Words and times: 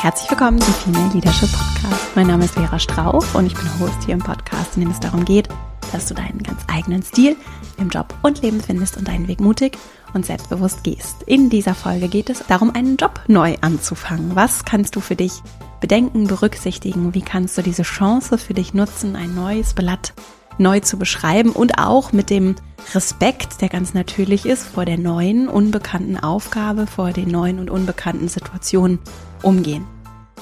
Herzlich 0.00 0.30
willkommen 0.30 0.58
zum 0.62 0.72
Female 0.72 1.12
Leadership 1.12 1.50
Podcast. 1.52 2.16
Mein 2.16 2.28
Name 2.28 2.46
ist 2.46 2.54
Vera 2.54 2.78
Strauch 2.78 3.34
und 3.34 3.44
ich 3.44 3.52
bin 3.52 3.68
Host 3.78 4.02
hier 4.06 4.14
im 4.14 4.20
Podcast, 4.20 4.74
in 4.76 4.80
dem 4.80 4.90
es 4.92 4.98
darum 4.98 5.26
geht, 5.26 5.50
dass 5.92 6.06
du 6.06 6.14
deinen 6.14 6.42
ganz 6.42 6.62
eigenen 6.68 7.02
Stil 7.02 7.36
im 7.76 7.90
Job 7.90 8.14
und 8.22 8.40
Leben 8.40 8.62
findest 8.62 8.96
und 8.96 9.06
deinen 9.06 9.28
Weg 9.28 9.40
mutig 9.40 9.76
und 10.14 10.24
selbstbewusst 10.24 10.84
gehst. 10.84 11.22
In 11.26 11.50
dieser 11.50 11.74
Folge 11.74 12.08
geht 12.08 12.30
es 12.30 12.42
darum, 12.46 12.74
einen 12.74 12.96
Job 12.96 13.20
neu 13.28 13.56
anzufangen. 13.60 14.34
Was 14.34 14.64
kannst 14.64 14.96
du 14.96 15.00
für 15.00 15.16
dich 15.16 15.42
bedenken, 15.82 16.28
berücksichtigen? 16.28 17.12
Wie 17.12 17.20
kannst 17.20 17.58
du 17.58 17.62
diese 17.62 17.82
Chance 17.82 18.38
für 18.38 18.54
dich 18.54 18.72
nutzen, 18.72 19.16
ein 19.16 19.34
neues 19.34 19.74
Blatt 19.74 20.14
neu 20.56 20.80
zu 20.80 20.96
beschreiben 20.98 21.50
und 21.50 21.78
auch 21.78 22.12
mit 22.12 22.30
dem 22.30 22.54
Respekt, 22.94 23.60
der 23.60 23.68
ganz 23.68 23.92
natürlich 23.92 24.46
ist, 24.46 24.66
vor 24.66 24.86
der 24.86 24.96
neuen, 24.96 25.46
unbekannten 25.46 26.16
Aufgabe, 26.16 26.86
vor 26.86 27.12
den 27.12 27.28
neuen 27.28 27.58
und 27.58 27.68
unbekannten 27.68 28.28
Situationen 28.28 28.98
umgehen. 29.42 29.86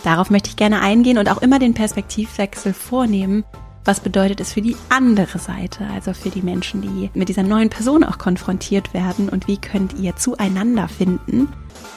Darauf 0.05 0.31
möchte 0.31 0.51
ich 0.51 0.57
gerne 0.57 0.81
eingehen 0.81 1.19
und 1.19 1.29
auch 1.29 1.43
immer 1.43 1.59
den 1.59 1.75
Perspektivwechsel 1.75 2.73
vornehmen. 2.73 3.45
Was 3.85 4.01
bedeutet 4.01 4.41
es 4.41 4.53
für 4.53 4.61
die 4.61 4.77
andere 4.91 5.39
Seite, 5.39 5.87
also 5.93 6.13
für 6.13 6.29
die 6.29 6.43
Menschen, 6.43 6.83
die 6.83 7.11
mit 7.15 7.29
dieser 7.29 7.43
neuen 7.43 7.71
Person 7.71 8.05
auch 8.05 8.19
konfrontiert 8.19 8.93
werden 8.93 9.29
und 9.29 9.49
wie 9.49 9.57
könnt 9.57 9.99
ihr 9.99 10.15
zueinander 10.17 10.89
finden 10.89 11.49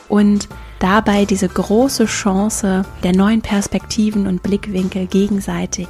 und 0.07 0.47
dabei 0.79 1.25
diese 1.25 1.49
große 1.49 2.05
Chance 2.05 2.85
der 3.03 3.13
neuen 3.13 3.41
Perspektiven 3.41 4.25
und 4.27 4.41
Blickwinkel 4.41 5.07
gegenseitig 5.07 5.89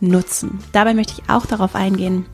nutzen. 0.00 0.58
Dabei 0.72 0.94
möchte 0.94 1.14
ich 1.14 1.30
auch 1.30 1.46
darauf 1.46 1.74
eingehen, 1.74 2.26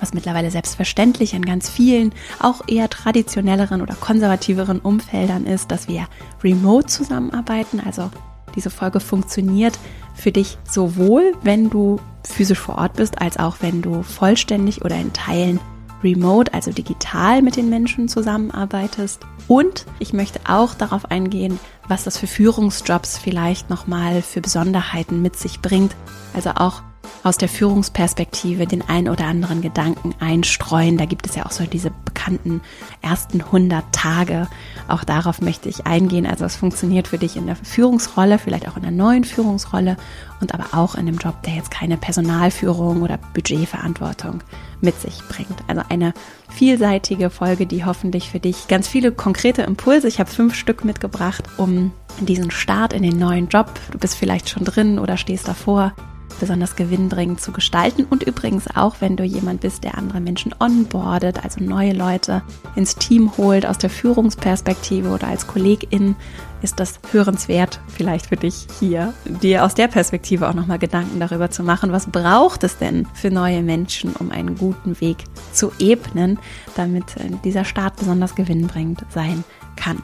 was 0.00 0.14
mittlerweile 0.14 0.50
selbstverständlich 0.50 1.34
in 1.34 1.44
ganz 1.44 1.68
vielen, 1.68 2.12
auch 2.40 2.62
eher 2.66 2.88
traditionelleren 2.90 3.82
oder 3.82 3.94
konservativeren 3.94 4.80
Umfeldern 4.80 5.46
ist, 5.46 5.70
dass 5.70 5.88
wir 5.88 6.06
remote 6.42 6.86
zusammenarbeiten. 6.86 7.80
Also 7.84 8.10
diese 8.54 8.70
Folge 8.70 9.00
funktioniert 9.00 9.78
für 10.14 10.32
dich 10.32 10.58
sowohl, 10.68 11.34
wenn 11.42 11.70
du 11.70 12.00
physisch 12.24 12.58
vor 12.58 12.78
Ort 12.78 12.94
bist, 12.94 13.20
als 13.20 13.38
auch 13.38 13.56
wenn 13.60 13.82
du 13.82 14.02
vollständig 14.02 14.84
oder 14.84 14.96
in 14.96 15.12
Teilen 15.12 15.60
remote, 16.02 16.52
also 16.52 16.72
digital 16.72 17.42
mit 17.42 17.56
den 17.56 17.68
Menschen 17.68 18.08
zusammenarbeitest. 18.08 19.20
Und 19.48 19.86
ich 19.98 20.12
möchte 20.12 20.40
auch 20.46 20.74
darauf 20.74 21.10
eingehen, 21.10 21.58
was 21.88 22.04
das 22.04 22.18
für 22.18 22.26
Führungsjobs 22.26 23.18
vielleicht 23.18 23.70
nochmal 23.70 24.22
für 24.22 24.40
Besonderheiten 24.40 25.22
mit 25.22 25.36
sich 25.36 25.60
bringt. 25.60 25.94
Also 26.34 26.50
auch 26.50 26.82
aus 27.22 27.36
der 27.36 27.48
Führungsperspektive 27.48 28.66
den 28.66 28.82
ein 28.88 29.08
oder 29.08 29.26
anderen 29.26 29.62
Gedanken 29.62 30.14
einstreuen. 30.20 30.98
Da 30.98 31.04
gibt 31.04 31.26
es 31.26 31.34
ja 31.34 31.46
auch 31.46 31.50
so 31.50 31.64
diese 31.64 31.90
bekannten 32.04 32.60
ersten 33.02 33.40
100 33.40 33.84
Tage. 33.92 34.48
Auch 34.88 35.04
darauf 35.04 35.40
möchte 35.40 35.68
ich 35.68 35.86
eingehen. 35.86 36.26
Also 36.26 36.44
es 36.44 36.56
funktioniert 36.56 37.08
für 37.08 37.18
dich 37.18 37.36
in 37.36 37.46
der 37.46 37.56
Führungsrolle, 37.56 38.38
vielleicht 38.38 38.68
auch 38.68 38.76
in 38.76 38.82
der 38.82 38.92
neuen 38.92 39.24
Führungsrolle 39.24 39.96
und 40.40 40.54
aber 40.54 40.66
auch 40.72 40.94
in 40.94 41.08
einem 41.08 41.18
Job, 41.18 41.42
der 41.42 41.54
jetzt 41.54 41.70
keine 41.70 41.96
Personalführung 41.96 43.02
oder 43.02 43.18
Budgetverantwortung 43.34 44.42
mit 44.80 45.00
sich 45.00 45.22
bringt. 45.28 45.56
Also 45.66 45.82
eine 45.88 46.12
vielseitige 46.50 47.30
Folge, 47.30 47.66
die 47.66 47.84
hoffentlich 47.84 48.30
für 48.30 48.40
dich 48.40 48.68
ganz 48.68 48.88
viele 48.88 49.12
konkrete 49.12 49.62
Impulse, 49.62 50.08
ich 50.08 50.20
habe 50.20 50.30
fünf 50.30 50.54
Stück 50.54 50.84
mitgebracht, 50.84 51.44
um 51.56 51.92
diesen 52.20 52.50
Start 52.50 52.92
in 52.92 53.02
den 53.02 53.18
neuen 53.18 53.48
Job, 53.48 53.70
du 53.90 53.98
bist 53.98 54.16
vielleicht 54.16 54.48
schon 54.48 54.64
drin 54.64 54.98
oder 54.98 55.16
stehst 55.16 55.48
davor, 55.48 55.92
besonders 56.36 56.76
gewinnbringend 56.76 57.40
zu 57.40 57.52
gestalten. 57.52 58.04
Und 58.04 58.22
übrigens 58.22 58.64
auch, 58.74 58.96
wenn 59.00 59.16
du 59.16 59.24
jemand 59.24 59.60
bist, 59.60 59.84
der 59.84 59.98
andere 59.98 60.20
Menschen 60.20 60.54
onboardet, 60.58 61.42
also 61.44 61.62
neue 61.62 61.92
Leute 61.92 62.42
ins 62.74 62.96
Team 62.96 63.36
holt 63.36 63.66
aus 63.66 63.78
der 63.78 63.90
Führungsperspektive 63.90 65.08
oder 65.10 65.28
als 65.28 65.46
Kollegin, 65.46 66.16
ist 66.62 66.80
das 66.80 66.98
hörenswert 67.12 67.80
vielleicht 67.88 68.26
für 68.26 68.36
dich 68.36 68.66
hier, 68.80 69.12
dir 69.42 69.64
aus 69.64 69.74
der 69.74 69.88
Perspektive 69.88 70.48
auch 70.48 70.54
nochmal 70.54 70.78
Gedanken 70.78 71.20
darüber 71.20 71.50
zu 71.50 71.62
machen, 71.62 71.92
was 71.92 72.06
braucht 72.06 72.64
es 72.64 72.78
denn 72.78 73.06
für 73.14 73.30
neue 73.30 73.62
Menschen, 73.62 74.14
um 74.14 74.30
einen 74.30 74.56
guten 74.56 75.00
Weg 75.00 75.18
zu 75.52 75.70
ebnen, 75.78 76.38
damit 76.74 77.04
dieser 77.44 77.64
Start 77.64 77.96
besonders 77.96 78.34
gewinnbringend 78.34 79.04
sein 79.10 79.44
kann. 79.76 80.02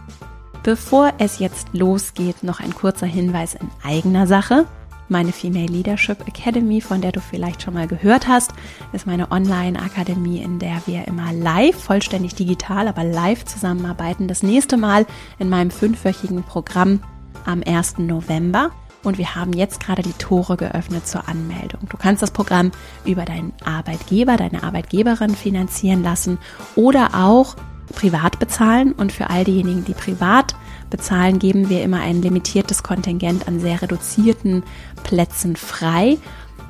Bevor 0.63 1.13
es 1.19 1.41
jetzt 1.41 1.69
losgeht, 1.73 2.45
noch 2.45 2.61
ein 2.61 2.73
kurzer 2.75 3.07
Hinweis 3.07 3.55
in 3.55 3.69
eigener 3.83 4.29
Sache. 4.29 4.67
Meine 5.13 5.33
Female 5.33 5.67
Leadership 5.67 6.27
Academy, 6.27 6.81
von 6.81 7.03
der 7.03 7.13
du 7.13 7.21
vielleicht 7.21 7.61
schon 7.61 7.75
mal 7.75 7.87
gehört 7.87 8.29
hast, 8.29 8.55
ist 8.95 9.07
meine 9.07 9.31
Online-Akademie, 9.31 10.41
in 10.41 10.59
der 10.59 10.81
wir 10.87 11.07
immer 11.07 11.35
live, 11.35 11.77
vollständig 11.79 12.35
digital, 12.35 12.89
aber 12.89 13.05
live 13.05 13.45
zusammenarbeiten. 13.45 14.27
Das 14.27 14.43
nächste 14.43 14.79
Mal 14.79 15.05
in 15.39 15.51
meinem 15.51 15.71
fünfwöchigen 15.71 16.43
Programm 16.45 17.01
am 17.45 17.63
1. 17.63 17.99
November. 17.99 18.71
Und 19.03 19.19
wir 19.19 19.35
haben 19.35 19.53
jetzt 19.53 19.81
gerade 19.81 20.01
die 20.01 20.15
Tore 20.15 20.57
geöffnet 20.57 21.07
zur 21.07 21.29
Anmeldung. 21.29 21.81
Du 21.91 21.99
kannst 21.99 22.23
das 22.23 22.31
Programm 22.31 22.71
über 23.05 23.27
deinen 23.27 23.53
Arbeitgeber, 23.67 24.39
deine 24.39 24.63
Arbeitgeberin 24.63 25.35
finanzieren 25.35 26.03
lassen 26.03 26.39
oder 26.75 27.11
auch 27.13 27.57
privat 27.95 28.39
bezahlen. 28.39 28.93
Und 28.93 29.13
für 29.13 29.29
all 29.29 29.45
diejenigen, 29.45 29.85
die 29.85 29.93
privat 29.93 30.55
bezahlen, 30.93 31.41
geben 31.41 31.69
wir 31.69 31.83
immer 31.83 32.01
ein 32.01 32.23
limitiertes 32.23 32.85
Kontingent 32.85 33.49
an 33.49 33.59
sehr 33.59 33.83
reduzierten 33.83 34.63
Plätzen 35.03 35.57
frei. 35.57 36.19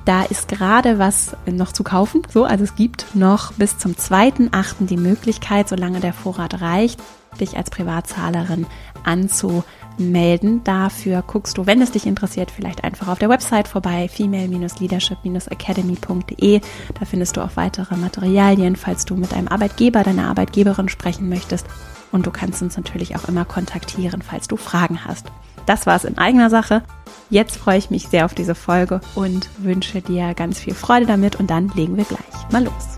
Da 0.07 0.23
ist 0.23 0.49
gerade 0.49 0.99
was 0.99 1.37
noch 1.47 1.73
zu 1.73 1.85
kaufen. 1.85 2.23
So, 2.33 2.45
also 2.45 2.65
es 2.65 2.75
gibt 2.75 3.15
noch 3.15 3.53
bis 3.53 3.77
zum 3.79 3.93
2.8. 3.93 4.87
die 4.87 4.97
Möglichkeit, 4.97 5.69
solange 5.69 6.01
der 6.01 6.15
Vorrat 6.15 6.61
reicht, 6.61 7.01
dich 7.41 7.57
als 7.57 7.71
Privatzahlerin 7.71 8.67
anzumelden. 9.05 10.65
Dafür 10.65 11.23
guckst 11.25 11.57
du, 11.57 11.67
wenn 11.67 11.81
es 11.83 11.93
dich 11.93 12.05
interessiert, 12.07 12.51
vielleicht 12.51 12.83
einfach 12.83 13.07
auf 13.09 13.19
der 13.19 13.29
Website 13.29 13.69
vorbei, 13.69 14.09
female-leadership-academy.de. 14.09 16.61
Da 16.99 17.05
findest 17.05 17.37
du 17.37 17.43
auch 17.43 17.55
weitere 17.55 17.97
Materialien, 17.97 18.75
falls 18.77 19.05
du 19.05 19.15
mit 19.15 19.35
einem 19.35 19.49
Arbeitgeber, 19.49 20.03
deiner 20.03 20.29
Arbeitgeberin 20.29 20.89
sprechen 20.89 21.29
möchtest 21.29 21.67
und 22.13 22.27
du 22.27 22.31
kannst 22.31 22.63
uns 22.63 22.77
natürlich 22.77 23.17
auch 23.17 23.27
immer 23.27 23.45
kontaktieren, 23.45 24.23
falls 24.23 24.47
du 24.47 24.57
Fragen 24.57 25.05
hast. 25.05 25.27
Das 25.67 25.87
war 25.87 25.97
es 25.97 26.05
in 26.05 26.19
eigener 26.19 26.51
Sache. 26.51 26.83
Jetzt 27.31 27.57
freue 27.57 27.79
ich 27.79 27.91
mich 27.91 28.09
sehr 28.09 28.27
auf 28.27 28.35
diese 28.35 28.55
Folge 28.55 29.01
und 29.15 29.49
wünsche 29.59 30.03
dir 30.03 30.35
ganz 30.35 30.59
viel 30.59 30.75
Freude 30.75 31.07
damit 31.07 31.37
und 31.37 31.51
dann 31.51 31.69
legen 31.75 31.97
wir 31.97 32.05
gleich 32.05 32.21
mal 32.51 32.65
los. 32.65 32.97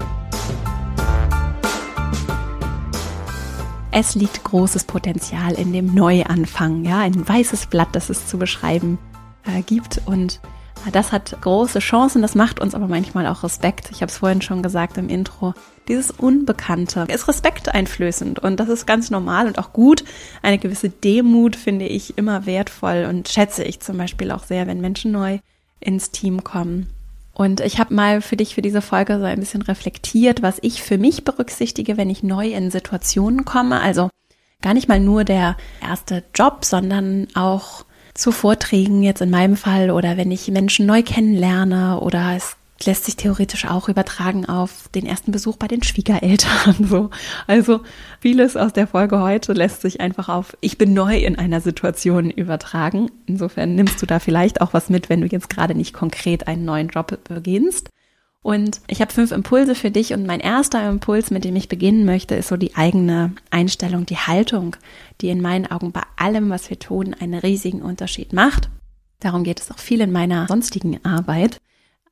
Es 3.97 4.17
liegt 4.17 4.43
großes 4.43 4.85
Potenzial 4.85 5.53
in 5.53 5.73
dem 5.73 5.95
Neuanfang, 5.95 6.85
ja, 6.85 6.99
ein 6.99 7.29
weißes 7.29 7.67
Blatt, 7.67 7.89
das 7.93 8.11
es 8.11 8.27
zu 8.27 8.39
beschreiben 8.39 8.99
äh, 9.45 9.63
gibt 9.63 10.03
und 10.07 10.41
das 10.93 11.13
hat 11.13 11.37
große 11.41 11.79
Chancen, 11.79 12.23
das 12.23 12.35
macht 12.35 12.61
uns 12.61 12.75
aber 12.75 12.89
manchmal 12.89 13.27
auch 13.27 13.43
Respekt. 13.43 13.91
Ich 13.91 14.03
habe 14.03 14.11
es 14.11 14.19
vorhin 14.19 14.43
schon 14.43 14.63
gesagt 14.63 14.99
im 14.99 15.09
Intro. 15.09 15.55
Dieses 15.89 16.11
Unbekannte 16.11 17.07
ist 17.09 17.29
respekteinflößend 17.29 18.39
und 18.39 18.59
das 18.59 18.69
ist 18.69 18.87
ganz 18.87 19.11
normal 19.11 19.47
und 19.47 19.59
auch 19.59 19.73
gut. 19.73 20.05
Eine 20.43 20.59
gewisse 20.59 20.89
Demut 20.89 21.57
finde 21.57 21.87
ich 21.87 22.17
immer 22.17 22.47
wertvoll 22.47 23.07
und 23.09 23.29
schätze 23.29 23.65
ich 23.65 23.81
zum 23.81 23.99
Beispiel 23.99 24.31
auch 24.31 24.45
sehr, 24.45 24.67
wenn 24.67 24.81
Menschen 24.81 25.13
neu 25.13 25.39
ins 25.81 26.11
Team 26.11 26.43
kommen. 26.45 26.89
Und 27.35 27.61
ich 27.61 27.79
habe 27.79 27.93
mal 27.93 28.23
für 28.23 28.37
dich 28.37 28.55
für 28.55 28.63
diese 28.63 28.81
Folge 28.81 29.19
so 29.19 29.25
ein 29.25 29.41
bisschen 29.41 29.63
reflektiert, 29.63 30.43
was 30.43 30.59
ich 30.63 30.83
für 30.83 30.99
mich 30.99 31.25
berücksichtige, 31.25 31.97
wenn 31.97 32.09
ich 32.09 32.23
neu 32.23 32.53
in 32.53 32.71
Situationen 32.71 33.45
komme. 33.45 33.81
Also 33.81 34.09
gar 34.63 34.73
nicht 34.73 34.89
mal 34.89 35.01
nur 35.01 35.25
der 35.25 35.57
erste 35.83 36.23
Job, 36.35 36.65
sondern 36.65 37.27
auch 37.35 37.85
zu 38.15 38.33
Vorträgen 38.33 39.03
jetzt 39.03 39.21
in 39.21 39.31
meinem 39.31 39.57
Fall 39.57 39.91
oder 39.91 40.17
wenn 40.17 40.31
ich 40.31 40.49
Menschen 40.49 40.87
neu 40.87 41.03
kennenlerne 41.03 42.01
oder 42.01 42.35
es 42.37 42.57
lässt 42.83 43.05
sich 43.05 43.17
theoretisch 43.17 43.67
auch 43.67 43.89
übertragen 43.89 44.47
auf 44.47 44.89
den 44.95 45.07
ersten 45.07 45.33
Besuch 45.33 45.57
bei 45.57 45.69
den 45.69 45.83
Schwiegereltern. 45.83 46.75
So. 46.95 47.11
Also 47.47 47.81
vieles 48.21 48.57
aus 48.57 48.73
der 48.73 48.87
Folge 48.87 49.21
heute 49.21 49.53
lässt 49.53 49.81
sich 49.81 50.01
einfach 50.01 50.29
auf 50.29 50.57
Ich 50.61 50.77
bin 50.77 50.93
neu 50.93 51.17
in 51.17 51.39
einer 51.39 51.61
Situation 51.61 52.31
übertragen. 52.31 53.11
Insofern 53.27 53.75
nimmst 53.75 54.03
du 54.03 54.07
da 54.07 54.19
vielleicht 54.19 54.61
auch 54.61 54.75
was 54.75 54.91
mit, 54.91 55.09
wenn 55.09 55.21
du 55.21 55.27
jetzt 55.27 55.49
gerade 55.49 55.75
nicht 55.75 55.93
konkret 55.93 56.47
einen 56.47 56.65
neuen 56.65 56.89
Job 56.89 57.19
beginnst. 57.25 57.89
Und 58.45 58.83
ich 58.89 59.01
habe 59.01 59.11
fünf 59.11 59.33
Impulse 59.33 59.75
für 59.75 59.91
dich 59.91 60.13
und 60.13 60.27
mein 60.27 60.39
erster 60.39 60.87
Impuls, 60.87 61.31
mit 61.31 61.45
dem 61.45 61.57
ich 61.57 61.71
beginnen 61.71 62.05
möchte, 62.05 62.35
ist 62.35 62.49
so 62.49 62.59
die 62.59 62.77
eigene 62.77 63.33
Einstellung, 63.49 64.05
die 64.05 64.19
Haltung, 64.19 64.77
die 65.23 65.31
in 65.31 65.41
meinen 65.41 65.67
Augen 65.71 65.93
bei 65.93 66.03
allem, 66.17 66.51
was 66.51 66.69
wir 66.69 66.79
tun, 66.79 67.17
einen 67.19 67.41
riesigen 67.41 67.81
Unterschied 67.81 68.35
macht. 68.35 68.69
Darum 69.19 69.45
geht 69.45 69.61
es 69.61 69.71
auch 69.71 69.79
viel 69.79 70.03
in 70.03 70.13
meiner 70.13 70.47
sonstigen 70.47 71.03
Arbeit 71.07 71.59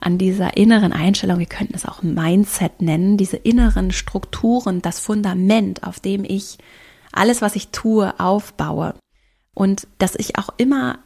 an 0.00 0.16
dieser 0.16 0.56
inneren 0.56 0.94
Einstellung, 0.94 1.38
wir 1.38 1.44
könnten 1.44 1.74
es 1.74 1.84
auch 1.84 2.02
Mindset 2.02 2.80
nennen, 2.80 3.18
diese 3.18 3.36
inneren 3.36 3.92
Strukturen, 3.92 4.80
das 4.80 5.00
Fundament, 5.00 5.84
auf 5.84 6.00
dem 6.00 6.24
ich 6.24 6.56
alles, 7.12 7.42
was 7.42 7.56
ich 7.56 7.68
tue, 7.68 8.18
aufbaue. 8.18 8.94
Und 9.54 9.86
dass 9.98 10.16
ich 10.16 10.38
auch 10.38 10.48
immer 10.56 10.98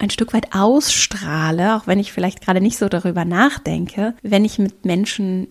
ein 0.00 0.10
Stück 0.10 0.32
weit 0.32 0.54
ausstrahle, 0.54 1.76
auch 1.76 1.86
wenn 1.86 1.98
ich 1.98 2.12
vielleicht 2.12 2.40
gerade 2.40 2.60
nicht 2.60 2.78
so 2.78 2.88
darüber 2.88 3.24
nachdenke, 3.24 4.14
wenn 4.22 4.44
ich 4.44 4.58
mit 4.58 4.84
Menschen 4.84 5.48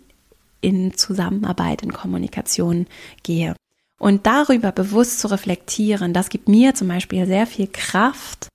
in 0.62 0.96
Zusammenarbeit, 0.96 1.84
in 1.84 1.94
Kommunikation 1.94 2.88
gehe. 3.24 3.56
Und 4.00 4.25
darüber 4.25 4.72
bewusst 4.72 5.19
zu 5.19 5.28
reflektieren, 5.28 6.13
das 6.13 6.30
gibt 6.30 6.48
mir 6.48 6.74
zum 6.74 6.88
Beispiel 6.88 7.25
sehr 7.25 7.46
viel 7.46 7.68
Kraft 7.68 8.48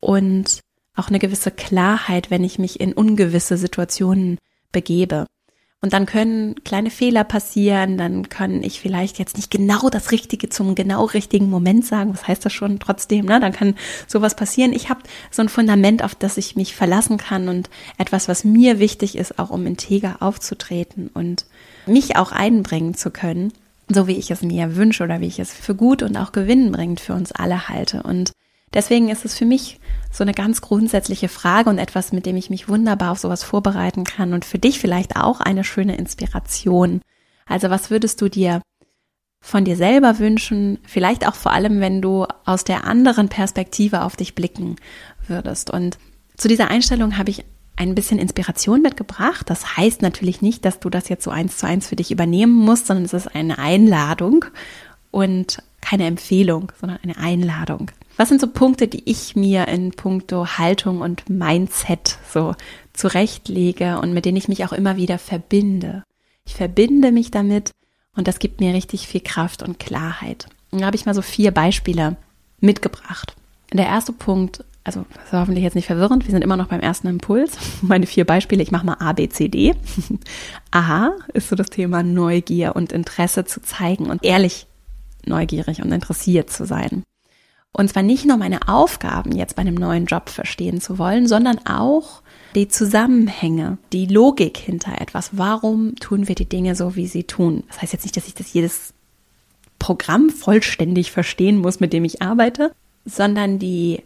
und 0.00 0.60
auch 0.94 1.08
eine 1.08 1.18
gewisse 1.18 1.50
Klarheit, 1.50 2.30
wenn 2.30 2.44
ich 2.44 2.58
mich 2.58 2.80
in 2.80 2.92
ungewisse 2.92 3.56
Situationen 3.56 4.38
begebe. 4.72 5.26
Und 5.82 5.94
dann 5.94 6.04
können 6.04 6.62
kleine 6.62 6.90
Fehler 6.90 7.24
passieren, 7.24 7.96
dann 7.96 8.28
kann 8.28 8.62
ich 8.62 8.80
vielleicht 8.80 9.18
jetzt 9.18 9.38
nicht 9.38 9.50
genau 9.50 9.88
das 9.88 10.12
Richtige 10.12 10.50
zum 10.50 10.74
genau 10.74 11.06
richtigen 11.06 11.48
Moment 11.48 11.86
sagen. 11.86 12.12
Was 12.12 12.28
heißt 12.28 12.44
das 12.44 12.52
schon 12.52 12.78
trotzdem? 12.80 13.24
Ne? 13.24 13.40
Dann 13.40 13.52
kann 13.52 13.74
sowas 14.06 14.34
passieren. 14.34 14.74
Ich 14.74 14.90
habe 14.90 15.00
so 15.30 15.40
ein 15.40 15.48
Fundament, 15.48 16.04
auf 16.04 16.14
das 16.14 16.36
ich 16.36 16.54
mich 16.54 16.74
verlassen 16.74 17.16
kann 17.16 17.48
und 17.48 17.70
etwas, 17.96 18.28
was 18.28 18.44
mir 18.44 18.78
wichtig 18.78 19.16
ist, 19.16 19.38
auch 19.38 19.48
um 19.48 19.66
integer 19.66 20.18
aufzutreten 20.20 21.08
und 21.14 21.46
mich 21.86 22.16
auch 22.16 22.30
einbringen 22.30 22.92
zu 22.92 23.10
können, 23.10 23.50
so 23.88 24.06
wie 24.06 24.18
ich 24.18 24.30
es 24.30 24.42
mir 24.42 24.76
wünsche 24.76 25.02
oder 25.02 25.20
wie 25.20 25.28
ich 25.28 25.38
es 25.38 25.50
für 25.50 25.74
gut 25.74 26.02
und 26.02 26.14
auch 26.18 26.32
gewinnbringend 26.32 27.00
für 27.00 27.14
uns 27.14 27.32
alle 27.32 27.70
halte. 27.70 28.02
Und 28.02 28.32
Deswegen 28.72 29.08
ist 29.08 29.24
es 29.24 29.36
für 29.36 29.46
mich 29.46 29.80
so 30.12 30.22
eine 30.22 30.34
ganz 30.34 30.60
grundsätzliche 30.60 31.28
Frage 31.28 31.70
und 31.70 31.78
etwas, 31.78 32.12
mit 32.12 32.26
dem 32.26 32.36
ich 32.36 32.50
mich 32.50 32.68
wunderbar 32.68 33.12
auf 33.12 33.18
sowas 33.18 33.42
vorbereiten 33.42 34.04
kann 34.04 34.32
und 34.32 34.44
für 34.44 34.58
dich 34.58 34.78
vielleicht 34.78 35.16
auch 35.16 35.40
eine 35.40 35.64
schöne 35.64 35.96
Inspiration. 35.96 37.00
Also 37.46 37.70
was 37.70 37.90
würdest 37.90 38.20
du 38.20 38.28
dir 38.28 38.60
von 39.42 39.64
dir 39.64 39.76
selber 39.76 40.18
wünschen, 40.18 40.78
vielleicht 40.84 41.26
auch 41.26 41.34
vor 41.34 41.52
allem, 41.52 41.80
wenn 41.80 42.02
du 42.02 42.26
aus 42.44 42.64
der 42.64 42.84
anderen 42.84 43.28
Perspektive 43.28 44.02
auf 44.02 44.14
dich 44.14 44.34
blicken 44.34 44.76
würdest. 45.26 45.70
Und 45.70 45.98
zu 46.36 46.46
dieser 46.46 46.68
Einstellung 46.68 47.16
habe 47.16 47.30
ich 47.30 47.44
ein 47.76 47.94
bisschen 47.94 48.18
Inspiration 48.18 48.82
mitgebracht. 48.82 49.48
Das 49.48 49.76
heißt 49.76 50.02
natürlich 50.02 50.42
nicht, 50.42 50.64
dass 50.64 50.80
du 50.80 50.90
das 50.90 51.08
jetzt 51.08 51.24
so 51.24 51.30
eins 51.30 51.56
zu 51.56 51.66
eins 51.66 51.88
für 51.88 51.96
dich 51.96 52.10
übernehmen 52.10 52.52
musst, 52.52 52.86
sondern 52.86 53.06
es 53.06 53.14
ist 53.14 53.34
eine 53.34 53.58
Einladung 53.58 54.44
und 55.10 55.62
keine 55.80 56.04
Empfehlung, 56.04 56.72
sondern 56.78 56.98
eine 57.02 57.16
Einladung. 57.16 57.90
Was 58.20 58.28
sind 58.28 58.42
so 58.42 58.48
Punkte, 58.48 58.86
die 58.86 59.10
ich 59.10 59.34
mir 59.34 59.66
in 59.68 59.92
puncto 59.92 60.46
Haltung 60.58 61.00
und 61.00 61.30
Mindset 61.30 62.18
so 62.30 62.54
zurechtlege 62.92 63.98
und 63.98 64.12
mit 64.12 64.26
denen 64.26 64.36
ich 64.36 64.46
mich 64.46 64.62
auch 64.66 64.74
immer 64.74 64.98
wieder 64.98 65.16
verbinde? 65.16 66.04
Ich 66.44 66.54
verbinde 66.54 67.12
mich 67.12 67.30
damit 67.30 67.70
und 68.14 68.28
das 68.28 68.38
gibt 68.38 68.60
mir 68.60 68.74
richtig 68.74 69.08
viel 69.08 69.22
Kraft 69.22 69.62
und 69.62 69.78
Klarheit. 69.78 70.48
Und 70.70 70.82
da 70.82 70.86
habe 70.88 70.96
ich 70.96 71.06
mal 71.06 71.14
so 71.14 71.22
vier 71.22 71.50
Beispiele 71.50 72.18
mitgebracht. 72.60 73.36
Der 73.72 73.86
erste 73.86 74.12
Punkt, 74.12 74.66
also 74.84 75.06
das 75.14 75.32
war 75.32 75.40
hoffentlich 75.40 75.64
jetzt 75.64 75.76
nicht 75.76 75.86
verwirrend, 75.86 76.26
wir 76.26 76.30
sind 76.30 76.44
immer 76.44 76.58
noch 76.58 76.68
beim 76.68 76.80
ersten 76.80 77.06
Impuls. 77.06 77.56
Meine 77.80 78.06
vier 78.06 78.26
Beispiele, 78.26 78.62
ich 78.62 78.70
mache 78.70 78.84
mal 78.84 78.98
A, 79.00 79.14
B, 79.14 79.30
C, 79.30 79.48
D. 79.48 79.74
A 80.72 81.12
ist 81.32 81.48
so 81.48 81.56
das 81.56 81.70
Thema 81.70 82.02
Neugier 82.02 82.76
und 82.76 82.92
Interesse 82.92 83.46
zu 83.46 83.62
zeigen 83.62 84.10
und 84.10 84.22
ehrlich 84.26 84.66
neugierig 85.24 85.80
und 85.80 85.90
interessiert 85.90 86.50
zu 86.50 86.66
sein. 86.66 87.02
Und 87.72 87.88
zwar 87.88 88.02
nicht 88.02 88.26
nur 88.26 88.36
meine 88.36 88.68
Aufgaben 88.68 89.32
jetzt 89.32 89.56
bei 89.56 89.62
einem 89.62 89.74
neuen 89.74 90.06
Job 90.06 90.28
verstehen 90.28 90.80
zu 90.80 90.98
wollen, 90.98 91.26
sondern 91.28 91.64
auch 91.66 92.22
die 92.54 92.68
Zusammenhänge, 92.68 93.78
die 93.92 94.06
Logik 94.06 94.56
hinter 94.56 95.00
etwas. 95.00 95.30
Warum 95.32 95.94
tun 95.96 96.26
wir 96.26 96.34
die 96.34 96.48
Dinge 96.48 96.74
so, 96.74 96.96
wie 96.96 97.06
sie 97.06 97.24
tun? 97.24 97.62
Das 97.68 97.80
heißt 97.80 97.92
jetzt 97.92 98.02
nicht, 98.02 98.16
dass 98.16 98.26
ich 98.26 98.34
das 98.34 98.52
jedes 98.52 98.92
Programm 99.78 100.30
vollständig 100.30 101.12
verstehen 101.12 101.58
muss, 101.58 101.80
mit 101.80 101.92
dem 101.92 102.04
ich 102.04 102.22
arbeite, 102.22 102.72
sondern 103.04 103.58
die 103.58 104.02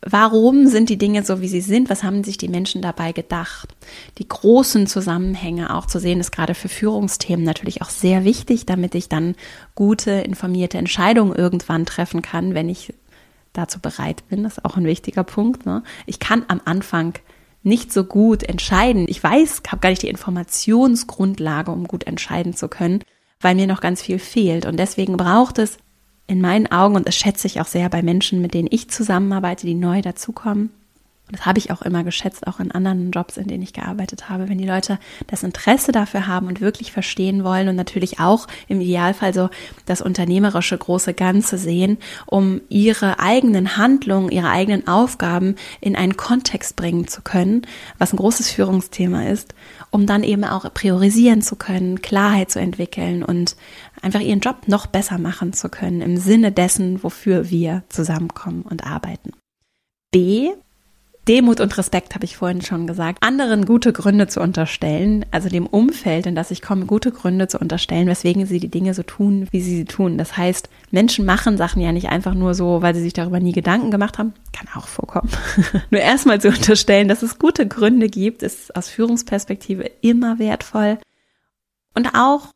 Warum 0.00 0.68
sind 0.68 0.90
die 0.90 0.96
Dinge 0.96 1.24
so, 1.24 1.40
wie 1.40 1.48
sie 1.48 1.60
sind? 1.60 1.90
Was 1.90 2.04
haben 2.04 2.22
sich 2.22 2.38
die 2.38 2.48
Menschen 2.48 2.82
dabei 2.82 3.12
gedacht? 3.12 3.74
Die 4.18 4.28
großen 4.28 4.86
Zusammenhänge 4.86 5.74
auch 5.74 5.86
zu 5.86 5.98
sehen, 5.98 6.20
ist 6.20 6.30
gerade 6.30 6.54
für 6.54 6.68
Führungsthemen 6.68 7.44
natürlich 7.44 7.82
auch 7.82 7.90
sehr 7.90 8.24
wichtig, 8.24 8.64
damit 8.64 8.94
ich 8.94 9.08
dann 9.08 9.34
gute, 9.74 10.12
informierte 10.12 10.78
Entscheidungen 10.78 11.34
irgendwann 11.34 11.84
treffen 11.84 12.22
kann, 12.22 12.54
wenn 12.54 12.68
ich 12.68 12.94
dazu 13.52 13.80
bereit 13.80 14.22
bin. 14.28 14.44
Das 14.44 14.58
ist 14.58 14.64
auch 14.64 14.76
ein 14.76 14.84
wichtiger 14.84 15.24
Punkt. 15.24 15.66
Ne? 15.66 15.82
Ich 16.06 16.20
kann 16.20 16.44
am 16.46 16.60
Anfang 16.64 17.14
nicht 17.64 17.92
so 17.92 18.04
gut 18.04 18.44
entscheiden. 18.44 19.06
Ich 19.08 19.22
weiß, 19.22 19.62
habe 19.68 19.80
gar 19.80 19.90
nicht 19.90 20.02
die 20.02 20.08
Informationsgrundlage, 20.08 21.72
um 21.72 21.88
gut 21.88 22.06
entscheiden 22.06 22.54
zu 22.54 22.68
können, 22.68 23.02
weil 23.40 23.56
mir 23.56 23.66
noch 23.66 23.80
ganz 23.80 24.00
viel 24.00 24.20
fehlt. 24.20 24.64
Und 24.64 24.76
deswegen 24.78 25.16
braucht 25.16 25.58
es 25.58 25.78
in 26.28 26.40
meinen 26.40 26.70
Augen, 26.70 26.94
und 26.94 27.08
das 27.08 27.16
schätze 27.16 27.48
ich 27.48 27.60
auch 27.60 27.66
sehr 27.66 27.88
bei 27.88 28.02
Menschen, 28.02 28.40
mit 28.40 28.54
denen 28.54 28.68
ich 28.70 28.88
zusammenarbeite, 28.88 29.66
die 29.66 29.74
neu 29.74 30.02
dazukommen, 30.02 30.70
das 31.30 31.44
habe 31.44 31.58
ich 31.58 31.70
auch 31.70 31.82
immer 31.82 32.04
geschätzt, 32.04 32.46
auch 32.46 32.58
in 32.58 32.72
anderen 32.72 33.10
Jobs, 33.10 33.36
in 33.36 33.48
denen 33.48 33.62
ich 33.62 33.72
gearbeitet 33.72 34.28
habe, 34.28 34.48
wenn 34.48 34.58
die 34.58 34.66
Leute 34.66 34.98
das 35.26 35.42
Interesse 35.42 35.92
dafür 35.92 36.26
haben 36.26 36.46
und 36.46 36.60
wirklich 36.60 36.92
verstehen 36.92 37.44
wollen 37.44 37.68
und 37.68 37.76
natürlich 37.76 38.18
auch 38.18 38.46
im 38.66 38.80
Idealfall 38.80 39.34
so 39.34 39.50
das 39.86 40.00
unternehmerische 40.00 40.78
große 40.78 41.12
Ganze 41.14 41.58
sehen, 41.58 41.98
um 42.26 42.60
ihre 42.68 43.20
eigenen 43.20 43.76
Handlungen, 43.76 44.30
ihre 44.30 44.48
eigenen 44.48 44.88
Aufgaben 44.88 45.56
in 45.80 45.96
einen 45.96 46.16
Kontext 46.16 46.76
bringen 46.76 47.08
zu 47.08 47.20
können, 47.20 47.62
was 47.98 48.12
ein 48.12 48.18
großes 48.18 48.50
Führungsthema 48.50 49.26
ist, 49.26 49.54
um 49.90 50.06
dann 50.06 50.22
eben 50.22 50.44
auch 50.44 50.72
priorisieren 50.72 51.42
zu 51.42 51.56
können, 51.56 52.00
Klarheit 52.00 52.50
zu 52.50 52.58
entwickeln 52.58 53.22
und 53.22 53.56
einfach 54.00 54.20
ihren 54.20 54.40
Job 54.40 54.66
noch 54.66 54.86
besser 54.86 55.18
machen 55.18 55.52
zu 55.52 55.68
können 55.68 56.00
im 56.00 56.16
Sinne 56.16 56.52
dessen, 56.52 57.02
wofür 57.02 57.50
wir 57.50 57.82
zusammenkommen 57.88 58.62
und 58.62 58.86
arbeiten. 58.86 59.32
B. 60.10 60.52
Demut 61.28 61.60
und 61.60 61.76
Respekt 61.76 62.14
habe 62.14 62.24
ich 62.24 62.38
vorhin 62.38 62.62
schon 62.62 62.86
gesagt, 62.86 63.22
anderen 63.22 63.66
gute 63.66 63.92
Gründe 63.92 64.28
zu 64.28 64.40
unterstellen, 64.40 65.26
also 65.30 65.50
dem 65.50 65.66
Umfeld, 65.66 66.24
in 66.24 66.34
das 66.34 66.50
ich 66.50 66.62
komme, 66.62 66.86
gute 66.86 67.12
Gründe 67.12 67.48
zu 67.48 67.58
unterstellen, 67.58 68.06
weswegen 68.06 68.46
sie 68.46 68.60
die 68.60 68.70
Dinge 68.70 68.94
so 68.94 69.02
tun, 69.02 69.46
wie 69.50 69.60
sie 69.60 69.76
sie 69.76 69.84
tun. 69.84 70.16
Das 70.16 70.38
heißt, 70.38 70.70
Menschen 70.90 71.26
machen 71.26 71.58
Sachen 71.58 71.82
ja 71.82 71.92
nicht 71.92 72.08
einfach 72.08 72.32
nur 72.32 72.54
so, 72.54 72.80
weil 72.80 72.94
sie 72.94 73.02
sich 73.02 73.12
darüber 73.12 73.40
nie 73.40 73.52
Gedanken 73.52 73.90
gemacht 73.90 74.16
haben. 74.16 74.32
Kann 74.54 74.68
auch 74.74 74.88
vorkommen. 74.88 75.28
nur 75.90 76.00
erstmal 76.00 76.40
zu 76.40 76.48
unterstellen, 76.48 77.08
dass 77.08 77.22
es 77.22 77.38
gute 77.38 77.68
Gründe 77.68 78.08
gibt, 78.08 78.42
ist 78.42 78.74
aus 78.74 78.88
Führungsperspektive 78.88 79.90
immer 80.00 80.38
wertvoll. 80.38 80.96
Und 81.94 82.14
auch 82.14 82.54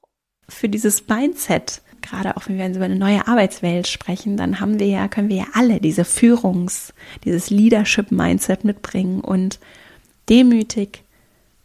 für 0.49 0.71
dieses 0.71 1.07
Mindset, 1.09 1.83
gerade 2.03 2.37
auch 2.37 2.49
wenn 2.49 2.59
wir 2.59 2.69
über 2.69 2.85
eine 2.85 2.97
neue 2.97 3.27
Arbeitswelt 3.27 3.87
sprechen, 3.87 4.37
dann 4.37 4.61
haben 4.61 4.79
wir 4.79 4.87
ja, 4.87 5.09
können 5.09 5.29
wir 5.29 5.37
ja 5.37 5.47
alle 5.55 5.81
diese 5.81 6.03
Führungs-, 6.03 6.93
dieses 7.25 7.51
Leadership-Mindset 7.51 8.65
mitbringen 8.65 9.21
und 9.21 9.59
demütig 10.29 11.05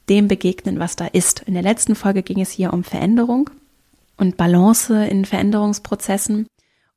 dem 0.09 0.27
begegnen, 0.27 0.79
was 0.79 0.95
da 0.95 1.05
ist. 1.07 1.41
In 1.41 1.53
der 1.53 1.63
letzten 1.63 1.95
Folge 1.95 2.23
ging 2.23 2.39
es 2.39 2.51
hier 2.51 2.73
um 2.73 2.83
Veränderung 2.83 3.49
und 4.15 4.37
Balance 4.37 5.05
in 5.05 5.25
Veränderungsprozessen. 5.25 6.47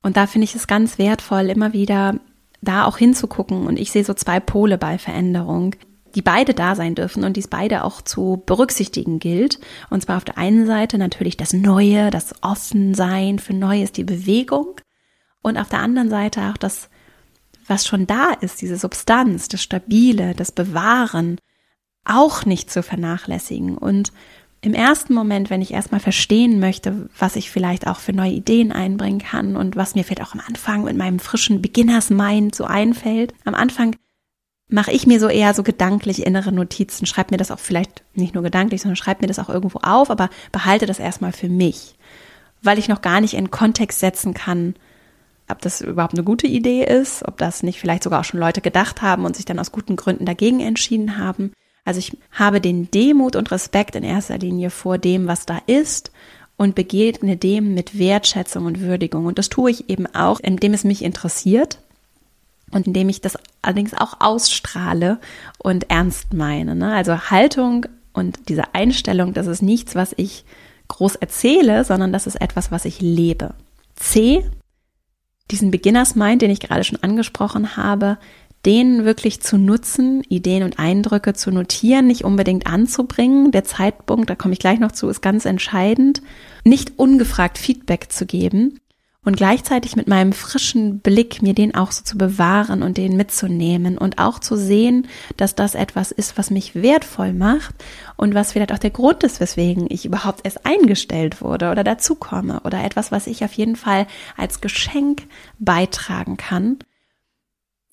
Und 0.03 0.17
da 0.17 0.27
finde 0.27 0.45
ich 0.45 0.55
es 0.55 0.67
ganz 0.67 0.99
wertvoll, 0.99 1.51
immer 1.51 1.73
wieder 1.73 2.21
da 2.63 2.85
auch 2.85 2.99
hinzugucken. 2.99 3.67
Und 3.67 3.79
ich 3.79 3.91
sehe 3.91 4.05
so 4.05 4.15
zwei 4.15 4.41
Pole 4.41 4.79
bei 4.79 4.99
Veränderung 4.99 5.75
die 6.15 6.23
beide 6.23 6.55
da 6.55 6.75
sein 6.75 6.95
dürfen 6.95 7.25
und 7.25 7.37
dies 7.37 7.49
beide 7.49 7.85
auch 7.85 8.03
zu 8.03 8.43
berücksichtigen 8.47 9.19
gilt. 9.19 9.59
Und 9.91 10.03
zwar 10.03 10.17
auf 10.17 10.25
der 10.25 10.39
einen 10.39 10.67
Seite 10.67 10.99
natürlich 10.99 11.37
das 11.37 11.53
Neue, 11.53 12.11
das 12.11 12.35
Offensein 12.43 13.39
für 13.39 13.55
Neues, 13.55 13.93
die 13.93 14.05
Bewegung. 14.05 14.81
Und 15.43 15.57
auf 15.57 15.69
der 15.69 15.81
anderen 15.81 16.11
Seite 16.11 16.51
auch 16.51 16.57
das, 16.57 16.89
was 17.67 17.87
schon 17.87 18.07
da 18.07 18.33
ist, 18.41 18.61
diese 18.61 18.77
Substanz, 18.77 19.49
das 19.49 19.63
Stabile, 19.63 20.35
das 20.35 20.53
Bewahren, 20.53 21.39
auch 22.05 22.45
nicht 22.45 22.71
zu 22.71 22.83
vernachlässigen. 22.83 23.79
Und 23.79 24.13
im 24.63 24.75
ersten 24.75 25.15
Moment, 25.15 25.49
wenn 25.49 25.63
ich 25.63 25.73
erstmal 25.73 26.01
verstehen 26.01 26.61
möchte, 26.61 27.09
was 27.19 27.37
ich 27.37 27.51
vielleicht 27.51 27.87
auch 27.87 27.99
für 27.99 28.13
neue 28.13 28.33
Ideen 28.33 28.73
einbringen 28.73 29.21
kann 29.21 29.57
und 29.57 29.77
was 29.77 29.95
mir 29.95 30.05
vielleicht 30.05 30.23
auch 30.23 30.35
am 30.35 30.43
Anfang 30.47 30.85
mit 30.85 30.97
meinem 30.97 31.19
frischen 31.19 31.63
Beginners 31.63 32.11
Mind 32.11 32.55
so 32.55 32.65
einfällt, 32.65 33.33
am 33.45 33.55
Anfang 33.55 33.97
mache 34.71 34.93
ich 34.93 35.07
mir 35.07 35.21
so 35.21 35.29
eher 35.29 35.55
so 35.55 35.63
gedanklich 35.63 36.25
innere 36.25 36.53
Notizen. 36.53 37.07
Schreib 37.07 37.31
mir 37.31 37.37
das 37.37 37.51
auch 37.51 37.59
vielleicht 37.59 38.03
nicht 38.15 38.35
nur 38.35 38.43
gedanklich, 38.43 38.83
sondern 38.83 38.97
schreib 38.97 39.21
mir 39.21 39.27
das 39.27 39.39
auch 39.39 39.49
irgendwo 39.49 39.81
auf, 39.83 40.11
aber 40.11 40.31
behalte 40.53 40.87
das 40.87 40.99
erstmal 40.99 41.33
für 41.33 41.49
mich, 41.49 41.97
weil 42.63 42.79
ich 42.79 42.89
noch 42.89 43.03
gar 43.03 43.21
nicht 43.21 43.35
in 43.35 43.51
Kontext 43.51 44.01
setzen 44.01 44.35
kann, 44.35 44.75
ob 45.49 45.61
das 45.61 45.81
überhaupt 45.81 46.15
eine 46.15 46.23
gute 46.23 46.47
Idee 46.47 46.85
ist, 46.85 47.27
ob 47.27 47.37
das 47.39 47.63
nicht 47.63 47.81
vielleicht 47.81 48.05
sogar 48.05 48.21
auch 48.21 48.25
schon 48.25 48.41
Leute 48.41 48.61
gedacht 48.61 49.03
haben 49.03 49.25
und 49.25 49.35
sich 49.35 49.45
dann 49.45 49.59
aus 49.59 49.73
guten 49.73 49.97
Gründen 49.97 50.25
dagegen 50.25 50.61
entschieden 50.61 51.19
haben. 51.19 51.53
Also 51.85 51.99
ich 51.99 52.17
habe 52.31 52.61
den 52.61 52.91
Demut 52.91 53.35
und 53.37 53.51
Respekt 53.51 53.97
in 53.97 54.05
erster 54.05 54.39
Linie 54.39 54.71
vor 54.71 54.99
dem, 54.99 55.27
was 55.27 55.47
da 55.47 55.59
ist 55.67 56.13
und 56.57 56.75
begegne 56.75 57.37
dem 57.37 57.75
mit 57.75 57.99
Wertschätzung 57.99 58.67
und 58.67 58.81
Würdigung. 58.81 59.27
Und 59.27 59.39
das 59.39 59.49
tue 59.49 59.71
ich 59.71 59.91
eben 59.91 60.07
auch, 60.07 60.39
indem 60.41 60.75
es 60.75 60.85
mich 60.85 61.03
interessiert 61.03 61.79
und 62.71 62.87
indem 62.87 63.09
ich 63.09 63.21
das 63.21 63.39
allerdings 63.63 63.95
auch 63.95 64.21
ausstrahle 64.21 65.19
und 65.59 65.91
ernst 65.91 66.33
meine. 66.33 66.75
Ne? 66.75 66.95
Also 66.95 67.31
Haltung 67.31 67.87
und 68.13 68.49
diese 68.49 68.75
Einstellung, 68.75 69.35
das 69.35 69.47
ist 69.47 69.63
nichts, 69.63 69.95
was 69.95 70.15
ich 70.17 70.45
groß 70.89 71.17
erzähle, 71.17 71.85
sondern 71.85 72.13
das 72.13 72.27
ist 72.27 72.41
etwas, 72.41 72.71
was 72.71 72.85
ich 72.85 73.01
lebe. 73.01 73.55
C, 73.97 74.45
diesen 75.51 75.71
Beginners 75.71 76.15
Mind, 76.15 76.43
den 76.43 76.51
ich 76.51 76.61
gerade 76.61 76.85
schon 76.85 77.03
angesprochen 77.03 77.77
habe, 77.77 78.19
den 78.67 79.05
wirklich 79.05 79.41
zu 79.41 79.57
nutzen, 79.57 80.23
Ideen 80.29 80.65
und 80.65 80.79
Eindrücke 80.79 81.33
zu 81.33 81.51
notieren, 81.51 82.07
nicht 82.07 82.25
unbedingt 82.25 82.67
anzubringen. 82.67 83.53
Der 83.53 83.65
Zeitpunkt, 83.65 84.29
da 84.29 84.35
komme 84.35 84.53
ich 84.53 84.59
gleich 84.59 84.79
noch 84.79 84.93
zu, 84.93 85.09
ist 85.09 85.23
ganz 85.23 85.47
entscheidend. 85.47 86.21
Nicht 86.65 86.99
ungefragt 86.99 87.57
Feedback 87.57 88.13
zu 88.13 88.27
geben 88.27 88.79
und 89.25 89.37
gleichzeitig 89.37 89.97
mit 89.97 90.09
meinem 90.09 90.33
frischen 90.33 91.01
Blick 91.01 91.43
mir 91.43 91.55
den 91.55 91.75
auch 91.75 91.93
so 91.93 92.03
zu 92.03 92.17
bewahren 92.17 92.83
und 92.83 92.97
den 92.97 93.17
mitzunehmen 93.17 93.99
und 93.99 94.19
auch 94.19 94.39
zu 94.39 94.57
sehen, 94.57 95.09
dass 95.37 95.55
das 95.55 95.75
etwas 95.75 96.11
ist, 96.11 96.39
was 96.39 96.51
mich 96.51 96.75
wertvoll 96.75 97.33
macht 97.33 97.75
und 98.17 98.35
was 98.35 98.53
vielleicht 98.53 98.73
auch 98.73 98.79
der 98.79 98.91
Grund 98.91 99.23
ist, 99.23 99.41
weswegen 99.41 99.87
ich 99.91 100.07
überhaupt 100.07 100.41
erst 100.45 100.65
eingestellt 100.65 101.43
wurde 101.43 101.71
oder 101.71 101.85
dazukomme 101.85 102.61
oder 102.65 102.83
etwas, 102.83 103.13
was 103.13 103.27
ich 103.27 103.45
auf 103.45 103.53
jeden 103.53 103.77
Fall 103.77 104.07
als 104.37 104.61
Geschenk 104.61 105.27
beitragen 105.59 106.39
kann 106.39 106.79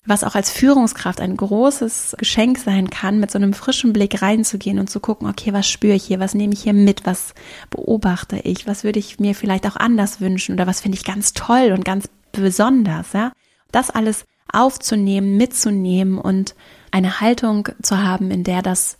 was 0.08 0.24
auch 0.24 0.34
als 0.34 0.50
Führungskraft 0.50 1.20
ein 1.20 1.36
großes 1.36 2.16
Geschenk 2.18 2.58
sein 2.58 2.88
kann, 2.90 3.20
mit 3.20 3.30
so 3.30 3.38
einem 3.38 3.52
frischen 3.52 3.92
Blick 3.92 4.22
reinzugehen 4.22 4.78
und 4.78 4.88
zu 4.88 5.00
gucken, 5.00 5.28
okay, 5.28 5.52
was 5.52 5.68
spüre 5.68 5.94
ich 5.94 6.04
hier, 6.04 6.18
was 6.18 6.34
nehme 6.34 6.54
ich 6.54 6.62
hier 6.62 6.72
mit, 6.72 7.04
was 7.04 7.34
beobachte 7.70 8.38
ich, 8.38 8.66
was 8.66 8.84
würde 8.84 8.98
ich 8.98 9.20
mir 9.20 9.34
vielleicht 9.34 9.66
auch 9.66 9.76
anders 9.76 10.20
wünschen 10.20 10.54
oder 10.54 10.66
was 10.66 10.80
finde 10.80 10.96
ich 10.96 11.04
ganz 11.04 11.34
toll 11.34 11.72
und 11.72 11.84
ganz 11.84 12.08
besonders, 12.32 13.12
ja. 13.12 13.32
Das 13.70 13.90
alles 13.90 14.24
aufzunehmen, 14.50 15.36
mitzunehmen 15.36 16.18
und 16.18 16.54
eine 16.90 17.20
Haltung 17.20 17.68
zu 17.82 18.02
haben, 18.02 18.30
in 18.30 18.44
der 18.44 18.62
das 18.62 18.96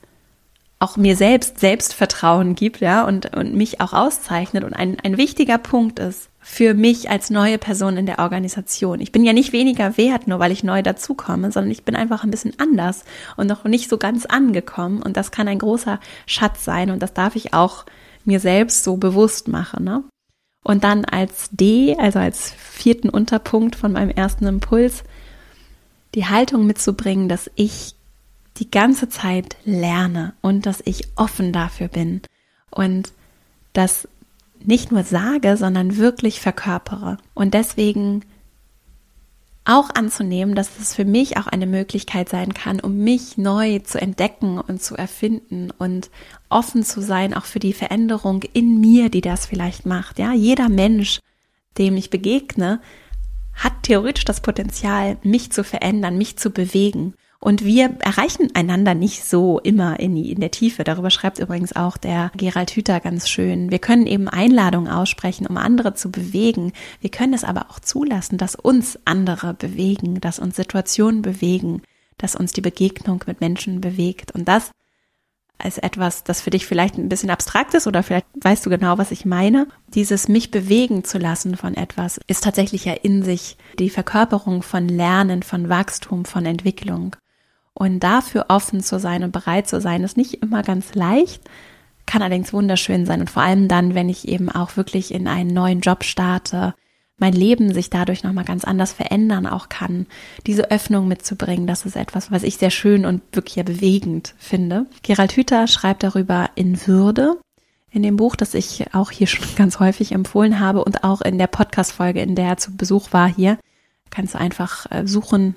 auch 0.79 0.97
mir 0.97 1.17
selbst 1.17 1.59
Selbstvertrauen 1.59 2.55
gibt, 2.55 2.81
ja, 2.81 3.05
und, 3.05 3.35
und 3.35 3.55
mich 3.55 3.81
auch 3.81 3.93
auszeichnet. 3.93 4.63
Und 4.63 4.75
ein, 4.75 4.99
ein 5.01 5.17
wichtiger 5.17 5.59
Punkt 5.59 5.99
ist, 5.99 6.28
für 6.51 6.73
mich 6.73 7.11
als 7.11 7.29
neue 7.29 7.59
Person 7.59 7.99
in 7.99 8.07
der 8.07 8.21
Organisation. 8.21 9.01
Ich 9.01 9.13
bin 9.13 9.23
ja 9.23 9.35
nicht 9.35 9.53
weniger 9.53 9.99
wert, 9.99 10.27
nur 10.27 10.39
weil 10.39 10.51
ich 10.51 10.65
neu 10.65 10.83
dazukomme, 10.83 11.53
sondern 11.53 11.71
ich 11.71 11.85
bin 11.85 11.95
einfach 11.95 12.25
ein 12.25 12.31
bisschen 12.31 12.55
anders 12.59 13.05
und 13.37 13.49
noch 13.49 13.65
nicht 13.65 13.91
so 13.91 13.99
ganz 13.99 14.25
angekommen. 14.25 15.03
Und 15.03 15.19
das 15.19 15.31
kann 15.31 15.47
ein 15.47 15.59
großer 15.59 16.01
Schatz 16.25 16.65
sein 16.65 16.91
und 16.91 17.03
das 17.03 17.13
darf 17.13 17.37
ich 17.37 17.53
auch 17.53 17.85
mir 18.25 18.41
selbst 18.41 18.83
so 18.83 18.97
bewusst 18.97 19.47
machen. 19.47 19.85
Ne? 19.85 20.03
Und 20.65 20.85
dann 20.85 21.05
als 21.05 21.51
D, 21.53 21.95
also 21.99 22.19
als 22.19 22.51
vierten 22.57 23.11
Unterpunkt 23.11 23.77
von 23.77 23.93
meinem 23.93 24.11
ersten 24.11 24.47
Impuls, 24.47 25.05
die 26.15 26.27
Haltung 26.27 26.67
mitzubringen, 26.67 27.29
dass 27.29 27.51
ich 27.57 27.95
die 28.57 28.71
ganze 28.71 29.11
Zeit 29.11 29.57
lerne 29.67 30.33
und 30.41 30.65
dass 30.65 30.81
ich 30.87 31.09
offen 31.15 31.53
dafür 31.53 31.89
bin 31.89 32.23
und 32.71 33.13
dass 33.75 34.09
nicht 34.65 34.93
nur 34.93 35.05
sage, 35.05 35.57
sondern 35.57 35.97
wirklich 35.97 36.41
verkörpere. 36.41 37.19
Und 37.35 37.55
deswegen 37.55 38.25
auch 39.69 39.91
anzunehmen, 39.95 40.55
dass 40.55 40.79
es 40.81 40.95
für 40.95 41.05
mich 41.05 41.37
auch 41.37 41.47
eine 41.47 41.67
Möglichkeit 41.67 42.31
sein 42.31 42.55
kann, 42.55 42.81
um 42.81 42.97
mich 42.99 43.37
neu 43.37 43.81
zu 43.81 44.01
entdecken 44.01 44.59
und 44.59 44.83
zu 44.83 44.97
erfinden 44.97 45.71
und 45.77 46.11
offen 46.49 46.85
zu 46.85 47.03
sein, 47.03 47.35
auch 47.35 47.45
für 47.45 47.59
die 47.59 47.75
Veränderung 47.75 48.43
in 48.55 48.81
mir, 48.81 49.11
die 49.11 49.21
das 49.21 49.45
vielleicht 49.45 49.85
macht. 49.85 50.19
Ja, 50.19 50.33
jeder 50.33 50.71
Mensch, 50.71 51.21
dem 51.77 51.99
ich 51.99 52.09
begegne, 52.09 52.81
hat 53.53 53.75
theoretisch 53.83 54.25
das 54.25 54.41
Potenzial, 54.41 55.19
mich 55.23 55.53
zu 55.53 55.63
verändern, 55.63 56.17
mich 56.17 56.39
zu 56.39 56.51
bewegen. 56.51 57.15
Und 57.41 57.65
wir 57.65 57.97
erreichen 58.01 58.51
einander 58.55 58.95
nicht 58.95 59.25
so 59.25 59.61
immer 59.61 60.01
in, 60.01 60.17
in 60.17 60.41
der 60.41 60.51
Tiefe. 60.51 60.83
Darüber 60.83 61.11
schreibt 61.11 61.39
übrigens 61.39 61.75
auch 61.75 61.97
der 61.97 62.33
Gerald 62.37 62.73
Hüther 62.73 62.99
ganz 62.99 63.29
schön. 63.29 63.71
Wir 63.71 63.79
können 63.79 64.07
eben 64.07 64.29
Einladungen 64.29 64.91
aussprechen, 64.91 65.47
um 65.47 65.57
andere 65.57 65.95
zu 65.95 66.11
bewegen. 66.11 66.73
Wir 67.01 67.11
können 67.11 67.35
es 67.35 67.45
aber 67.45 67.67
auch 67.71 67.79
zulassen, 67.79 68.39
dass 68.39 68.57
uns 68.57 68.99
andere 69.05 69.55
bewegen, 69.55 70.21
dass 70.21 70.41
uns 70.41 70.57
Situationen 70.57 71.23
bewegen, 71.23 71.83
dass 72.17 72.35
uns 72.35 72.53
die 72.53 72.61
Begegnung 72.61 73.23
mit 73.27 73.41
Menschen 73.41 73.81
bewegt. 73.81 74.33
Und 74.33 74.49
das 74.49 74.73
als 75.59 75.79
etwas, 75.79 76.25
das 76.25 76.41
für 76.41 76.51
dich 76.51 76.67
vielleicht 76.67 76.99
ein 76.99 77.09
bisschen 77.09 77.31
abstrakt 77.31 77.75
ist 77.75 77.87
oder 77.87 78.03
vielleicht 78.03 78.27
weißt 78.41 78.67
du 78.67 78.71
genau, 78.71 78.99
was 78.99 79.13
ich 79.13 79.25
meine. 79.25 79.69
Dieses 79.95 80.29
mich 80.29 80.51
bewegen 80.51 81.05
zu 81.05 81.19
lassen 81.19 81.57
von 81.57 81.75
etwas 81.75 82.21
ist 82.27 82.45
tatsächlich 82.45 82.85
ja 82.85 82.95
in 82.95 83.23
sich 83.23 83.57
die 83.79 83.91
Verkörperung 83.91 84.63
von 84.63 84.89
Lernen, 84.89 85.43
von 85.45 85.69
Wachstum, 85.69 86.25
von 86.25 86.47
Entwicklung. 86.47 87.17
Und 87.79 88.01
dafür 88.01 88.47
offen 88.49 88.83
zu 88.83 88.99
sein 88.99 89.23
und 89.23 89.31
bereit 89.31 89.69
zu 89.69 89.81
sein, 89.81 90.03
ist 90.03 90.17
nicht 90.17 90.43
immer 90.43 90.65
ganz 90.65 90.97
leicht, 90.97 91.43
kann 92.07 92.23
allerdings 92.23 92.53
wunderschön 92.53 93.07
sein. 93.07 93.21
Und 93.21 93.31
vor 93.31 93.43
allem 93.43 93.69
dann, 93.69 93.95
wenn 93.95 94.09
ich 94.09 94.27
eben 94.27 94.51
auch 94.51 94.77
wirklich 94.77 95.15
in 95.15 95.29
einen 95.29 95.55
neuen 95.55 95.79
Job 95.79 96.03
starte, 96.03 96.75
mein 97.19 97.35
Leben 97.35 97.73
sich 97.73 97.89
dadurch 97.89 98.25
nochmal 98.25 98.45
ganz 98.45 98.65
anders 98.65 98.93
verändern 98.93 99.47
auch 99.47 99.69
kann, 99.69 100.07
diese 100.45 100.73
Öffnung 100.73 101.07
mitzubringen, 101.07 101.69
das 101.69 101.87
ist 101.87 101.95
etwas, 101.95 102.33
was 102.33 102.43
ich 102.43 102.57
sehr 102.57 102.71
schön 102.71 103.07
und 103.07 103.23
wirklich 103.31 103.55
ja 103.55 103.63
bewegend 103.63 104.35
finde. 104.39 104.87
Gerald 105.05 105.37
Hüther 105.37 105.69
schreibt 105.69 106.03
darüber 106.03 106.51
in 106.57 106.85
Würde 106.85 107.39
in 107.93 108.03
dem 108.03 108.17
Buch, 108.17 108.35
das 108.35 108.55
ich 108.55 108.93
auch 108.93 109.13
hier 109.13 109.29
schon 109.29 109.47
ganz 109.57 109.79
häufig 109.79 110.11
empfohlen 110.11 110.59
habe 110.59 110.85
und 110.85 111.05
auch 111.05 111.21
in 111.21 111.39
der 111.39 111.47
Podcast-Folge, 111.47 112.23
in 112.23 112.35
der 112.35 112.47
er 112.47 112.57
zu 112.57 112.77
Besuch 112.77 113.13
war 113.13 113.29
hier, 113.29 113.57
kannst 114.11 114.35
du 114.35 114.39
einfach 114.39 114.91
äh, 114.91 115.07
suchen, 115.07 115.55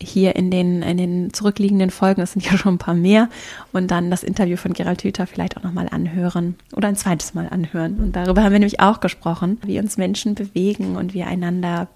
hier 0.00 0.36
in 0.36 0.50
den, 0.50 0.82
in 0.82 0.96
den 0.96 1.32
zurückliegenden 1.32 1.90
Folgen, 1.90 2.22
es 2.22 2.32
sind 2.32 2.44
ja 2.44 2.56
schon 2.56 2.74
ein 2.74 2.78
paar 2.78 2.94
mehr, 2.94 3.28
und 3.72 3.90
dann 3.90 4.10
das 4.10 4.22
Interview 4.22 4.56
von 4.56 4.72
Gerald 4.72 5.02
Hüther 5.02 5.26
vielleicht 5.26 5.56
auch 5.56 5.62
nochmal 5.62 5.88
anhören 5.90 6.56
oder 6.76 6.88
ein 6.88 6.96
zweites 6.96 7.34
Mal 7.34 7.48
anhören. 7.48 7.98
Und 7.98 8.16
darüber 8.16 8.42
haben 8.42 8.52
wir 8.52 8.60
nämlich 8.60 8.80
auch 8.80 9.00
gesprochen, 9.00 9.58
wie 9.64 9.78
uns 9.78 9.96
Menschen 9.96 10.34
bewegen 10.34 10.96
und 10.96 11.14
wir 11.14 11.26
einander 11.26 11.88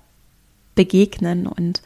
begegnen 0.75 1.47
und 1.47 1.83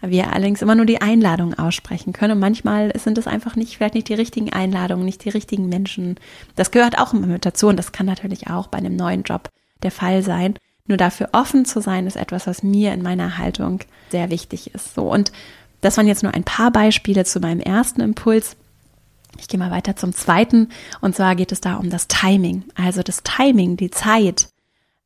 wir 0.00 0.32
allerdings 0.32 0.62
immer 0.62 0.76
nur 0.76 0.86
die 0.86 1.00
Einladung 1.00 1.54
aussprechen 1.54 2.12
können. 2.12 2.34
Und 2.34 2.40
manchmal 2.40 2.92
sind 2.98 3.18
es 3.18 3.26
einfach 3.26 3.56
nicht, 3.56 3.76
vielleicht 3.76 3.94
nicht 3.94 4.08
die 4.08 4.14
richtigen 4.14 4.52
Einladungen, 4.52 5.04
nicht 5.04 5.24
die 5.24 5.30
richtigen 5.30 5.68
Menschen. 5.68 6.16
Das 6.54 6.70
gehört 6.70 6.98
auch 6.98 7.12
immer 7.12 7.26
mit 7.26 7.44
dazu 7.44 7.66
und 7.68 7.76
das 7.76 7.92
kann 7.92 8.06
natürlich 8.06 8.48
auch 8.48 8.68
bei 8.68 8.78
einem 8.78 8.94
neuen 8.94 9.24
Job 9.24 9.50
der 9.82 9.90
Fall 9.90 10.22
sein. 10.22 10.54
Nur 10.86 10.96
dafür 10.96 11.30
offen 11.32 11.64
zu 11.64 11.80
sein, 11.80 12.06
ist 12.06 12.16
etwas, 12.16 12.46
was 12.46 12.62
mir 12.62 12.92
in 12.92 13.02
meiner 13.02 13.38
Haltung 13.38 13.80
sehr 14.10 14.30
wichtig 14.30 14.74
ist. 14.74 14.94
So. 14.94 15.12
Und 15.12 15.32
das 15.80 15.96
waren 15.96 16.06
jetzt 16.06 16.22
nur 16.22 16.34
ein 16.34 16.44
paar 16.44 16.70
Beispiele 16.70 17.24
zu 17.24 17.40
meinem 17.40 17.60
ersten 17.60 18.00
Impuls. 18.00 18.56
Ich 19.38 19.48
gehe 19.48 19.58
mal 19.58 19.70
weiter 19.70 19.96
zum 19.96 20.12
zweiten. 20.12 20.68
Und 21.00 21.14
zwar 21.14 21.36
geht 21.36 21.52
es 21.52 21.60
da 21.60 21.76
um 21.76 21.90
das 21.90 22.08
Timing. 22.08 22.64
Also 22.74 23.02
das 23.02 23.22
Timing, 23.22 23.76
die 23.76 23.90
Zeit 23.90 24.48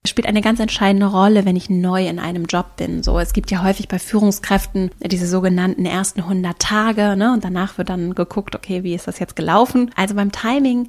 spielt 0.07 0.27
eine 0.27 0.41
ganz 0.41 0.59
entscheidende 0.59 1.07
Rolle, 1.07 1.45
wenn 1.45 1.55
ich 1.55 1.71
neu 1.71 2.09
in 2.09 2.19
einem 2.19 2.47
Job 2.47 2.77
bin. 2.77 3.03
So, 3.03 3.19
es 3.19 3.33
gibt 3.33 3.51
ja 3.51 3.63
häufig 3.63 3.87
bei 3.89 3.99
Führungskräften 3.99 4.91
diese 5.01 5.29
sogenannten 5.29 5.87
ersten 5.87 6.21
100 6.21 6.59
Tage, 6.59 7.17
ne? 7.17 7.33
Und 7.33 7.45
danach 7.45 7.79
wird 7.79 7.89
dann 7.89 8.15
geguckt, 8.15 8.57
okay, 8.57 8.83
wie 8.83 8.95
ist 8.95 9.07
das 9.07 9.21
jetzt 9.21 9.37
gelaufen? 9.37 9.93
Also 9.95 10.15
beim 10.15 10.33
Timing, 10.33 10.89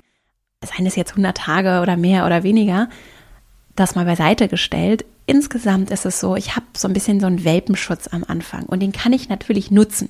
seien 0.64 0.88
es 0.88 0.96
jetzt 0.96 1.12
100 1.12 1.38
Tage 1.38 1.82
oder 1.82 1.96
mehr 1.96 2.26
oder 2.26 2.44
weniger, 2.44 2.90
das 3.76 3.96
mal 3.96 4.06
beiseite 4.06 4.48
gestellt. 4.48 5.06
Insgesamt 5.26 5.90
ist 5.90 6.06
es 6.06 6.20
so, 6.20 6.36
ich 6.36 6.56
habe 6.56 6.66
so 6.76 6.88
ein 6.88 6.94
bisschen 6.94 7.20
so 7.20 7.28
einen 7.28 7.44
Welpenschutz 7.44 8.08
am 8.08 8.24
Anfang 8.28 8.64
und 8.66 8.82
den 8.82 8.92
kann 8.92 9.14
ich 9.14 9.30
natürlich 9.30 9.72
nutzen. 9.72 10.10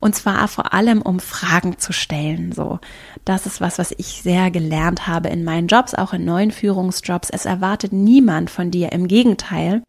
Und 0.00 0.14
zwar 0.14 0.48
vor 0.48 0.72
allem, 0.72 1.02
um 1.02 1.20
Fragen 1.20 1.78
zu 1.78 1.92
stellen. 1.92 2.52
So, 2.52 2.80
das 3.26 3.44
ist 3.44 3.60
was, 3.60 3.78
was 3.78 3.92
ich 3.98 4.22
sehr 4.22 4.50
gelernt 4.50 5.06
habe 5.06 5.28
in 5.28 5.44
meinen 5.44 5.68
Jobs, 5.68 5.94
auch 5.94 6.14
in 6.14 6.24
neuen 6.24 6.52
Führungsjobs. 6.52 7.28
Es 7.28 7.44
erwartet 7.44 7.92
niemand 7.92 8.48
von 8.48 8.70
dir. 8.70 8.92
Im 8.92 9.08
Gegenteil, 9.08 9.82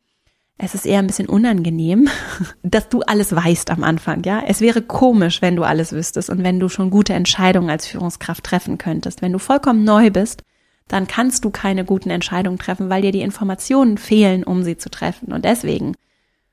es 0.57 0.75
ist 0.75 0.85
eher 0.85 0.99
ein 0.99 1.07
bisschen 1.07 1.29
unangenehm, 1.29 2.09
dass 2.61 2.89
du 2.89 3.01
alles 3.03 3.33
weißt 3.33 3.71
am 3.71 3.85
Anfang. 3.85 4.23
Ja, 4.25 4.43
es 4.45 4.59
wäre 4.59 4.81
komisch, 4.81 5.41
wenn 5.41 5.55
du 5.55 5.63
alles 5.63 5.93
wüsstest 5.93 6.29
und 6.29 6.43
wenn 6.43 6.59
du 6.59 6.67
schon 6.67 6.89
gute 6.89 7.13
Entscheidungen 7.13 7.69
als 7.69 7.87
Führungskraft 7.87 8.43
treffen 8.43 8.77
könntest. 8.77 9.21
Wenn 9.21 9.31
du 9.31 9.39
vollkommen 9.39 9.85
neu 9.85 10.11
bist, 10.11 10.43
dann 10.91 11.07
kannst 11.07 11.45
du 11.45 11.49
keine 11.49 11.85
guten 11.85 12.09
Entscheidungen 12.09 12.59
treffen, 12.59 12.89
weil 12.89 13.01
dir 13.01 13.11
die 13.11 13.21
Informationen 13.21 13.97
fehlen, 13.97 14.43
um 14.43 14.63
sie 14.63 14.77
zu 14.77 14.89
treffen. 14.89 15.31
Und 15.31 15.45
deswegen 15.45 15.95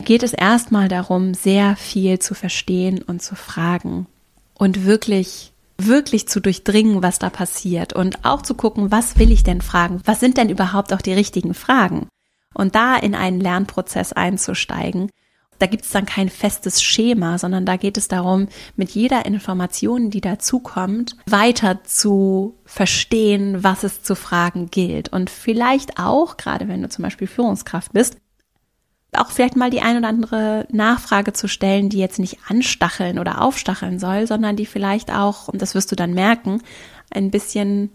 geht 0.05 0.23
es 0.23 0.33
erstmal 0.33 0.89
darum, 0.89 1.35
sehr 1.35 1.77
viel 1.77 2.19
zu 2.19 2.35
verstehen 2.35 3.03
und 3.03 3.23
zu 3.23 3.35
fragen 3.35 4.07
und 4.55 4.85
wirklich 4.85 5.53
wirklich 5.81 6.29
zu 6.29 6.41
durchdringen, 6.41 7.03
was 7.03 7.21
da 7.21 7.31
passiert 7.31 7.93
und 7.93 8.25
auch 8.25 8.43
zu 8.43 8.55
gucken, 8.55 8.91
was 8.91 9.17
will 9.19 9.31
ich 9.31 9.45
denn 9.45 9.61
fragen? 9.61 10.01
Was 10.05 10.19
sind 10.19 10.37
denn 10.37 10.49
überhaupt 10.49 10.93
auch 10.93 11.01
die 11.01 11.13
richtigen 11.13 11.55
Fragen? 11.55 12.09
Und 12.53 12.75
da 12.75 12.97
in 12.97 13.15
einen 13.15 13.41
Lernprozess 13.41 14.13
einzusteigen 14.13 15.11
da 15.59 15.67
gibt 15.67 15.85
es 15.85 15.91
dann 15.91 16.07
kein 16.07 16.29
festes 16.29 16.83
Schema, 16.83 17.39
sondern 17.39 17.67
da 17.67 17.77
geht 17.77 17.97
es 17.97 18.09
darum, 18.09 18.49
mit 18.77 18.91
jeder 18.91 19.27
Information, 19.27 20.11
die 20.11 20.21
dazukommt, 20.21 21.17
weiter 21.27 21.83
zu 21.85 22.57
verstehen, 22.65 23.65
was 23.65 23.83
es 23.83 24.03
zu 24.03 24.15
fragen 24.15 24.71
gilt. 24.71 25.09
Und 25.09 25.31
vielleicht 25.31 25.99
auch, 25.99 26.37
gerade 26.37 26.69
wenn 26.69 26.83
du 26.83 26.89
zum 26.89 27.03
Beispiel 27.03 27.27
Führungskraft 27.27 27.93
bist, 27.93 28.17
auch 29.13 29.31
vielleicht 29.31 29.57
mal 29.57 29.71
die 29.71 29.81
ein 29.81 29.97
oder 29.97 30.09
andere 30.09 30.67
Nachfrage 30.71 31.33
zu 31.33 31.49
stellen, 31.49 31.89
die 31.89 31.99
jetzt 31.99 32.19
nicht 32.19 32.39
anstacheln 32.47 33.19
oder 33.19 33.41
aufstacheln 33.41 33.99
soll, 33.99 34.27
sondern 34.27 34.57
die 34.57 34.67
vielleicht 34.67 35.13
auch, 35.13 35.49
und 35.49 35.63
das 35.63 35.75
wirst 35.75 35.91
du 35.91 35.97
dann 35.97 36.13
merken, 36.13 36.63
ein 37.11 37.31
bisschen 37.31 37.91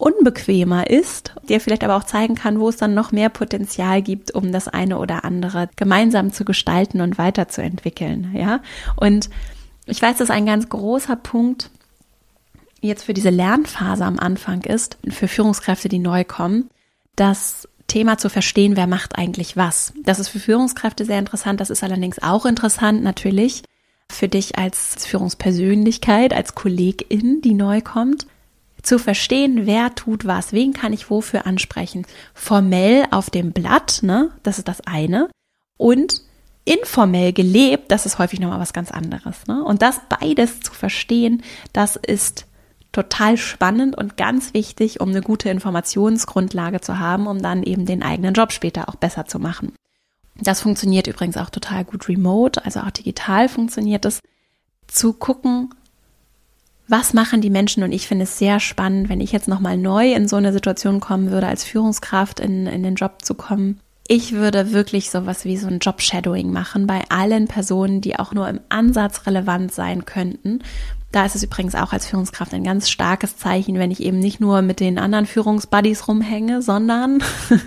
unbequemer 0.00 0.88
ist, 0.88 1.34
dir 1.48 1.60
vielleicht 1.60 1.84
aber 1.84 1.96
auch 1.96 2.04
zeigen 2.04 2.34
kann, 2.34 2.58
wo 2.58 2.68
es 2.68 2.76
dann 2.76 2.94
noch 2.94 3.12
mehr 3.12 3.28
Potenzial 3.28 4.02
gibt, 4.02 4.34
um 4.34 4.50
das 4.50 4.66
eine 4.66 4.98
oder 4.98 5.24
andere 5.24 5.68
gemeinsam 5.76 6.32
zu 6.32 6.44
gestalten 6.44 7.00
und 7.00 7.18
weiterzuentwickeln, 7.18 8.34
ja. 8.34 8.60
Und 8.96 9.30
ich 9.86 10.00
weiß, 10.00 10.16
dass 10.16 10.30
ein 10.30 10.46
ganz 10.46 10.68
großer 10.68 11.16
Punkt 11.16 11.70
jetzt 12.80 13.04
für 13.04 13.14
diese 13.14 13.30
Lernphase 13.30 14.04
am 14.04 14.18
Anfang 14.18 14.62
ist, 14.62 14.96
für 15.08 15.28
Führungskräfte, 15.28 15.88
die 15.88 15.98
neu 15.98 16.24
kommen, 16.24 16.70
dass 17.16 17.68
Thema 17.86 18.16
zu 18.16 18.30
verstehen, 18.30 18.76
wer 18.76 18.86
macht 18.86 19.18
eigentlich 19.18 19.56
was. 19.56 19.92
Das 20.04 20.18
ist 20.18 20.28
für 20.28 20.38
Führungskräfte 20.38 21.04
sehr 21.04 21.18
interessant. 21.18 21.60
Das 21.60 21.70
ist 21.70 21.82
allerdings 21.82 22.22
auch 22.22 22.46
interessant 22.46 23.02
natürlich 23.02 23.64
für 24.08 24.28
dich 24.28 24.58
als 24.58 25.04
Führungspersönlichkeit, 25.04 26.32
als 26.32 26.54
Kollegin, 26.54 27.42
die 27.42 27.54
neu 27.54 27.80
kommt 27.80 28.26
zu 28.82 28.98
verstehen, 28.98 29.66
wer 29.66 29.94
tut 29.94 30.26
was, 30.26 30.52
wen 30.52 30.72
kann 30.72 30.92
ich 30.92 31.10
wofür 31.10 31.46
ansprechen. 31.46 32.06
Formell 32.34 33.04
auf 33.10 33.30
dem 33.30 33.52
Blatt, 33.52 34.00
ne, 34.02 34.30
das 34.42 34.58
ist 34.58 34.68
das 34.68 34.80
eine. 34.82 35.28
Und 35.76 36.22
informell 36.64 37.32
gelebt, 37.32 37.90
das 37.90 38.06
ist 38.06 38.18
häufig 38.18 38.40
nochmal 38.40 38.60
was 38.60 38.72
ganz 38.72 38.90
anderes. 38.90 39.46
Ne? 39.46 39.64
Und 39.64 39.82
das 39.82 40.00
beides 40.08 40.60
zu 40.60 40.72
verstehen, 40.72 41.42
das 41.72 41.96
ist 41.96 42.46
total 42.92 43.36
spannend 43.36 43.96
und 43.96 44.16
ganz 44.16 44.52
wichtig, 44.52 45.00
um 45.00 45.10
eine 45.10 45.22
gute 45.22 45.48
Informationsgrundlage 45.48 46.80
zu 46.80 46.98
haben, 46.98 47.26
um 47.26 47.40
dann 47.40 47.62
eben 47.62 47.86
den 47.86 48.02
eigenen 48.02 48.34
Job 48.34 48.52
später 48.52 48.88
auch 48.88 48.96
besser 48.96 49.26
zu 49.26 49.38
machen. 49.38 49.72
Das 50.36 50.60
funktioniert 50.60 51.06
übrigens 51.06 51.36
auch 51.36 51.50
total 51.50 51.84
gut 51.84 52.08
remote, 52.08 52.64
also 52.64 52.80
auch 52.80 52.90
digital 52.90 53.48
funktioniert 53.48 54.04
es, 54.04 54.20
zu 54.86 55.12
gucken, 55.12 55.72
was 56.90 57.14
machen 57.14 57.40
die 57.40 57.50
Menschen? 57.50 57.82
Und 57.82 57.92
ich 57.92 58.06
finde 58.06 58.24
es 58.24 58.38
sehr 58.38 58.60
spannend, 58.60 59.08
wenn 59.08 59.20
ich 59.20 59.32
jetzt 59.32 59.48
nochmal 59.48 59.76
neu 59.76 60.12
in 60.12 60.28
so 60.28 60.36
eine 60.36 60.52
Situation 60.52 61.00
kommen 61.00 61.30
würde, 61.30 61.46
als 61.46 61.64
Führungskraft 61.64 62.40
in, 62.40 62.66
in 62.66 62.82
den 62.82 62.96
Job 62.96 63.24
zu 63.24 63.34
kommen. 63.34 63.80
Ich 64.08 64.32
würde 64.32 64.72
wirklich 64.72 65.08
sowas 65.08 65.44
wie 65.44 65.56
so 65.56 65.68
ein 65.68 65.78
Job-Shadowing 65.78 66.50
machen 66.50 66.88
bei 66.88 67.02
allen 67.10 67.46
Personen, 67.46 68.00
die 68.00 68.18
auch 68.18 68.32
nur 68.32 68.48
im 68.48 68.58
Ansatz 68.68 69.24
relevant 69.24 69.72
sein 69.72 70.04
könnten, 70.04 70.64
da 71.12 71.26
ist 71.26 71.34
es 71.34 71.42
übrigens 71.42 71.74
auch 71.74 71.92
als 71.92 72.06
Führungskraft 72.06 72.54
ein 72.54 72.62
ganz 72.62 72.88
starkes 72.88 73.36
Zeichen, 73.36 73.78
wenn 73.78 73.90
ich 73.90 74.00
eben 74.00 74.20
nicht 74.20 74.40
nur 74.40 74.62
mit 74.62 74.78
den 74.78 74.96
anderen 74.96 75.26
Führungsbuddies 75.26 76.06
rumhänge, 76.06 76.62
sondern 76.62 77.20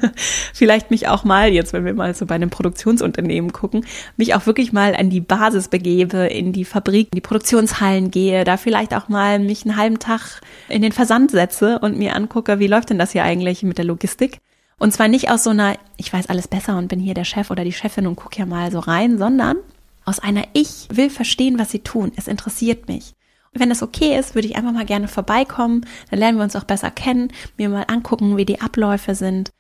vielleicht 0.53 0.91
mich 0.91 1.09
auch 1.09 1.25
mal, 1.25 1.51
jetzt 1.51 1.73
wenn 1.73 1.83
wir 1.83 1.93
mal 1.93 2.15
so 2.15 2.25
bei 2.25 2.35
einem 2.35 2.49
Produktionsunternehmen 2.49 3.51
gucken, 3.51 3.85
mich 4.15 4.33
auch 4.33 4.45
wirklich 4.45 4.71
mal 4.71 4.95
an 4.95 5.09
die 5.09 5.19
Basis 5.19 5.67
begebe, 5.67 6.19
in 6.27 6.53
die 6.53 6.63
Fabrik, 6.63 7.09
in 7.11 7.17
die 7.17 7.21
Produktionshallen 7.21 8.11
gehe, 8.11 8.45
da 8.45 8.55
vielleicht 8.55 8.93
auch 8.93 9.09
mal 9.09 9.39
mich 9.39 9.65
einen 9.65 9.75
halben 9.75 9.99
Tag 9.99 10.41
in 10.69 10.81
den 10.81 10.93
Versand 10.93 11.31
setze 11.31 11.79
und 11.79 11.97
mir 11.97 12.15
angucke, 12.15 12.59
wie 12.59 12.67
läuft 12.67 12.91
denn 12.91 12.99
das 12.99 13.11
hier 13.11 13.23
eigentlich 13.23 13.63
mit 13.63 13.77
der 13.77 13.85
Logistik? 13.85 14.39
Und 14.79 14.93
zwar 14.93 15.09
nicht 15.09 15.29
aus 15.29 15.43
so 15.43 15.49
einer, 15.49 15.77
ich 15.97 16.11
weiß 16.11 16.27
alles 16.27 16.47
besser 16.47 16.77
und 16.77 16.87
bin 16.87 16.99
hier 16.99 17.13
der 17.13 17.25
Chef 17.25 17.51
oder 17.51 17.65
die 17.65 17.73
Chefin 17.73 18.07
und 18.07 18.15
gucke 18.15 18.39
ja 18.39 18.45
mal 18.45 18.71
so 18.71 18.79
rein, 18.79 19.17
sondern 19.17 19.57
aus 20.05 20.19
einer 20.19 20.43
Ich 20.53 20.87
will 20.91 21.09
verstehen, 21.09 21.59
was 21.59 21.71
sie 21.71 21.79
tun. 21.79 22.13
Es 22.15 22.27
interessiert 22.27 22.87
mich. 22.87 23.13
Wenn 23.53 23.71
es 23.71 23.83
okay 23.83 24.17
ist, 24.17 24.35
würde 24.35 24.47
ich 24.47 24.55
einfach 24.55 24.71
mal 24.71 24.85
gerne 24.85 25.07
vorbeikommen. 25.07 25.85
Dann 26.09 26.19
lernen 26.19 26.37
wir 26.37 26.43
uns 26.43 26.55
auch 26.55 26.63
besser 26.63 26.91
kennen, 26.91 27.31
mir 27.57 27.69
mal 27.69 27.85
angucken, 27.87 28.37
wie 28.37 28.45
die 28.45 28.61
Abläufe 28.61 29.15
sind. 29.15 29.51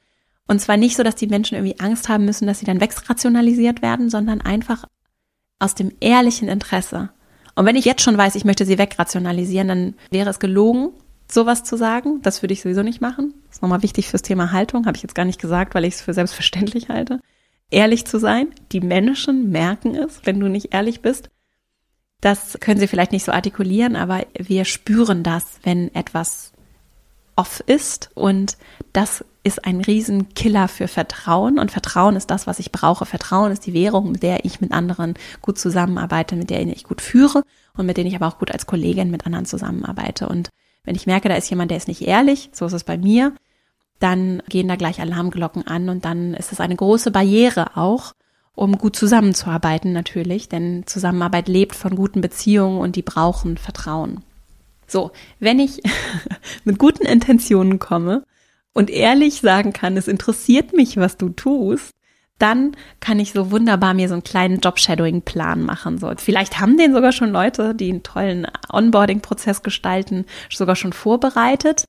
Und 0.47 0.59
zwar 0.59 0.77
nicht 0.77 0.95
so, 0.95 1.03
dass 1.03 1.15
die 1.15 1.27
Menschen 1.27 1.55
irgendwie 1.55 1.79
Angst 1.79 2.09
haben 2.09 2.25
müssen, 2.25 2.47
dass 2.47 2.59
sie 2.59 2.65
dann 2.65 2.81
wegrationalisiert 2.81 3.81
werden, 3.81 4.09
sondern 4.09 4.41
einfach 4.41 4.85
aus 5.59 5.75
dem 5.75 5.91
ehrlichen 5.99 6.49
Interesse. 6.49 7.09
Und 7.55 7.65
wenn 7.65 7.75
ich 7.75 7.85
jetzt 7.85 8.01
schon 8.01 8.17
weiß, 8.17 8.35
ich 8.35 8.45
möchte 8.45 8.65
sie 8.65 8.77
wegrationalisieren, 8.77 9.67
dann 9.67 9.93
wäre 10.09 10.29
es 10.29 10.39
gelogen, 10.39 10.89
sowas 11.31 11.63
zu 11.63 11.77
sagen. 11.77 12.21
Das 12.21 12.41
würde 12.41 12.53
ich 12.53 12.61
sowieso 12.61 12.83
nicht 12.83 13.01
machen. 13.01 13.33
Das 13.47 13.57
ist 13.57 13.61
nochmal 13.61 13.83
wichtig 13.83 14.09
fürs 14.09 14.23
Thema 14.23 14.51
Haltung. 14.51 14.85
Habe 14.85 14.97
ich 14.97 15.03
jetzt 15.03 15.15
gar 15.15 15.25
nicht 15.25 15.39
gesagt, 15.39 15.75
weil 15.75 15.85
ich 15.85 15.95
es 15.95 16.01
für 16.01 16.13
selbstverständlich 16.13 16.89
halte. 16.89 17.19
Ehrlich 17.69 18.05
zu 18.05 18.19
sein. 18.19 18.47
Die 18.71 18.81
Menschen 18.81 19.49
merken 19.49 19.95
es, 19.95 20.21
wenn 20.25 20.39
du 20.39 20.47
nicht 20.47 20.73
ehrlich 20.73 21.01
bist. 21.01 21.29
Das 22.23 22.57
können 22.61 22.79
Sie 22.79 22.87
vielleicht 22.87 23.11
nicht 23.11 23.25
so 23.25 23.33
artikulieren, 23.33 23.97
aber 23.97 24.25
wir 24.39 24.63
spüren 24.63 25.23
das, 25.23 25.59
wenn 25.63 25.93
etwas 25.93 26.53
off 27.35 27.61
ist 27.67 28.11
und 28.13 28.57
das 28.93 29.25
ist 29.43 29.65
ein 29.65 29.81
Riesenkiller 29.81 30.69
für 30.69 30.87
Vertrauen 30.87 31.59
und 31.59 31.69
Vertrauen 31.69 32.15
ist 32.15 32.31
das, 32.31 32.47
was 32.47 32.59
ich 32.59 32.71
brauche. 32.71 33.05
Vertrauen 33.05 33.51
ist 33.51 33.65
die 33.65 33.73
Währung, 33.73 34.13
mit 34.13 34.23
der 34.23 34.45
ich 34.45 34.61
mit 34.61 34.71
anderen 34.71 35.15
gut 35.41 35.59
zusammenarbeite, 35.59 36.37
mit 36.37 36.49
der 36.49 36.65
ich 36.65 36.85
gut 36.85 37.01
führe 37.01 37.43
und 37.75 37.85
mit 37.85 37.97
denen 37.97 38.07
ich 38.07 38.15
aber 38.15 38.27
auch 38.27 38.39
gut 38.39 38.51
als 38.51 38.67
Kollegin 38.67 39.11
mit 39.11 39.25
anderen 39.25 39.45
zusammenarbeite. 39.45 40.29
Und 40.29 40.47
wenn 40.85 40.95
ich 40.95 41.05
merke, 41.05 41.27
da 41.27 41.35
ist 41.35 41.49
jemand, 41.49 41.71
der 41.71 41.77
ist 41.77 41.89
nicht 41.89 42.03
ehrlich, 42.03 42.51
so 42.53 42.65
ist 42.65 42.71
es 42.71 42.85
bei 42.85 42.97
mir, 42.97 43.33
dann 43.99 44.41
gehen 44.47 44.69
da 44.69 44.77
gleich 44.77 45.01
Alarmglocken 45.01 45.67
an 45.67 45.89
und 45.89 46.05
dann 46.05 46.35
ist 46.35 46.53
es 46.53 46.61
eine 46.61 46.77
große 46.77 47.11
Barriere 47.11 47.75
auch, 47.75 48.13
um 48.55 48.77
gut 48.77 48.95
zusammenzuarbeiten 48.95 49.93
natürlich, 49.93 50.49
denn 50.49 50.83
Zusammenarbeit 50.85 51.47
lebt 51.47 51.75
von 51.75 51.95
guten 51.95 52.21
Beziehungen 52.21 52.79
und 52.79 52.95
die 52.95 53.01
brauchen 53.01 53.57
Vertrauen. 53.57 54.23
So, 54.87 55.11
wenn 55.39 55.59
ich 55.59 55.81
mit 56.63 56.77
guten 56.77 57.05
Intentionen 57.05 57.79
komme 57.79 58.23
und 58.73 58.89
ehrlich 58.89 59.41
sagen 59.41 59.73
kann, 59.73 59.97
es 59.97 60.07
interessiert 60.07 60.73
mich, 60.73 60.97
was 60.97 61.17
du 61.17 61.29
tust, 61.29 61.91
dann 62.39 62.75
kann 62.99 63.19
ich 63.19 63.31
so 63.31 63.51
wunderbar 63.51 63.93
mir 63.93 64.07
so 64.07 64.15
einen 64.15 64.23
kleinen 64.23 64.59
Job-Shadowing-Plan 64.59 65.63
machen. 65.63 65.97
So, 65.97 66.11
vielleicht 66.17 66.59
haben 66.59 66.77
den 66.77 66.93
sogar 66.93 67.11
schon 67.11 67.31
Leute, 67.31 67.73
die 67.73 67.89
einen 67.89 68.03
tollen 68.03 68.47
Onboarding-Prozess 68.69 69.63
gestalten, 69.63 70.25
sogar 70.49 70.75
schon 70.75 70.93
vorbereitet. 70.93 71.85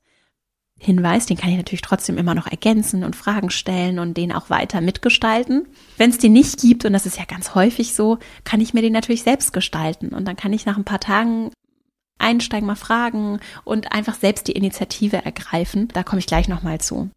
Hinweis, 0.85 1.25
den 1.25 1.37
kann 1.37 1.49
ich 1.49 1.57
natürlich 1.57 1.81
trotzdem 1.81 2.17
immer 2.17 2.35
noch 2.35 2.47
ergänzen 2.47 3.03
und 3.03 3.15
Fragen 3.15 3.49
stellen 3.49 3.99
und 3.99 4.15
den 4.15 4.31
auch 4.31 4.49
weiter 4.49 4.81
mitgestalten. 4.81 5.67
Wenn 5.97 6.11
es 6.11 6.17
den 6.17 6.33
nicht 6.33 6.61
gibt, 6.61 6.85
und 6.85 6.93
das 6.93 7.05
ist 7.05 7.17
ja 7.17 7.25
ganz 7.25 7.55
häufig 7.55 7.93
so, 7.95 8.19
kann 8.43 8.61
ich 8.61 8.73
mir 8.73 8.81
den 8.81 8.93
natürlich 8.93 9.23
selbst 9.23 9.51
gestalten. 9.51 10.09
Und 10.09 10.25
dann 10.25 10.35
kann 10.35 10.53
ich 10.53 10.65
nach 10.65 10.77
ein 10.77 10.85
paar 10.85 10.99
Tagen 10.99 11.51
einsteigen, 12.17 12.67
mal 12.67 12.75
fragen 12.75 13.39
und 13.63 13.91
einfach 13.91 14.15
selbst 14.15 14.47
die 14.47 14.53
Initiative 14.53 15.25
ergreifen. 15.25 15.89
Da 15.93 16.03
komme 16.03 16.19
ich 16.19 16.27
gleich 16.27 16.47
nochmal 16.47 16.79
zu. 16.79 17.09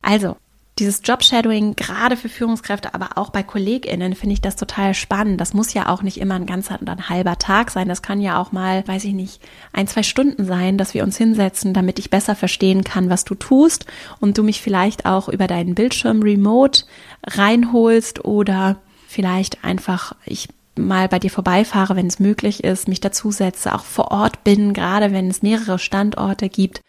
Also, 0.00 0.36
dieses 0.78 1.00
Jobshadowing, 1.04 1.76
gerade 1.76 2.16
für 2.16 2.28
Führungskräfte, 2.28 2.94
aber 2.94 3.10
auch 3.16 3.30
bei 3.30 3.42
KollegInnen, 3.42 4.14
finde 4.14 4.34
ich 4.34 4.40
das 4.40 4.56
total 4.56 4.94
spannend. 4.94 5.40
Das 5.40 5.54
muss 5.54 5.74
ja 5.74 5.88
auch 5.88 6.02
nicht 6.02 6.18
immer 6.18 6.34
ein 6.34 6.46
ganzer 6.46 6.80
und 6.80 6.88
ein 6.88 7.08
halber 7.08 7.38
Tag 7.38 7.70
sein. 7.70 7.88
Das 7.88 8.02
kann 8.02 8.20
ja 8.20 8.40
auch 8.40 8.52
mal, 8.52 8.86
weiß 8.86 9.04
ich 9.04 9.14
nicht, 9.14 9.40
ein, 9.72 9.86
zwei 9.86 10.02
Stunden 10.02 10.44
sein, 10.44 10.78
dass 10.78 10.94
wir 10.94 11.02
uns 11.02 11.16
hinsetzen, 11.16 11.74
damit 11.74 11.98
ich 11.98 12.10
besser 12.10 12.34
verstehen 12.34 12.84
kann, 12.84 13.10
was 13.10 13.24
du 13.24 13.34
tust 13.34 13.86
und 14.20 14.38
du 14.38 14.42
mich 14.42 14.62
vielleicht 14.62 15.06
auch 15.06 15.28
über 15.28 15.46
deinen 15.46 15.74
Bildschirm 15.74 16.22
remote 16.22 16.84
reinholst 17.26 18.24
oder 18.24 18.76
vielleicht 19.08 19.64
einfach 19.64 20.14
ich 20.24 20.48
mal 20.76 21.08
bei 21.08 21.18
dir 21.18 21.30
vorbeifahre, 21.30 21.96
wenn 21.96 22.06
es 22.06 22.20
möglich 22.20 22.62
ist, 22.62 22.86
mich 22.86 23.00
dazusetze, 23.00 23.74
auch 23.74 23.84
vor 23.84 24.12
Ort 24.12 24.44
bin, 24.44 24.72
gerade 24.72 25.12
wenn 25.12 25.28
es 25.28 25.42
mehrere 25.42 25.78
Standorte 25.78 26.48
gibt 26.48 26.80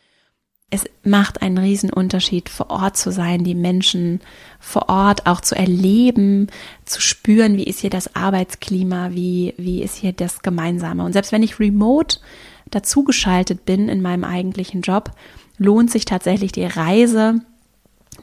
es 0.71 0.85
macht 1.03 1.41
einen 1.41 1.57
riesen 1.57 1.91
Unterschied, 1.91 2.47
vor 2.49 2.69
Ort 2.69 2.95
zu 2.95 3.11
sein, 3.11 3.43
die 3.43 3.55
Menschen 3.55 4.21
vor 4.59 4.87
Ort 4.89 5.25
auch 5.25 5.41
zu 5.41 5.55
erleben, 5.55 6.47
zu 6.85 7.01
spüren, 7.01 7.57
wie 7.57 7.63
ist 7.63 7.79
hier 7.79 7.89
das 7.89 8.15
Arbeitsklima, 8.15 9.11
wie, 9.11 9.55
wie 9.57 9.81
ist 9.81 9.95
hier 9.95 10.13
das 10.13 10.41
Gemeinsame. 10.41 11.03
Und 11.03 11.13
selbst 11.13 11.31
wenn 11.31 11.43
ich 11.43 11.59
remote 11.59 12.19
dazugeschaltet 12.69 13.65
bin 13.65 13.89
in 13.89 14.01
meinem 14.01 14.23
eigentlichen 14.23 14.81
Job, 14.81 15.11
lohnt 15.57 15.89
sich 15.89 16.05
tatsächlich 16.05 16.51
die 16.51 16.65
Reise 16.65 17.41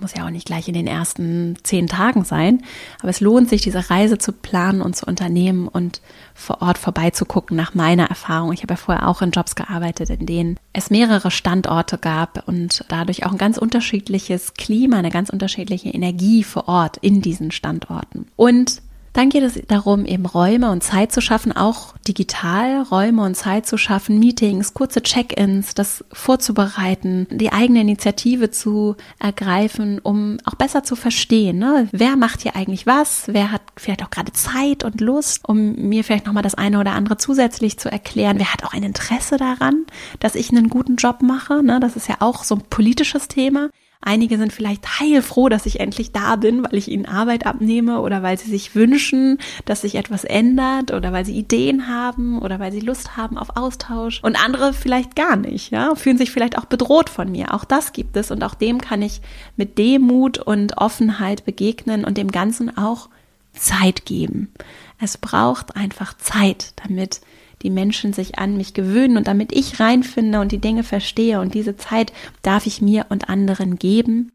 muss 0.00 0.14
ja 0.14 0.26
auch 0.26 0.30
nicht 0.30 0.46
gleich 0.46 0.68
in 0.68 0.74
den 0.74 0.87
ersten 0.87 1.56
zehn 1.62 1.87
Tagen 1.87 2.24
sein, 2.24 2.62
aber 3.00 3.11
es 3.11 3.20
lohnt 3.20 3.48
sich, 3.48 3.62
diese 3.62 3.90
Reise 3.90 4.18
zu 4.18 4.32
planen 4.32 4.82
und 4.82 4.96
zu 4.96 5.06
unternehmen 5.06 5.68
und 5.68 6.00
vor 6.35 6.62
Ort 6.62 6.78
vorbeizugucken 6.78 7.56
nach 7.56 7.74
meiner 7.74 8.06
Erfahrung. 8.06 8.52
Ich 8.52 8.62
habe 8.62 8.74
ja 8.74 8.78
vorher 8.78 9.09
auch 9.09 9.22
in 9.22 9.30
Jobs 9.30 9.54
gearbeitet, 9.54 10.11
in 10.11 10.26
denen 10.26 10.59
es 10.72 10.90
mehrere 10.90 11.30
Standorte 11.30 11.98
gab 11.98 12.46
und 12.46 12.85
dadurch 12.88 13.26
auch 13.26 13.32
ein 13.32 13.38
ganz 13.38 13.59
unterschiedliches 13.59 14.54
Klima, 14.54 14.98
eine 14.98 15.11
ganz 15.11 15.30
unterschiedliche 15.30 15.90
Energie 15.90 16.44
vor 16.44 16.68
Ort 16.68 16.96
in 16.98 17.22
diesen 17.22 17.50
Standorten. 17.50 18.26
Und 18.37 18.82
dann 19.16 19.31
geht 19.31 19.42
es 19.42 19.59
darum, 19.66 20.05
eben 20.05 20.26
Räume 20.26 20.70
und 20.70 20.83
Zeit 20.83 21.11
zu 21.11 21.22
schaffen, 21.22 21.52
auch 21.52 21.94
digital 22.07 22.83
Räume 22.83 23.22
und 23.22 23.35
Zeit 23.35 23.66
zu 23.66 23.79
schaffen, 23.79 24.18
Meetings, 24.18 24.74
kurze 24.74 25.02
Check-ins, 25.02 25.72
das 25.72 26.05
vorzubereiten, 26.12 27.26
die 27.31 27.50
eigene 27.50 27.81
Initiative 27.81 28.50
zu 28.50 28.94
ergreifen, 29.18 30.00
um 30.00 30.37
auch 30.44 30.55
besser 30.55 30.83
zu 30.83 30.96
verstehen, 30.96 31.59
ne? 31.59 31.88
wer 31.92 32.16
macht 32.16 32.42
hier 32.42 32.57
eigentlich 32.57 32.87
was, 32.87 33.24
wer 33.29 33.52
hat 33.52 33.62
vielleicht 33.79 34.05
auch 34.05 34.11
gerade 34.11 34.33
Zeit 34.33 34.85
und 34.85 35.00
Lust, 35.00 35.48
um 35.48 35.74
mir 35.76 36.05
vielleicht 36.05 36.26
nochmal 36.26 36.42
das 36.42 36.55
eine 36.55 36.79
oder 36.79 36.92
andere 36.92 37.16
zusätzlich 37.16 37.79
zu 37.79 37.90
erklären, 37.90 38.38
wer 38.38 38.52
hat 38.52 38.64
auch 38.64 38.74
ein 38.74 38.83
Interesse 38.83 39.38
daran, 39.38 39.87
dass 40.20 40.35
ich 40.35 40.50
einen 40.50 40.68
guten 40.68 40.96
Job 40.96 41.22
mache, 41.22 41.62
ne? 41.62 41.81
das 41.81 41.96
ist 41.96 42.09
ja 42.09 42.16
auch 42.20 42.44
so 42.44 42.57
ein 42.57 42.62
politisches 42.68 43.29
Thema. 43.29 43.70
Einige 44.00 44.38
sind 44.38 44.52
vielleicht 44.52 45.00
heilfroh, 45.00 45.48
dass 45.48 45.66
ich 45.66 45.80
endlich 45.80 46.12
da 46.12 46.37
bin, 46.37 46.62
weil 46.62 46.76
ich 46.76 46.88
ihnen 46.88 47.06
Arbeit 47.06 47.46
abnehme 47.46 48.00
oder 48.00 48.22
weil 48.22 48.38
sie 48.38 48.50
sich 48.50 48.74
wünschen, 48.74 49.38
dass 49.64 49.80
sich 49.80 49.96
etwas 49.96 50.24
ändert 50.24 50.92
oder 50.92 51.12
weil 51.12 51.24
sie 51.24 51.37
Ideen 51.37 51.88
haben 51.88 52.40
oder 52.40 52.61
weil 52.61 52.72
sie 52.72 52.80
Lust 52.80 53.16
haben 53.16 53.37
auf 53.38 53.56
Austausch. 53.56 54.22
Und 54.22 54.42
andere 54.42 54.72
vielleicht 54.72 55.16
gar 55.16 55.37
nicht, 55.37 55.70
ja, 55.70 55.94
fühlen 55.94 56.18
sich 56.18 56.30
vielleicht 56.30 56.59
auch 56.59 56.66
bedroht 56.66 57.11
von 57.11 57.30
mir. 57.30 57.54
Auch 57.54 57.64
das 57.64 57.92
gibt 57.92 58.16
es 58.16 58.30
und 58.30 58.44
auch 58.44 58.54
dem 58.54 58.80
kann 58.80 59.02
ich 59.02 59.20
mit 59.56 59.78
Demut 59.78 60.38
und 60.38 60.78
Offenheit 60.78 61.44
begegnen 61.44 62.04
und 62.04 62.16
dem 62.16 62.30
Ganzen 62.30 62.76
auch 62.76 63.09
Zeit 63.52 64.04
geben. 64.04 64.52
Es 65.00 65.18
braucht 65.18 65.76
einfach 65.76 66.16
Zeit, 66.16 66.72
damit 66.85 67.20
die 67.66 67.70
Menschen 67.70 68.12
sich 68.12 68.38
an 68.38 68.57
mich 68.57 68.74
gewöhnen 68.74 69.16
und 69.16 69.26
damit 69.26 69.52
ich 69.52 69.81
reinfinde 69.81 70.38
und 70.38 70.52
die 70.52 70.61
Dinge 70.61 70.85
verstehe 70.85 71.40
und 71.40 71.52
diese 71.52 71.76
Zeit 71.76 72.12
darf 72.42 72.64
ich 72.64 72.81
mir 72.81 73.07
und 73.09 73.29
anderen 73.29 73.76
geben. 73.76 74.31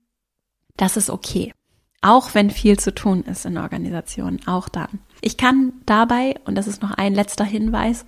Das 0.76 0.98
ist 0.98 1.10
okay. 1.10 1.54
Auch 2.02 2.34
wenn 2.34 2.50
viel 2.50 2.78
zu 2.78 2.94
tun 2.94 3.24
ist 3.24 3.46
in 3.46 3.58
Organisationen, 3.58 4.46
auch 4.48 4.68
dann. 4.68 5.00
Ich 5.22 5.38
kann 5.38 5.72
dabei, 5.86 6.36
und 6.44 6.56
das 6.56 6.68
ist 6.68 6.82
noch 6.82 6.92
ein 6.92 7.14
letzter 7.14 7.46
Hinweis, 7.46 8.06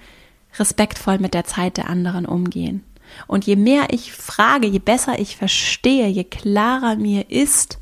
respektvoll 0.60 1.20
mit 1.20 1.34
der 1.34 1.46
Zeit 1.46 1.78
der 1.78 1.90
anderen 1.90 2.26
umgehen. 2.26 2.84
Und 3.28 3.46
je 3.46 3.56
mehr 3.56 3.88
ich 3.92 4.12
frage, 4.12 4.68
je 4.68 4.80
besser 4.80 5.20
ich 5.20 5.38
verstehe, 5.38 6.08
je 6.08 6.26
klarer 6.26 6.98
mir 6.98 7.32
ist, 7.32 7.80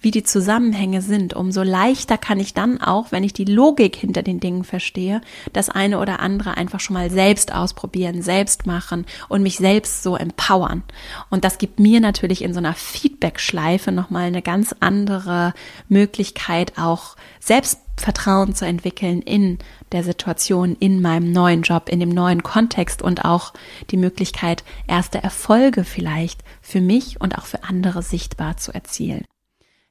wie 0.00 0.10
die 0.10 0.22
Zusammenhänge 0.22 1.02
sind, 1.02 1.34
umso 1.34 1.62
leichter 1.62 2.16
kann 2.16 2.40
ich 2.40 2.54
dann 2.54 2.80
auch, 2.80 3.12
wenn 3.12 3.24
ich 3.24 3.32
die 3.32 3.44
Logik 3.44 3.96
hinter 3.96 4.22
den 4.22 4.40
Dingen 4.40 4.64
verstehe, 4.64 5.20
das 5.52 5.68
eine 5.68 5.98
oder 5.98 6.20
andere 6.20 6.56
einfach 6.56 6.80
schon 6.80 6.94
mal 6.94 7.10
selbst 7.10 7.52
ausprobieren, 7.52 8.22
selbst 8.22 8.66
machen 8.66 9.04
und 9.28 9.42
mich 9.42 9.58
selbst 9.58 10.02
so 10.02 10.16
empowern. 10.16 10.82
Und 11.28 11.44
das 11.44 11.58
gibt 11.58 11.80
mir 11.80 12.00
natürlich 12.00 12.42
in 12.42 12.54
so 12.54 12.58
einer 12.58 12.74
Feedback-Schleife 12.74 13.92
nochmal 13.92 14.24
eine 14.24 14.42
ganz 14.42 14.74
andere 14.80 15.52
Möglichkeit, 15.88 16.78
auch 16.78 17.16
Selbstvertrauen 17.40 18.54
zu 18.54 18.64
entwickeln 18.64 19.20
in 19.20 19.58
der 19.92 20.02
Situation, 20.02 20.76
in 20.78 21.02
meinem 21.02 21.32
neuen 21.32 21.62
Job, 21.62 21.88
in 21.88 22.00
dem 22.00 22.10
neuen 22.10 22.42
Kontext 22.42 23.02
und 23.02 23.24
auch 23.24 23.52
die 23.90 23.96
Möglichkeit, 23.96 24.64
erste 24.86 25.22
Erfolge 25.22 25.84
vielleicht 25.84 26.40
für 26.62 26.80
mich 26.80 27.20
und 27.20 27.36
auch 27.36 27.44
für 27.44 27.64
andere 27.64 28.02
sichtbar 28.02 28.56
zu 28.56 28.72
erzielen. 28.72 29.24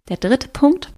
Der 0.09 0.17
dritte 0.17 0.47
Punkt. 0.47 0.91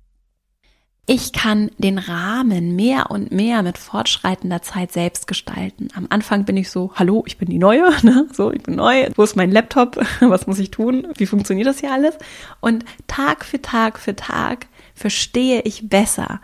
Ich 1.05 1.33
kann 1.33 1.71
den 1.77 1.97
Rahmen 1.97 2.75
mehr 2.77 3.11
und 3.11 3.31
mehr 3.31 3.63
mit 3.63 3.77
fortschreitender 3.77 4.61
Zeit 4.61 4.93
selbst 4.93 5.27
gestalten. 5.27 5.89
Am 5.93 6.07
Anfang 6.09 6.45
bin 6.45 6.55
ich 6.55 6.69
so, 6.69 6.91
hallo, 6.95 7.23
ich 7.25 7.37
bin 7.37 7.49
die 7.49 7.57
Neue, 7.57 7.91
ne? 8.03 8.27
so, 8.31 8.51
ich 8.51 8.63
bin 8.63 8.75
neu, 8.75 9.09
wo 9.15 9.23
ist 9.23 9.35
mein 9.35 9.51
Laptop, 9.51 9.97
was 10.21 10.47
muss 10.47 10.59
ich 10.59 10.71
tun, 10.71 11.07
wie 11.17 11.25
funktioniert 11.25 11.67
das 11.67 11.79
hier 11.79 11.91
alles? 11.91 12.15
Und 12.61 12.85
Tag 13.07 13.43
für 13.43 13.61
Tag 13.61 13.99
für 13.99 14.15
Tag 14.15 14.67
verstehe 14.95 15.61
ich 15.63 15.89
besser, 15.89 16.39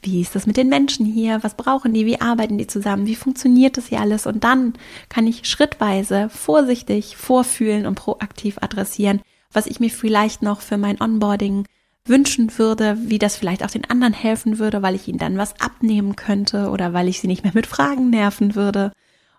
wie 0.00 0.22
ist 0.22 0.34
das 0.34 0.46
mit 0.46 0.56
den 0.56 0.68
Menschen 0.68 1.04
hier, 1.04 1.42
was 1.42 1.56
brauchen 1.56 1.92
die, 1.92 2.06
wie 2.06 2.20
arbeiten 2.20 2.56
die 2.56 2.68
zusammen, 2.68 3.06
wie 3.06 3.16
funktioniert 3.16 3.76
das 3.76 3.88
hier 3.88 4.00
alles? 4.00 4.26
Und 4.26 4.44
dann 4.44 4.74
kann 5.08 5.26
ich 5.26 5.44
schrittweise 5.44 6.30
vorsichtig 6.30 7.16
vorfühlen 7.16 7.84
und 7.84 7.96
proaktiv 7.96 8.58
adressieren, 8.62 9.20
was 9.52 9.66
ich 9.66 9.80
mir 9.80 9.90
vielleicht 9.90 10.40
noch 10.40 10.60
für 10.60 10.78
mein 10.78 11.00
Onboarding 11.00 11.66
wünschen 12.08 12.58
würde, 12.58 12.96
wie 13.00 13.18
das 13.18 13.36
vielleicht 13.36 13.64
auch 13.64 13.70
den 13.70 13.88
anderen 13.88 14.12
helfen 14.12 14.58
würde, 14.58 14.82
weil 14.82 14.94
ich 14.94 15.08
ihnen 15.08 15.18
dann 15.18 15.38
was 15.38 15.60
abnehmen 15.60 16.16
könnte 16.16 16.70
oder 16.70 16.92
weil 16.92 17.08
ich 17.08 17.20
sie 17.20 17.26
nicht 17.26 17.44
mehr 17.44 17.54
mit 17.54 17.66
Fragen 17.66 18.10
nerven 18.10 18.54
würde. 18.54 18.92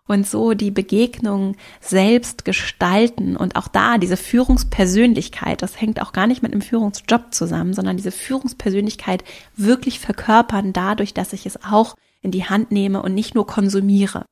Und 0.08 0.26
so 0.28 0.56
die 0.56 0.72
Begegnung 0.72 1.56
selbst 1.82 2.44
gestalten 2.44 3.38
und 3.38 3.56
auch 3.56 3.68
da 3.68 4.00
diese 4.00 4.18
Führungspersönlichkeit, 4.18 5.62
das 5.62 5.80
hängt 5.80 6.02
auch 6.02 6.14
gar 6.14 6.26
nicht 6.26 6.42
mit 6.42 6.52
einem 6.52 6.64
Führungsjob 6.64 7.32
zusammen, 7.32 7.76
sondern 7.76 7.98
diese 7.98 8.12
Führungspersönlichkeit 8.12 9.24
wirklich 9.56 10.00
verkörpern 10.00 10.74
dadurch, 10.74 11.14
dass 11.14 11.34
ich 11.34 11.46
es 11.46 11.64
auch 11.64 11.96
in 12.22 12.32
die 12.32 12.46
Hand 12.46 12.72
nehme 12.72 13.04
und 13.04 13.14
nicht 13.14 13.36
nur 13.36 13.46
konsumiere. 13.46 14.26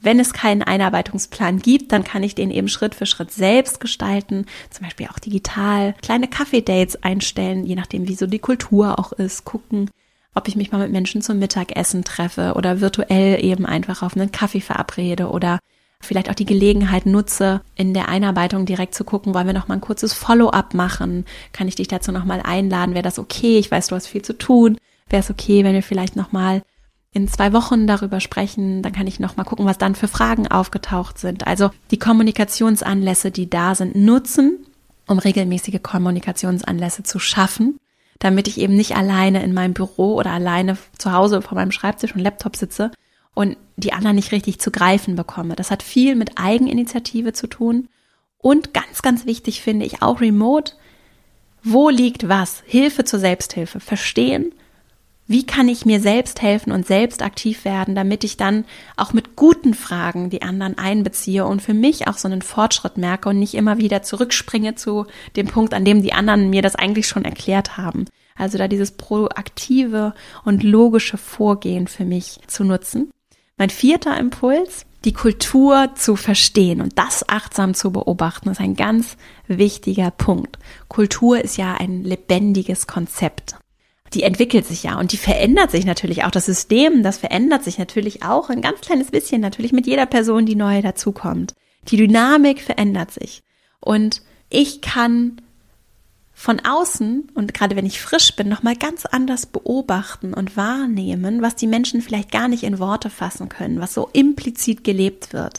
Wenn 0.00 0.20
es 0.20 0.32
keinen 0.32 0.62
Einarbeitungsplan 0.62 1.58
gibt, 1.58 1.90
dann 1.90 2.04
kann 2.04 2.22
ich 2.22 2.36
den 2.36 2.52
eben 2.52 2.68
Schritt 2.68 2.94
für 2.94 3.06
Schritt 3.06 3.32
selbst 3.32 3.80
gestalten, 3.80 4.46
zum 4.70 4.86
Beispiel 4.86 5.08
auch 5.08 5.18
digital, 5.18 5.94
kleine 6.02 6.28
Kaffee-Dates 6.28 7.02
einstellen, 7.02 7.66
je 7.66 7.74
nachdem, 7.74 8.06
wie 8.06 8.14
so 8.14 8.26
die 8.28 8.38
Kultur 8.38 8.98
auch 8.98 9.12
ist, 9.12 9.44
gucken, 9.44 9.90
ob 10.34 10.46
ich 10.46 10.54
mich 10.54 10.70
mal 10.70 10.78
mit 10.78 10.92
Menschen 10.92 11.20
zum 11.20 11.40
Mittagessen 11.40 12.04
treffe 12.04 12.52
oder 12.54 12.80
virtuell 12.80 13.44
eben 13.44 13.66
einfach 13.66 14.02
auf 14.02 14.16
einen 14.16 14.30
Kaffee 14.30 14.60
verabrede 14.60 15.30
oder 15.30 15.58
vielleicht 16.00 16.30
auch 16.30 16.34
die 16.34 16.46
Gelegenheit 16.46 17.06
nutze, 17.06 17.60
in 17.74 17.92
der 17.92 18.08
Einarbeitung 18.08 18.66
direkt 18.66 18.94
zu 18.94 19.02
gucken, 19.02 19.34
wollen 19.34 19.48
wir 19.48 19.54
noch 19.54 19.66
mal 19.66 19.74
ein 19.74 19.80
kurzes 19.80 20.14
Follow-up 20.14 20.74
machen? 20.74 21.24
Kann 21.52 21.66
ich 21.66 21.74
dich 21.74 21.88
dazu 21.88 22.12
noch 22.12 22.24
mal 22.24 22.40
einladen? 22.40 22.94
Wäre 22.94 23.02
das 23.02 23.18
okay? 23.18 23.58
Ich 23.58 23.70
weiß, 23.70 23.88
du 23.88 23.96
hast 23.96 24.06
viel 24.06 24.22
zu 24.22 24.38
tun. 24.38 24.78
Wäre 25.08 25.22
es 25.22 25.30
okay, 25.30 25.64
wenn 25.64 25.74
wir 25.74 25.82
vielleicht 25.82 26.14
noch 26.14 26.30
mal 26.30 26.62
in 27.18 27.26
zwei 27.28 27.52
Wochen 27.52 27.88
darüber 27.88 28.20
sprechen. 28.20 28.82
Dann 28.82 28.92
kann 28.92 29.08
ich 29.08 29.18
noch 29.18 29.36
mal 29.36 29.44
gucken, 29.44 29.66
was 29.66 29.76
dann 29.76 29.96
für 29.96 30.06
Fragen 30.06 30.46
aufgetaucht 30.46 31.18
sind. 31.18 31.46
Also 31.46 31.70
die 31.90 31.98
Kommunikationsanlässe, 31.98 33.32
die 33.32 33.50
da 33.50 33.74
sind, 33.74 33.96
nutzen, 33.96 34.64
um 35.08 35.18
regelmäßige 35.18 35.82
Kommunikationsanlässe 35.82 37.02
zu 37.02 37.18
schaffen, 37.18 37.78
damit 38.20 38.46
ich 38.46 38.60
eben 38.60 38.76
nicht 38.76 38.96
alleine 38.96 39.42
in 39.42 39.52
meinem 39.52 39.74
Büro 39.74 40.14
oder 40.14 40.30
alleine 40.30 40.78
zu 40.96 41.12
Hause 41.12 41.42
vor 41.42 41.56
meinem 41.56 41.72
Schreibtisch 41.72 42.14
und 42.14 42.20
Laptop 42.20 42.54
sitze 42.54 42.92
und 43.34 43.56
die 43.76 43.92
anderen 43.92 44.16
nicht 44.16 44.30
richtig 44.30 44.60
zu 44.60 44.70
greifen 44.70 45.16
bekomme. 45.16 45.56
Das 45.56 45.72
hat 45.72 45.82
viel 45.82 46.14
mit 46.14 46.38
Eigeninitiative 46.38 47.32
zu 47.32 47.48
tun 47.48 47.88
und 48.38 48.72
ganz, 48.72 49.02
ganz 49.02 49.26
wichtig 49.26 49.60
finde 49.62 49.86
ich 49.86 50.02
auch 50.02 50.20
remote. 50.20 50.72
Wo 51.64 51.88
liegt 51.88 52.28
was? 52.28 52.62
Hilfe 52.66 53.04
zur 53.04 53.18
Selbsthilfe. 53.18 53.80
Verstehen, 53.80 54.52
wie 55.28 55.44
kann 55.44 55.68
ich 55.68 55.84
mir 55.84 56.00
selbst 56.00 56.40
helfen 56.40 56.72
und 56.72 56.86
selbst 56.86 57.22
aktiv 57.22 57.66
werden, 57.66 57.94
damit 57.94 58.24
ich 58.24 58.38
dann 58.38 58.64
auch 58.96 59.12
mit 59.12 59.36
guten 59.36 59.74
Fragen 59.74 60.30
die 60.30 60.40
anderen 60.40 60.78
einbeziehe 60.78 61.44
und 61.44 61.60
für 61.60 61.74
mich 61.74 62.08
auch 62.08 62.16
so 62.16 62.26
einen 62.26 62.40
Fortschritt 62.40 62.96
merke 62.96 63.28
und 63.28 63.38
nicht 63.38 63.54
immer 63.54 63.76
wieder 63.76 64.02
zurückspringe 64.02 64.74
zu 64.74 65.04
dem 65.36 65.46
Punkt, 65.46 65.74
an 65.74 65.84
dem 65.84 66.02
die 66.02 66.14
anderen 66.14 66.48
mir 66.48 66.62
das 66.62 66.74
eigentlich 66.74 67.06
schon 67.06 67.26
erklärt 67.26 67.76
haben. 67.76 68.06
Also 68.36 68.56
da 68.56 68.68
dieses 68.68 68.92
proaktive 68.92 70.14
und 70.44 70.62
logische 70.62 71.18
Vorgehen 71.18 71.88
für 71.88 72.06
mich 72.06 72.40
zu 72.46 72.64
nutzen. 72.64 73.10
Mein 73.58 73.70
vierter 73.70 74.16
Impuls, 74.18 74.86
die 75.04 75.12
Kultur 75.12 75.90
zu 75.94 76.16
verstehen 76.16 76.80
und 76.80 76.98
das 76.98 77.28
achtsam 77.28 77.74
zu 77.74 77.92
beobachten, 77.92 78.48
ist 78.48 78.60
ein 78.60 78.76
ganz 78.76 79.18
wichtiger 79.46 80.10
Punkt. 80.10 80.58
Kultur 80.88 81.44
ist 81.44 81.58
ja 81.58 81.74
ein 81.74 82.02
lebendiges 82.02 82.86
Konzept 82.86 83.56
die 84.14 84.22
entwickelt 84.22 84.66
sich 84.66 84.82
ja 84.82 84.98
und 84.98 85.12
die 85.12 85.16
verändert 85.16 85.70
sich 85.70 85.84
natürlich 85.84 86.24
auch. 86.24 86.30
Das 86.30 86.46
System, 86.46 87.02
das 87.02 87.18
verändert 87.18 87.64
sich 87.64 87.78
natürlich 87.78 88.22
auch 88.22 88.50
ein 88.50 88.62
ganz 88.62 88.80
kleines 88.80 89.10
bisschen, 89.10 89.40
natürlich 89.40 89.72
mit 89.72 89.86
jeder 89.86 90.06
Person, 90.06 90.46
die 90.46 90.56
neu 90.56 90.82
dazukommt. 90.82 91.54
Die 91.88 91.96
Dynamik 91.96 92.60
verändert 92.60 93.10
sich. 93.10 93.42
Und 93.80 94.22
ich 94.50 94.80
kann 94.80 95.40
von 96.32 96.60
außen 96.60 97.30
und 97.34 97.52
gerade 97.52 97.74
wenn 97.74 97.84
ich 97.84 98.00
frisch 98.00 98.36
bin, 98.36 98.48
nochmal 98.48 98.76
ganz 98.76 99.06
anders 99.06 99.46
beobachten 99.46 100.34
und 100.34 100.56
wahrnehmen, 100.56 101.42
was 101.42 101.56
die 101.56 101.66
Menschen 101.66 102.00
vielleicht 102.00 102.30
gar 102.30 102.46
nicht 102.46 102.62
in 102.62 102.78
Worte 102.78 103.10
fassen 103.10 103.48
können, 103.48 103.80
was 103.80 103.92
so 103.92 104.08
implizit 104.12 104.84
gelebt 104.84 105.32
wird. 105.32 105.58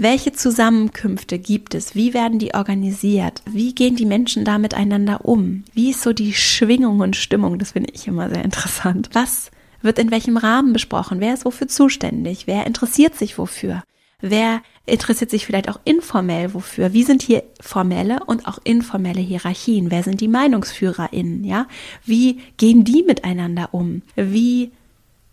Welche 0.00 0.32
Zusammenkünfte 0.32 1.40
gibt 1.40 1.74
es? 1.74 1.96
Wie 1.96 2.14
werden 2.14 2.38
die 2.38 2.54
organisiert? 2.54 3.42
Wie 3.50 3.74
gehen 3.74 3.96
die 3.96 4.06
Menschen 4.06 4.44
da 4.44 4.56
miteinander 4.56 5.24
um? 5.24 5.64
Wie 5.74 5.90
ist 5.90 6.02
so 6.02 6.12
die 6.12 6.34
Schwingung 6.34 7.00
und 7.00 7.16
Stimmung? 7.16 7.58
Das 7.58 7.72
finde 7.72 7.90
ich 7.92 8.06
immer 8.06 8.28
sehr 8.28 8.44
interessant. 8.44 9.10
Was 9.12 9.50
wird 9.82 9.98
in 9.98 10.12
welchem 10.12 10.36
Rahmen 10.36 10.72
besprochen? 10.72 11.18
Wer 11.18 11.34
ist 11.34 11.44
wofür 11.44 11.66
zuständig? 11.66 12.46
Wer 12.46 12.64
interessiert 12.64 13.16
sich 13.16 13.38
wofür? 13.38 13.82
Wer 14.20 14.62
interessiert 14.86 15.30
sich 15.30 15.46
vielleicht 15.46 15.68
auch 15.68 15.80
informell 15.82 16.54
wofür? 16.54 16.92
Wie 16.92 17.02
sind 17.02 17.20
hier 17.20 17.42
formelle 17.60 18.20
und 18.24 18.46
auch 18.46 18.60
informelle 18.62 19.20
Hierarchien? 19.20 19.90
Wer 19.90 20.04
sind 20.04 20.20
die 20.20 20.28
MeinungsführerInnen? 20.28 21.42
Ja? 21.42 21.66
Wie 22.04 22.38
gehen 22.56 22.84
die 22.84 23.02
miteinander 23.02 23.70
um? 23.72 24.02
Wie 24.14 24.70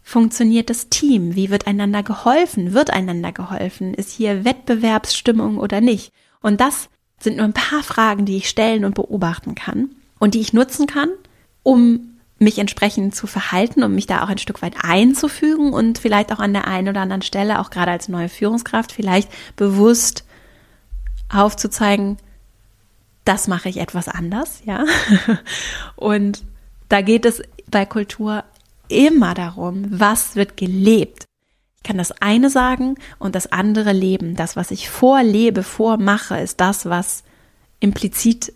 funktioniert 0.06 0.70
das 0.70 0.90
Team? 0.90 1.36
Wie 1.36 1.50
wird 1.50 1.66
einander 1.66 2.04
geholfen? 2.04 2.74
Wird 2.74 2.92
einander 2.92 3.32
geholfen? 3.32 3.96
Ist 3.96 4.12
hier 4.12 4.46
Wettbewerbsstimmung 4.46 5.58
oder 5.58 5.82
nicht? 5.82 6.14
Und 6.42 6.62
das 6.62 6.90
sind 7.20 7.38
nur 7.38 7.46
ein 7.46 7.54
paar 7.54 7.82
Fragen, 7.82 8.26
die 8.26 8.38
ich 8.38 8.48
stellen 8.48 8.86
und 8.86 8.94
beobachten 8.94 9.56
kann 9.56 9.90
und 10.20 10.36
die 10.36 10.42
ich 10.42 10.54
nutzen 10.54 10.86
kann, 10.86 11.10
um 11.64 12.20
mich 12.38 12.60
entsprechend 12.60 13.16
zu 13.16 13.26
verhalten, 13.26 13.84
um 13.84 13.96
mich 13.96 14.06
da 14.06 14.24
auch 14.24 14.30
ein 14.30 14.38
Stück 14.38 14.62
weit 14.62 14.76
einzufügen 14.84 15.74
und 15.74 15.98
vielleicht 15.98 16.32
auch 16.32 16.40
an 16.40 16.54
der 16.54 16.68
einen 16.68 16.90
oder 16.90 17.02
anderen 17.02 17.24
Stelle, 17.24 17.60
auch 17.60 17.72
gerade 17.72 17.92
als 17.92 18.08
neue 18.08 18.30
Führungskraft, 18.30 18.92
vielleicht 18.92 19.30
bewusst 19.56 20.24
aufzuzeigen, 21.30 22.18
das 23.24 23.48
mache 23.48 23.70
ich 23.70 23.78
etwas 23.78 24.08
anders, 24.08 24.62
ja. 24.66 24.86
Und 25.96 26.44
da 26.90 27.02
geht 27.02 27.26
es 27.26 27.42
bei 27.72 27.88
Kultur 27.88 28.44
immer 28.88 29.34
darum, 29.34 29.86
was 29.90 30.36
wird 30.36 30.58
gelebt. 30.58 31.26
Ich 31.78 31.84
kann 31.84 31.98
das 31.98 32.12
eine 32.22 32.50
sagen 32.50 32.96
und 33.20 33.36
das 33.36 33.52
andere 33.52 33.92
leben. 33.92 34.36
Das, 34.36 34.56
was 34.56 34.72
ich 34.72 34.90
vorlebe, 34.90 35.64
vormache, 35.64 36.40
ist 36.40 36.60
das, 36.60 36.88
was 36.88 37.24
implizit 37.80 38.54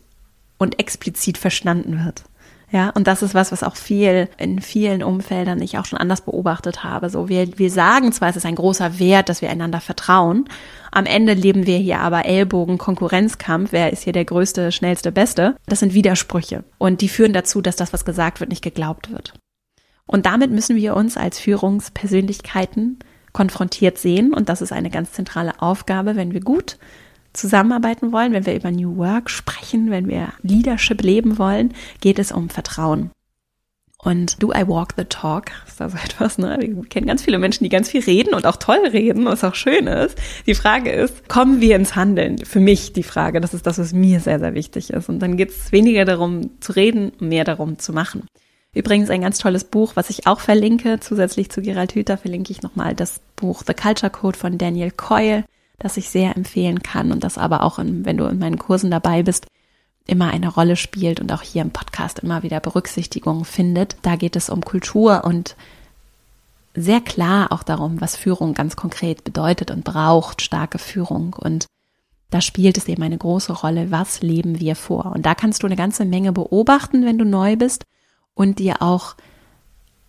und 0.57 0.79
explizit 0.79 1.37
verstanden 1.37 2.03
wird. 2.05 2.23
Ja, 2.71 2.89
und 2.91 3.07
das 3.07 3.23
ist 3.23 3.33
was, 3.33 3.51
was 3.51 3.63
auch 3.63 3.75
viel 3.75 4.29
in 4.37 4.61
vielen 4.61 5.01
Umfeldern 5.01 5.61
ich 5.61 5.79
auch 5.79 5.85
schon 5.85 5.97
anders 5.97 6.21
beobachtet 6.21 6.83
habe. 6.83 7.09
So, 7.09 7.27
wir, 7.27 7.57
wir 7.57 7.71
sagen 7.71 8.11
zwar, 8.11 8.29
es 8.29 8.35
ist 8.35 8.45
ein 8.45 8.55
großer 8.55 8.99
Wert, 8.99 9.27
dass 9.27 9.41
wir 9.41 9.49
einander 9.49 9.81
vertrauen. 9.81 10.45
Am 10.91 11.05
Ende 11.05 11.33
leben 11.33 11.65
wir 11.65 11.79
hier 11.79 11.99
aber 11.99 12.25
Ellbogen, 12.25 12.77
Konkurrenzkampf. 12.77 13.71
Wer 13.71 13.91
ist 13.91 14.03
hier 14.03 14.13
der 14.13 14.25
größte, 14.25 14.71
schnellste, 14.71 15.11
beste? 15.11 15.55
Das 15.65 15.79
sind 15.79 15.95
Widersprüche. 15.95 16.63
Und 16.77 17.01
die 17.01 17.09
führen 17.09 17.33
dazu, 17.33 17.61
dass 17.61 17.75
das, 17.75 17.91
was 17.91 18.05
gesagt 18.05 18.39
wird, 18.39 18.51
nicht 18.51 18.63
geglaubt 18.63 19.11
wird. 19.11 19.33
Und 20.09 20.25
damit 20.25 20.49
müssen 20.49 20.75
wir 20.75 20.95
uns 20.95 21.17
als 21.17 21.37
Führungspersönlichkeiten 21.37 22.97
konfrontiert 23.31 23.99
sehen. 23.99 24.33
Und 24.33 24.49
das 24.49 24.63
ist 24.63 24.71
eine 24.71 24.89
ganz 24.89 25.11
zentrale 25.11 25.61
Aufgabe, 25.61 26.15
wenn 26.15 26.33
wir 26.33 26.41
gut 26.41 26.79
zusammenarbeiten 27.31 28.11
wollen, 28.11 28.33
wenn 28.33 28.47
wir 28.47 28.55
über 28.55 28.71
New 28.71 28.97
Work 28.97 29.29
sprechen, 29.29 29.91
wenn 29.91 30.07
wir 30.07 30.29
Leadership 30.41 31.03
leben 31.03 31.37
wollen, 31.37 31.75
geht 32.01 32.17
es 32.17 32.31
um 32.31 32.49
Vertrauen. 32.49 33.11
Und 33.99 34.41
do 34.41 34.51
I 34.51 34.67
walk 34.67 34.93
the 34.97 35.03
talk? 35.03 35.51
Ist 35.67 35.79
da 35.79 35.89
so 35.89 35.97
etwas, 36.03 36.39
ne? 36.39 36.57
Wir 36.59 36.89
kennen 36.89 37.05
ganz 37.05 37.21
viele 37.21 37.37
Menschen, 37.37 37.63
die 37.63 37.69
ganz 37.69 37.89
viel 37.91 38.01
reden 38.01 38.33
und 38.33 38.47
auch 38.47 38.55
toll 38.55 38.87
reden, 38.91 39.25
was 39.25 39.43
auch 39.43 39.53
schön 39.53 39.85
ist. 39.85 40.17
Die 40.47 40.55
Frage 40.55 40.89
ist, 40.89 41.29
kommen 41.29 41.61
wir 41.61 41.75
ins 41.75 41.95
Handeln? 41.95 42.39
Für 42.39 42.59
mich 42.59 42.93
die 42.93 43.03
Frage, 43.03 43.41
das 43.41 43.53
ist 43.53 43.67
das, 43.67 43.77
was 43.77 43.93
mir 43.93 44.21
sehr, 44.21 44.39
sehr 44.39 44.55
wichtig 44.55 44.89
ist. 44.89 45.07
Und 45.07 45.19
dann 45.19 45.37
geht 45.37 45.51
es 45.51 45.71
weniger 45.71 46.03
darum 46.03 46.49
zu 46.61 46.71
reden, 46.71 47.11
mehr 47.19 47.43
darum 47.43 47.77
zu 47.77 47.93
machen. 47.93 48.23
Übrigens 48.73 49.09
ein 49.09 49.21
ganz 49.21 49.39
tolles 49.39 49.63
Buch, 49.63 49.95
was 49.95 50.11
ich 50.11 50.27
auch 50.27 50.39
verlinke, 50.39 50.99
zusätzlich 50.99 51.49
zu 51.49 51.61
Gerald 51.61 51.95
Hüther 51.95 52.17
verlinke 52.17 52.51
ich 52.51 52.61
nochmal 52.61 52.93
das 52.93 53.19
Buch 53.35 53.63
The 53.65 53.73
Culture 53.73 54.11
Code 54.11 54.37
von 54.37 54.57
Daniel 54.59 54.91
Coyle, 54.91 55.43
das 55.79 55.97
ich 55.97 56.09
sehr 56.09 56.35
empfehlen 56.35 56.83
kann 56.83 57.11
und 57.11 57.23
das 57.23 57.37
aber 57.39 57.63
auch, 57.63 57.79
in, 57.79 58.05
wenn 58.05 58.17
du 58.17 58.25
in 58.25 58.37
meinen 58.37 58.59
Kursen 58.59 58.91
dabei 58.91 59.23
bist, 59.23 59.47
immer 60.05 60.29
eine 60.29 60.49
Rolle 60.49 60.75
spielt 60.75 61.19
und 61.19 61.31
auch 61.31 61.41
hier 61.41 61.61
im 61.61 61.71
Podcast 61.71 62.19
immer 62.19 62.43
wieder 62.43 62.59
Berücksichtigung 62.59 63.43
findet. 63.45 63.97
Da 64.03 64.15
geht 64.15 64.35
es 64.35 64.49
um 64.49 64.63
Kultur 64.63 65.23
und 65.23 65.55
sehr 66.75 67.01
klar 67.01 67.51
auch 67.51 67.63
darum, 67.63 68.01
was 68.01 68.15
Führung 68.15 68.53
ganz 68.53 68.75
konkret 68.75 69.23
bedeutet 69.23 69.71
und 69.71 69.83
braucht, 69.83 70.41
starke 70.41 70.77
Führung. 70.77 71.33
Und 71.33 71.65
da 72.29 72.41
spielt 72.41 72.77
es 72.77 72.87
eben 72.87 73.01
eine 73.01 73.17
große 73.17 73.53
Rolle, 73.53 73.89
was 73.89 74.21
leben 74.21 74.59
wir 74.59 74.75
vor. 74.75 75.07
Und 75.07 75.25
da 75.25 75.33
kannst 75.33 75.63
du 75.63 75.67
eine 75.67 75.75
ganze 75.75 76.05
Menge 76.05 76.31
beobachten, 76.31 77.05
wenn 77.05 77.17
du 77.17 77.25
neu 77.25 77.55
bist 77.55 77.83
und 78.39 78.57
dir 78.57 78.81
auch 78.81 79.15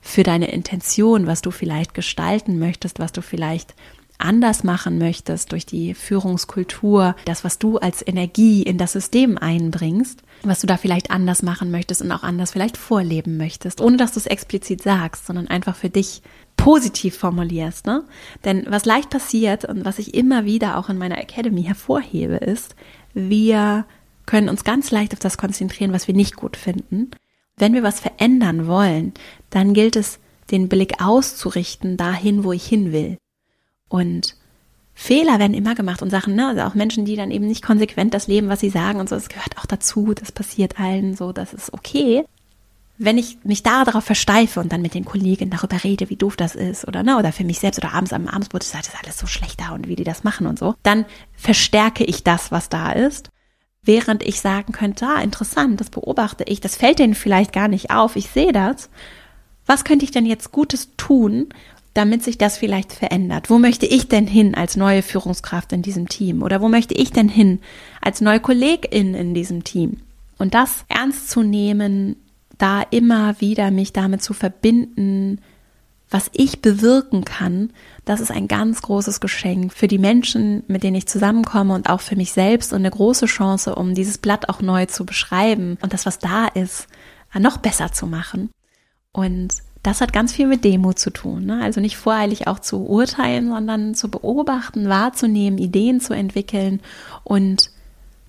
für 0.01 0.23
deine 0.23 0.53
Intention, 0.53 1.27
was 1.27 1.43
du 1.43 1.51
vielleicht 1.51 1.95
gestalten 1.95 2.61
möchtest, 2.61 3.01
was 3.01 3.11
du 3.11 3.23
vielleicht 3.23 3.75
anders 4.19 4.63
machen 4.63 4.99
möchtest 4.99 5.51
durch 5.51 5.67
die 5.67 5.95
Führungskultur, 5.95 7.17
das, 7.25 7.43
was 7.43 7.59
du 7.59 7.79
als 7.79 8.07
Energie 8.07 8.63
in 8.63 8.79
das 8.79 8.93
System 8.93 9.37
einbringst, 9.37 10.23
was 10.45 10.61
du 10.61 10.69
da 10.69 10.77
vielleicht 10.77 11.11
anders 11.11 11.43
machen 11.43 11.73
möchtest 11.73 12.03
und 12.03 12.13
auch 12.13 12.23
anders 12.23 12.53
vielleicht 12.53 12.77
vorleben 12.77 13.37
möchtest, 13.37 13.81
ohne 13.81 13.97
dass 13.97 14.13
du 14.13 14.21
es 14.21 14.27
explizit 14.27 14.81
sagst, 14.81 15.27
sondern 15.27 15.49
einfach 15.49 15.75
für 15.75 15.91
dich 15.91 16.23
positiv 16.57 17.17
formulierst. 17.17 17.87
Ne? 17.87 18.05
Denn 18.45 18.65
was 18.69 18.85
leicht 18.85 19.11
passiert 19.11 19.65
und 19.65 19.85
was 19.85 19.99
ich 19.99 20.15
immer 20.15 20.45
wieder 20.45 20.79
auch 20.79 20.89
in 20.89 20.99
meiner 20.99 21.19
Academy 21.19 21.65
hervorhebe, 21.65 22.37
ist, 22.37 22.77
wir 23.13 23.87
können 24.25 24.49
uns 24.49 24.63
ganz 24.63 24.93
leicht 24.93 25.15
auf 25.15 25.19
das 25.19 25.37
konzentrieren, 25.37 25.93
was 25.93 26.07
wir 26.07 26.15
nicht 26.15 26.37
gut 26.37 26.57
finden. 26.57 27.11
Wenn 27.61 27.75
wir 27.75 27.83
was 27.83 28.01
verändern 28.01 28.67
wollen, 28.67 29.13
dann 29.51 29.75
gilt 29.75 29.97
es, 29.97 30.19
den 30.51 30.69
Blick 30.69 31.01
auszurichten 31.01 31.97
dahin, 31.97 32.43
wo 32.43 32.53
ich 32.53 32.67
hin 32.67 32.93
will. 32.93 33.19
Und 33.89 34.37
Fehler 34.95 35.39
werden 35.39 35.55
immer 35.55 35.75
gemacht 35.75 36.03
und 36.03 36.11
Sachen, 36.11 36.35
ne? 36.35 36.49
Also 36.49 36.63
auch 36.63 36.75
Menschen, 36.75 37.05
die 37.05 37.17
dann 37.17 37.31
eben 37.31 37.47
nicht 37.47 37.65
konsequent 37.65 38.13
das 38.15 38.27
leben, 38.27 38.49
was 38.49 38.61
sie 38.61 38.71
sagen 38.71 39.01
und 39.01 39.09
so, 39.09 39.15
das 39.15 39.29
gehört 39.29 39.57
auch 39.59 39.67
dazu, 39.67 40.13
das 40.15 40.33
passiert 40.33 40.79
allen 40.79 41.15
so, 41.15 41.33
das 41.33 41.55
ist 41.55 41.73
okay. 41.73 42.25
Wenn 42.99 43.17
ich 43.17 43.39
mich 43.45 43.63
da 43.63 43.85
darauf 43.85 44.05
versteife 44.05 44.61
und 44.61 44.73
dann 44.73 44.83
mit 44.83 44.93
den 44.93 45.07
Kollegen 45.07 45.49
darüber 45.49 45.83
rede, 45.83 46.11
wie 46.11 46.17
doof 46.17 46.37
das 46.37 46.55
ist 46.55 46.87
oder 46.87 47.03
ne, 47.03 47.17
oder 47.17 47.33
für 47.33 47.45
mich 47.45 47.59
selbst 47.59 47.79
oder 47.79 47.95
abends 47.95 48.13
am 48.13 48.29
Abendsbrot 48.29 48.61
das 48.61 48.75
ist 48.75 49.03
alles 49.03 49.19
so 49.19 49.27
schlecht 49.27 49.59
da 49.59 49.71
und 49.71 49.89
wie 49.89 49.97
die 49.97 50.05
das 50.05 50.23
machen 50.23 50.47
und 50.47 50.59
so, 50.59 50.75
dann 50.83 51.07
verstärke 51.35 52.05
ich 52.05 52.23
das, 52.25 52.53
was 52.53 52.69
da 52.69 52.93
ist, 52.93 53.31
während 53.83 54.23
ich 54.23 54.41
sagen 54.41 54.73
könnte, 54.73 55.07
ah, 55.07 55.23
interessant, 55.23 55.81
das 55.81 55.91
beobachte 55.91 56.45
ich, 56.47 56.61
das 56.61 56.77
fällt 56.77 56.99
denen 56.99 57.15
vielleicht 57.15 57.53
gar 57.53 57.69
nicht 57.69 57.91
auf, 57.91 58.17
ich 58.17 58.29
sehe 58.31 58.53
das. 58.53 58.91
Was 59.67 59.85
könnte 59.85 60.05
ich 60.05 60.11
denn 60.11 60.27
jetzt 60.27 60.53
Gutes 60.53 60.91
tun, 60.97 61.49
damit 61.95 62.23
sich 62.23 62.39
das 62.39 62.59
vielleicht 62.59 62.93
verändert? 62.93 63.51
Wo 63.51 63.59
möchte 63.59 63.87
ich 63.87 64.09
denn 64.09 64.27
hin 64.27 64.55
als 64.55 64.77
neue 64.77 65.03
Führungskraft 65.03 65.73
in 65.73 65.83
diesem 65.83 66.09
Team? 66.09 66.43
Oder 66.43 66.61
wo 66.61 66.69
möchte 66.69 66.95
ich 66.95 67.13
denn 67.13 67.29
hin 67.29 67.61
als 68.01 68.21
neue 68.21 68.41
Kollegin 68.41 69.15
in 69.15 69.35
diesem 69.35 69.65
Team? 69.65 69.99
Und 70.39 70.55
das 70.55 70.85
ernst 70.89 71.31
zu 71.31 71.43
nehmen, 71.43 72.17
da 72.59 72.83
immer 72.83 73.41
wieder 73.41 73.71
mich 73.71 73.93
damit 73.93 74.23
zu 74.23 74.35
verbinden, 74.35 75.41
was 76.11 76.31
ich 76.33 76.61
bewirken 76.61 77.25
kann, 77.25 77.73
das 78.05 78.21
ist 78.21 78.31
ein 78.31 78.49
ganz 78.49 78.83
großes 78.83 79.21
Geschenk 79.21 79.73
für 79.73 79.87
die 79.87 79.99
Menschen, 79.99 80.65
mit 80.67 80.83
denen 80.83 80.97
ich 80.97 81.07
zusammenkomme 81.07 81.75
und 81.75 81.89
auch 81.89 82.01
für 82.01 82.17
mich 82.17 82.33
selbst 82.33 82.73
und 82.73 82.81
eine 82.81 82.91
große 82.91 83.27
Chance, 83.27 83.75
um 83.77 83.95
dieses 83.95 84.19
Blatt 84.19 84.49
auch 84.49 84.61
neu 84.61 84.87
zu 84.87 85.07
beschreiben 85.07 85.79
und 85.83 85.93
das, 85.93 86.07
was 86.07 86.19
da 86.19 86.47
ist, 86.47 86.89
noch 87.39 87.59
besser 87.59 87.93
zu 87.93 88.07
machen. 88.07 88.51
Und 89.13 89.55
das 89.83 90.01
hat 90.01 90.13
ganz 90.13 90.33
viel 90.33 90.47
mit 90.47 90.65
Demo 90.65 90.93
zu 90.93 91.11
tun. 91.11 91.47
Ne? 91.47 91.63
Also 91.63 91.81
nicht 91.81 91.97
voreilig 91.97 92.49
auch 92.49 92.59
zu 92.59 92.87
urteilen, 92.87 93.49
sondern 93.49 93.95
zu 93.95 94.11
beobachten, 94.11 94.89
wahrzunehmen, 94.89 95.59
Ideen 95.59 96.01
zu 96.01 96.13
entwickeln 96.13 96.81
und 97.25 97.71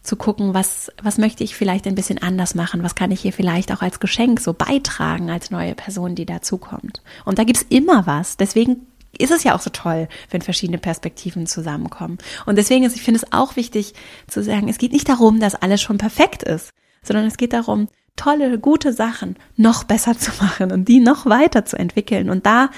zu 0.03 0.15
gucken, 0.15 0.53
was, 0.53 0.91
was 1.01 1.17
möchte 1.17 1.43
ich 1.43 1.55
vielleicht 1.55 1.85
ein 1.85 1.95
bisschen 1.95 2.21
anders 2.21 2.55
machen, 2.55 2.83
was 2.83 2.95
kann 2.95 3.11
ich 3.11 3.21
hier 3.21 3.33
vielleicht 3.33 3.71
auch 3.71 3.81
als 3.81 3.99
Geschenk 3.99 4.39
so 4.39 4.53
beitragen 4.53 5.29
als 5.29 5.51
neue 5.51 5.75
Person, 5.75 6.15
die 6.15 6.25
dazukommt. 6.25 7.03
Und 7.23 7.37
da 7.37 7.43
gibt's 7.43 7.65
immer 7.69 8.07
was. 8.07 8.37
Deswegen 8.37 8.87
ist 9.17 9.31
es 9.31 9.43
ja 9.43 9.55
auch 9.55 9.61
so 9.61 9.69
toll, 9.69 10.07
wenn 10.29 10.41
verschiedene 10.41 10.79
Perspektiven 10.79 11.45
zusammenkommen. 11.45 12.17
Und 12.45 12.57
deswegen 12.57 12.83
ist, 12.83 12.95
ich 12.95 13.03
finde 13.03 13.19
es 13.19 13.31
auch 13.31 13.55
wichtig 13.55 13.93
zu 14.27 14.41
sagen, 14.43 14.69
es 14.69 14.79
geht 14.79 14.93
nicht 14.93 15.09
darum, 15.09 15.39
dass 15.39 15.55
alles 15.55 15.81
schon 15.81 15.97
perfekt 15.97 16.41
ist, 16.43 16.71
sondern 17.03 17.25
es 17.25 17.37
geht 17.37 17.53
darum, 17.53 17.87
tolle, 18.15 18.59
gute 18.59 18.93
Sachen 18.93 19.35
noch 19.55 19.83
besser 19.83 20.17
zu 20.17 20.31
machen 20.41 20.71
und 20.71 20.87
die 20.87 20.99
noch 20.99 21.25
weiter 21.25 21.65
zu 21.65 21.77
entwickeln 21.77 22.29
und 22.29 22.45
da 22.45 22.69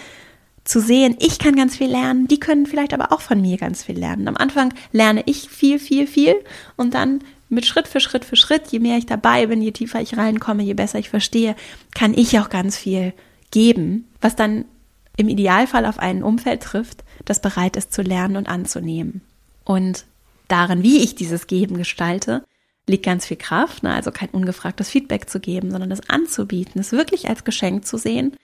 zu 0.63 0.79
sehen, 0.79 1.17
ich 1.19 1.39
kann 1.39 1.55
ganz 1.55 1.77
viel 1.77 1.89
lernen, 1.89 2.27
die 2.27 2.39
können 2.39 2.65
vielleicht 2.65 2.93
aber 2.93 3.11
auch 3.11 3.21
von 3.21 3.41
mir 3.41 3.57
ganz 3.57 3.83
viel 3.83 3.97
lernen. 3.97 4.27
Am 4.27 4.37
Anfang 4.37 4.73
lerne 4.91 5.23
ich 5.25 5.49
viel, 5.49 5.77
viel, 5.79 6.07
viel 6.07 6.35
und 6.77 6.93
dann 6.93 7.19
mit 7.49 7.65
Schritt 7.65 7.87
für 7.87 7.99
Schritt 7.99 8.25
für 8.25 8.35
Schritt, 8.35 8.67
je 8.67 8.79
mehr 8.79 8.97
ich 8.97 9.05
dabei 9.05 9.47
bin, 9.47 9.61
je 9.61 9.71
tiefer 9.71 10.01
ich 10.01 10.17
reinkomme, 10.17 10.63
je 10.63 10.73
besser 10.73 10.99
ich 10.99 11.09
verstehe, 11.09 11.55
kann 11.93 12.13
ich 12.13 12.39
auch 12.39 12.49
ganz 12.49 12.77
viel 12.77 13.13
geben, 13.51 14.07
was 14.21 14.35
dann 14.35 14.65
im 15.17 15.29
Idealfall 15.29 15.85
auf 15.85 15.99
ein 15.99 16.23
Umfeld 16.23 16.63
trifft, 16.63 17.03
das 17.25 17.41
bereit 17.41 17.75
ist 17.75 17.93
zu 17.93 18.01
lernen 18.01 18.37
und 18.37 18.47
anzunehmen. 18.47 19.21
Und 19.63 20.05
darin, 20.47 20.83
wie 20.83 20.99
ich 20.99 21.15
dieses 21.15 21.47
Geben 21.47 21.77
gestalte, 21.77 22.43
liegt 22.87 23.05
ganz 23.05 23.25
viel 23.25 23.37
Kraft, 23.37 23.83
ne? 23.83 23.93
also 23.93 24.11
kein 24.11 24.29
ungefragtes 24.29 24.89
Feedback 24.89 25.29
zu 25.29 25.39
geben, 25.39 25.71
sondern 25.71 25.89
das 25.89 26.09
anzubieten, 26.09 26.81
es 26.81 26.91
wirklich 26.91 27.29
als 27.29 27.43
Geschenk 27.43 27.85
zu 27.85 27.97
sehen. 27.97 28.35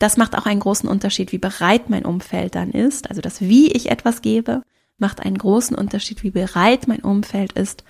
Das 0.00 0.16
macht 0.16 0.36
auch 0.36 0.46
einen 0.46 0.60
großen 0.60 0.88
Unterschied, 0.88 1.30
wie 1.30 1.38
bereit 1.38 1.90
mein 1.90 2.06
Umfeld 2.06 2.54
dann 2.54 2.70
ist. 2.70 3.10
Also 3.10 3.20
das, 3.20 3.42
wie 3.42 3.70
ich 3.70 3.90
etwas 3.90 4.22
gebe, 4.22 4.62
macht 4.96 5.20
einen 5.20 5.36
großen 5.36 5.76
Unterschied, 5.76 6.22
wie 6.22 6.30
bereit 6.30 6.88
mein 6.88 7.00
Umfeld 7.00 7.52
ist, 7.52 7.84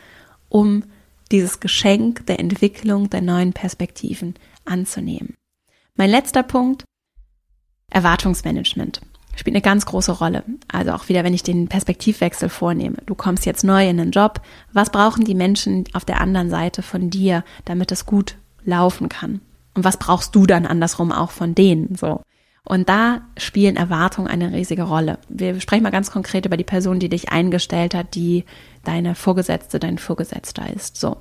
um 0.49 0.83
dieses 1.31 1.61
Geschenk 1.61 2.27
der 2.27 2.41
Entwicklung 2.41 3.09
der 3.11 3.21
neuen 3.21 3.53
Perspektiven 3.53 4.35
anzunehmen. 4.65 5.37
Mein 5.95 6.11
letzter 6.11 6.43
Punkt, 6.43 6.85
Erwartungsmanagement 7.91 9.01
spielt 9.37 9.55
eine 9.55 9.63
ganz 9.63 9.87
große 9.87 10.11
Rolle. 10.11 10.43
Also 10.67 10.91
auch 10.91 11.09
wieder, 11.09 11.23
wenn 11.23 11.35
ich 11.35 11.45
den 11.45 11.69
Perspektivwechsel 11.69 12.49
vornehme. 12.49 12.97
Du 13.07 13.15
kommst 13.15 13.47
jetzt 13.47 13.63
neu 13.63 13.89
in 13.89 13.99
den 13.99 14.11
Job. 14.11 14.41
Was 14.73 14.91
brauchen 14.91 15.25
die 15.25 15.37
Menschen 15.37 15.85
auf 15.93 16.05
der 16.05 16.21
anderen 16.21 16.51
Seite 16.51 16.83
von 16.83 17.09
dir, 17.09 17.45
damit 17.65 17.93
es 17.93 18.05
gut 18.05 18.35
laufen 18.65 19.09
kann? 19.09 19.41
Und 19.81 19.85
was 19.85 19.97
brauchst 19.97 20.35
du 20.35 20.45
dann 20.45 20.67
andersrum 20.67 21.11
auch 21.11 21.31
von 21.31 21.55
denen? 21.55 21.95
So. 21.97 22.21
Und 22.65 22.91
da 22.91 23.23
spielen 23.39 23.77
Erwartungen 23.77 24.29
eine 24.29 24.53
riesige 24.53 24.83
Rolle. 24.83 25.19
Wir 25.31 25.59
sprechen 25.59 25.83
mal 25.83 25.91
ganz 25.91 26.11
konkret 26.11 26.45
über 26.45 26.59
die 26.59 26.65
Person, 26.65 26.99
die 26.99 27.09
dich 27.09 27.31
eingestellt 27.31 27.95
hat, 27.95 28.15
die 28.15 28.45
deine 28.85 29.15
Vorgesetzte, 29.15 29.79
dein 29.79 29.97
Vorgesetzter 29.97 30.71
ist. 30.71 30.99
So. 30.99 31.17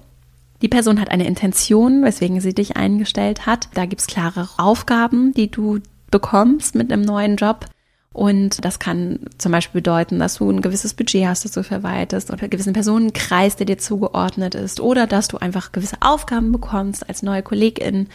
Die 0.62 0.68
Person 0.68 1.00
hat 1.00 1.10
eine 1.10 1.26
Intention, 1.26 2.04
weswegen 2.04 2.42
sie 2.42 2.54
dich 2.54 2.76
eingestellt 2.76 3.46
hat. 3.46 3.70
Da 3.76 3.86
gibt's 3.86 4.08
klare 4.08 4.50
Aufgaben, 4.58 5.34
die 5.34 5.50
du 5.50 5.80
bekommst 6.12 6.76
mit 6.76 6.92
einem 6.92 7.04
neuen 7.04 7.38
Job. 7.38 7.66
Und 8.12 8.66
das 8.66 8.80
kann 8.80 9.20
zum 9.38 9.52
Beispiel 9.52 9.82
bedeuten, 9.82 10.20
dass 10.20 10.40
du 10.40 10.50
ein 10.50 10.62
gewisses 10.62 10.96
Budget 10.96 11.28
hast, 11.28 11.46
das 11.46 11.52
du 11.52 11.64
verwaltest 11.64 12.32
oder 12.32 12.42
einen 12.42 12.50
gewissen 12.50 12.74
Personenkreis, 12.74 13.56
der 13.56 13.68
dir 13.68 13.78
zugeordnet 13.78 14.56
ist 14.56 14.80
oder 14.80 15.06
dass 15.06 15.28
du 15.28 15.38
einfach 15.38 15.72
gewisse 15.72 15.98
Aufgaben 16.02 16.52
bekommst 16.52 17.08
als 17.08 17.22
neue 17.22 17.44
Kollegin, 17.44 18.08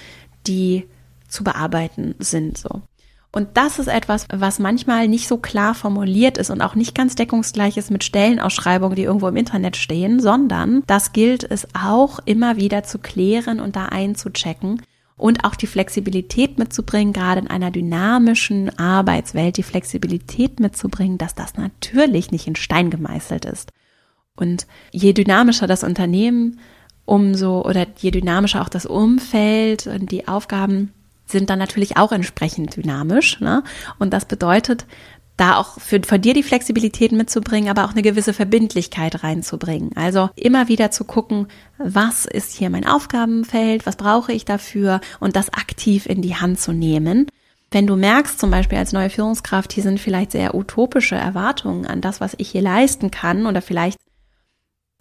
die 0.46 0.88
zu 1.28 1.44
bearbeiten 1.44 2.14
sind, 2.18 2.58
so. 2.58 2.82
Und 3.32 3.48
das 3.54 3.80
ist 3.80 3.88
etwas, 3.88 4.28
was 4.32 4.60
manchmal 4.60 5.08
nicht 5.08 5.26
so 5.26 5.38
klar 5.38 5.74
formuliert 5.74 6.38
ist 6.38 6.50
und 6.50 6.60
auch 6.62 6.76
nicht 6.76 6.94
ganz 6.94 7.16
deckungsgleich 7.16 7.76
ist 7.76 7.90
mit 7.90 8.04
Stellenausschreibungen, 8.04 8.94
die 8.94 9.02
irgendwo 9.02 9.26
im 9.26 9.34
Internet 9.34 9.76
stehen, 9.76 10.20
sondern 10.20 10.84
das 10.86 11.12
gilt 11.12 11.42
es 11.42 11.66
auch 11.74 12.20
immer 12.26 12.58
wieder 12.58 12.84
zu 12.84 13.00
klären 13.00 13.58
und 13.58 13.74
da 13.74 13.86
einzuchecken 13.86 14.82
und 15.16 15.44
auch 15.44 15.56
die 15.56 15.66
Flexibilität 15.66 16.58
mitzubringen, 16.58 17.12
gerade 17.12 17.40
in 17.40 17.48
einer 17.48 17.72
dynamischen 17.72 18.78
Arbeitswelt, 18.78 19.56
die 19.56 19.64
Flexibilität 19.64 20.60
mitzubringen, 20.60 21.18
dass 21.18 21.34
das 21.34 21.54
natürlich 21.56 22.30
nicht 22.30 22.46
in 22.46 22.54
Stein 22.54 22.88
gemeißelt 22.88 23.44
ist. 23.46 23.72
Und 24.36 24.68
je 24.92 25.12
dynamischer 25.12 25.66
das 25.66 25.84
Unternehmen, 25.84 26.60
umso 27.04 27.62
oder 27.62 27.86
je 27.98 28.10
dynamischer 28.10 28.62
auch 28.62 28.68
das 28.68 28.86
Umfeld 28.86 29.86
und 29.86 30.10
die 30.10 30.28
Aufgaben 30.28 30.92
sind 31.26 31.50
dann 31.50 31.58
natürlich 31.58 31.96
auch 31.96 32.12
entsprechend 32.12 32.76
dynamisch. 32.76 33.40
Ne? 33.40 33.62
Und 33.98 34.12
das 34.12 34.26
bedeutet, 34.26 34.86
da 35.36 35.56
auch 35.56 35.80
für, 35.80 36.00
von 36.02 36.20
dir 36.20 36.32
die 36.32 36.42
Flexibilität 36.42 37.12
mitzubringen, 37.12 37.68
aber 37.68 37.84
auch 37.84 37.92
eine 37.92 38.02
gewisse 38.02 38.32
Verbindlichkeit 38.32 39.24
reinzubringen. 39.24 39.90
Also 39.96 40.30
immer 40.36 40.68
wieder 40.68 40.90
zu 40.90 41.04
gucken, 41.04 41.48
was 41.78 42.24
ist 42.24 42.52
hier 42.52 42.70
mein 42.70 42.86
Aufgabenfeld, 42.86 43.84
was 43.86 43.96
brauche 43.96 44.32
ich 44.32 44.44
dafür 44.44 45.00
und 45.18 45.34
das 45.34 45.52
aktiv 45.52 46.06
in 46.06 46.22
die 46.22 46.36
Hand 46.36 46.60
zu 46.60 46.72
nehmen. 46.72 47.26
Wenn 47.72 47.88
du 47.88 47.96
merkst, 47.96 48.38
zum 48.38 48.52
Beispiel 48.52 48.78
als 48.78 48.92
neue 48.92 49.10
Führungskraft, 49.10 49.72
hier 49.72 49.82
sind 49.82 49.98
vielleicht 49.98 50.30
sehr 50.30 50.54
utopische 50.54 51.16
Erwartungen 51.16 51.86
an 51.86 52.00
das, 52.00 52.20
was 52.20 52.34
ich 52.38 52.50
hier 52.50 52.62
leisten 52.62 53.10
kann 53.10 53.46
oder 53.46 53.60
vielleicht 53.60 53.98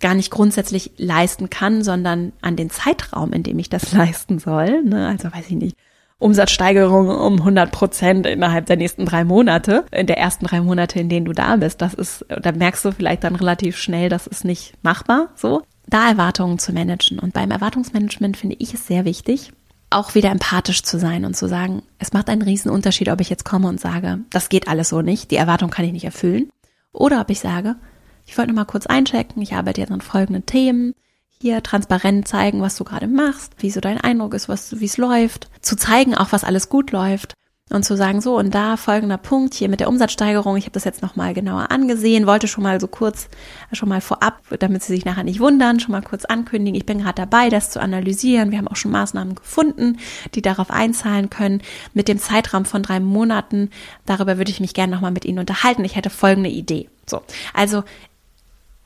gar 0.04 0.14
nicht 0.14 0.30
grundsätzlich 0.30 0.92
leisten 0.98 1.50
kann, 1.50 1.82
sondern 1.82 2.34
an 2.42 2.56
den 2.56 2.70
Zeitraum, 2.70 3.34
in 3.34 3.42
dem 3.42 3.58
ich 3.58 3.70
das 3.70 3.92
leisten 3.94 4.38
soll. 4.38 4.84
Ne? 4.84 5.08
Also 5.08 5.34
weiß 5.34 5.46
ich 5.50 5.56
nicht, 5.56 5.78
Umsatzsteigerung 6.20 7.10
um 7.10 7.40
100 7.40 7.72
Prozent 7.72 8.28
innerhalb 8.28 8.66
der 8.68 8.78
nächsten 8.78 9.06
drei 9.06 9.24
Monate, 9.24 9.86
in 9.92 10.08
der 10.08 10.18
ersten 10.18 10.46
drei 10.46 10.62
Monate, 10.62 11.00
in 11.00 11.10
denen 11.10 11.26
du 11.26 11.34
da 11.34 11.56
bist. 11.56 11.82
Das 11.82 11.94
ist, 11.94 12.26
da 12.30 12.52
merkst 12.52 12.86
du 12.86 12.92
vielleicht 12.92 13.24
dann 13.24 13.36
relativ 13.36 13.78
schnell, 13.78 14.10
das 14.10 14.28
ist 14.28 14.46
nicht 14.46 14.74
machbar, 14.84 15.30
so. 15.36 15.64
Da 15.88 16.08
Erwartungen 16.08 16.60
zu 16.60 16.72
managen. 16.72 17.20
Und 17.20 17.34
beim 17.34 17.52
Erwartungsmanagement 17.52 18.38
finde 18.38 18.56
ich 18.60 18.74
es 18.74 18.88
sehr 18.88 19.04
wichtig, 19.04 19.52
auch 19.90 20.16
wieder 20.16 20.32
empathisch 20.32 20.84
zu 20.84 20.98
sein 20.98 21.26
und 21.26 21.36
zu 21.36 21.48
sagen, 21.48 21.84
es 22.00 22.14
macht 22.14 22.30
einen 22.30 22.42
riesen 22.42 22.72
Unterschied, 22.72 23.10
ob 23.10 23.20
ich 23.20 23.30
jetzt 23.30 23.44
komme 23.44 23.68
und 23.68 23.82
sage, 23.82 24.20
das 24.30 24.48
geht 24.48 24.68
alles 24.68 24.90
so 24.90 25.02
nicht, 25.02 25.32
die 25.32 25.36
Erwartung 25.36 25.70
kann 25.72 25.86
ich 25.86 25.92
nicht 25.92 26.06
erfüllen. 26.06 26.50
Oder 26.94 27.20
ob 27.20 27.30
ich 27.32 27.40
sage, 27.40 27.76
ich 28.26 28.38
wollte 28.38 28.52
nur 28.52 28.62
mal 28.62 28.66
kurz 28.66 28.86
einchecken, 28.86 29.42
ich 29.42 29.54
arbeite 29.54 29.82
jetzt 29.82 29.92
an 29.92 30.02
folgenden 30.02 30.46
Themen, 30.46 30.94
hier 31.42 31.62
transparent 31.62 32.28
zeigen, 32.28 32.62
was 32.62 32.78
du 32.78 32.84
gerade 32.84 33.08
machst, 33.08 33.54
wie 33.58 33.70
so 33.70 33.82
dein 33.82 34.00
Eindruck 34.00 34.34
ist, 34.34 34.48
wie 34.48 34.86
es 34.86 34.98
läuft, 34.98 35.50
zu 35.62 35.76
zeigen 35.76 36.16
auch, 36.16 36.32
was 36.32 36.44
alles 36.44 36.70
gut 36.70 36.92
läuft 36.92 37.34
und 37.70 37.84
zu 37.84 37.96
sagen, 37.96 38.22
so 38.22 38.38
und 38.38 38.54
da 38.54 38.78
folgender 38.78 39.18
Punkt 39.18 39.54
hier 39.54 39.70
mit 39.70 39.80
der 39.80 39.88
Umsatzsteigerung, 39.88 40.58
ich 40.58 40.66
habe 40.66 40.74
das 40.74 40.84
jetzt 40.84 41.02
nochmal 41.02 41.34
genauer 41.34 41.72
angesehen, 41.72 42.28
wollte 42.28 42.48
schon 42.48 42.64
mal 42.64 42.80
so 42.80 42.88
kurz, 42.88 43.30
schon 43.72 43.90
mal 43.90 44.02
vorab, 44.02 44.42
damit 44.60 44.84
sie 44.84 44.94
sich 44.94 45.06
nachher 45.06 45.24
nicht 45.24 45.40
wundern, 45.40 45.80
schon 45.80 45.92
mal 45.92 46.02
kurz 46.02 46.26
ankündigen, 46.26 46.78
ich 46.78 46.86
bin 46.86 47.00
gerade 47.00 47.16
dabei, 47.16 47.50
das 47.50 47.72
zu 47.72 47.82
analysieren. 47.82 48.52
Wir 48.52 48.58
haben 48.58 48.68
auch 48.68 48.76
schon 48.76 48.92
Maßnahmen 48.92 49.36
gefunden, 49.36 49.98
die 50.36 50.42
darauf 50.42 50.72
einzahlen 50.72 51.30
können. 51.30 51.62
Mit 51.94 52.08
dem 52.08 52.20
Zeitraum 52.20 52.66
von 52.66 52.84
drei 52.84 53.00
Monaten, 53.00 53.70
darüber 54.06 54.38
würde 54.38 54.52
ich 54.52 54.60
mich 54.60 54.74
gerne 54.74 54.94
nochmal 54.94 55.12
mit 55.12 55.26
Ihnen 55.26 55.40
unterhalten. 55.40 55.86
Ich 55.86 55.96
hätte 55.96 56.10
folgende 56.10 56.50
Idee. 56.50 56.90
So, 57.06 57.22
also 57.54 57.84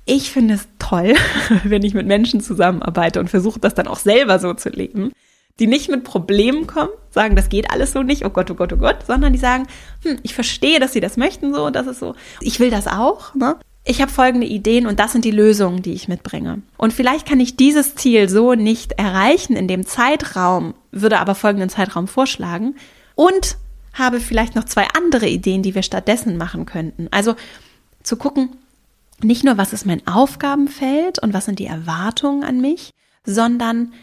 ich 0.07 0.31
finde 0.31 0.55
es 0.55 0.67
toll, 0.79 1.13
wenn 1.63 1.83
ich 1.83 1.93
mit 1.93 2.07
Menschen 2.07 2.41
zusammenarbeite 2.41 3.19
und 3.19 3.29
versuche 3.29 3.59
das 3.59 3.75
dann 3.75 3.87
auch 3.87 3.99
selber 3.99 4.39
so 4.39 4.53
zu 4.53 4.69
leben, 4.69 5.11
die 5.59 5.67
nicht 5.67 5.89
mit 5.89 6.03
Problemen 6.03 6.65
kommen, 6.67 6.89
sagen, 7.09 7.35
das 7.35 7.49
geht 7.49 7.71
alles 7.71 7.91
so 7.91 8.03
nicht, 8.03 8.25
oh 8.25 8.29
Gott, 8.29 8.49
oh 8.49 8.55
Gott, 8.55 8.73
oh 8.73 8.77
Gott, 8.77 9.05
sondern 9.05 9.33
die 9.33 9.39
sagen, 9.39 9.67
hm, 10.03 10.17
ich 10.23 10.33
verstehe, 10.33 10.79
dass 10.79 10.93
sie 10.93 10.99
das 10.99 11.17
möchten 11.17 11.53
so, 11.53 11.69
das 11.69 11.87
ist 11.87 11.99
so, 11.99 12.15
ich 12.41 12.59
will 12.59 12.71
das 12.71 12.87
auch, 12.87 13.35
ne? 13.35 13.57
Ich 13.89 14.01
habe 14.01 14.11
folgende 14.11 14.45
Ideen 14.45 14.85
und 14.85 14.99
das 14.99 15.13
sind 15.13 15.23
die 15.23 15.31
Lösungen, 15.31 15.81
die 15.81 15.93
ich 15.93 16.09
mitbringe. 16.09 16.61
Und 16.77 16.91
vielleicht 16.91 17.25
kann 17.25 17.39
ich 17.39 17.55
dieses 17.55 17.95
Ziel 17.95 18.27
so 18.27 18.53
nicht 18.53 18.91
erreichen 18.93 19.55
in 19.55 19.69
dem 19.69 19.85
Zeitraum, 19.85 20.73
würde 20.91 21.19
aber 21.19 21.35
folgenden 21.35 21.69
Zeitraum 21.69 22.09
vorschlagen 22.09 22.75
und 23.15 23.55
habe 23.93 24.19
vielleicht 24.19 24.55
noch 24.55 24.65
zwei 24.65 24.87
andere 24.93 25.27
Ideen, 25.27 25.63
die 25.63 25.73
wir 25.73 25.83
stattdessen 25.83 26.35
machen 26.35 26.65
könnten. 26.65 27.07
Also 27.11 27.35
zu 28.03 28.17
gucken, 28.17 28.49
nicht 29.23 29.43
nur, 29.43 29.57
was 29.57 29.73
ist 29.73 29.85
mein 29.85 30.05
Aufgabenfeld 30.07 31.19
und 31.19 31.33
was 31.33 31.45
sind 31.45 31.59
die 31.59 31.65
Erwartungen 31.65 32.43
an 32.43 32.61
mich, 32.61 32.91
sondern 33.25 33.93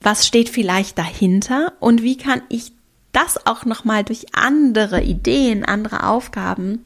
was 0.00 0.26
steht 0.26 0.48
vielleicht 0.48 0.98
dahinter 0.98 1.72
und 1.80 2.02
wie 2.02 2.16
kann 2.16 2.42
ich 2.48 2.72
das 3.12 3.46
auch 3.46 3.64
nochmal 3.64 4.04
durch 4.04 4.34
andere 4.34 5.02
Ideen, 5.02 5.64
andere 5.64 6.06
Aufgaben, 6.06 6.82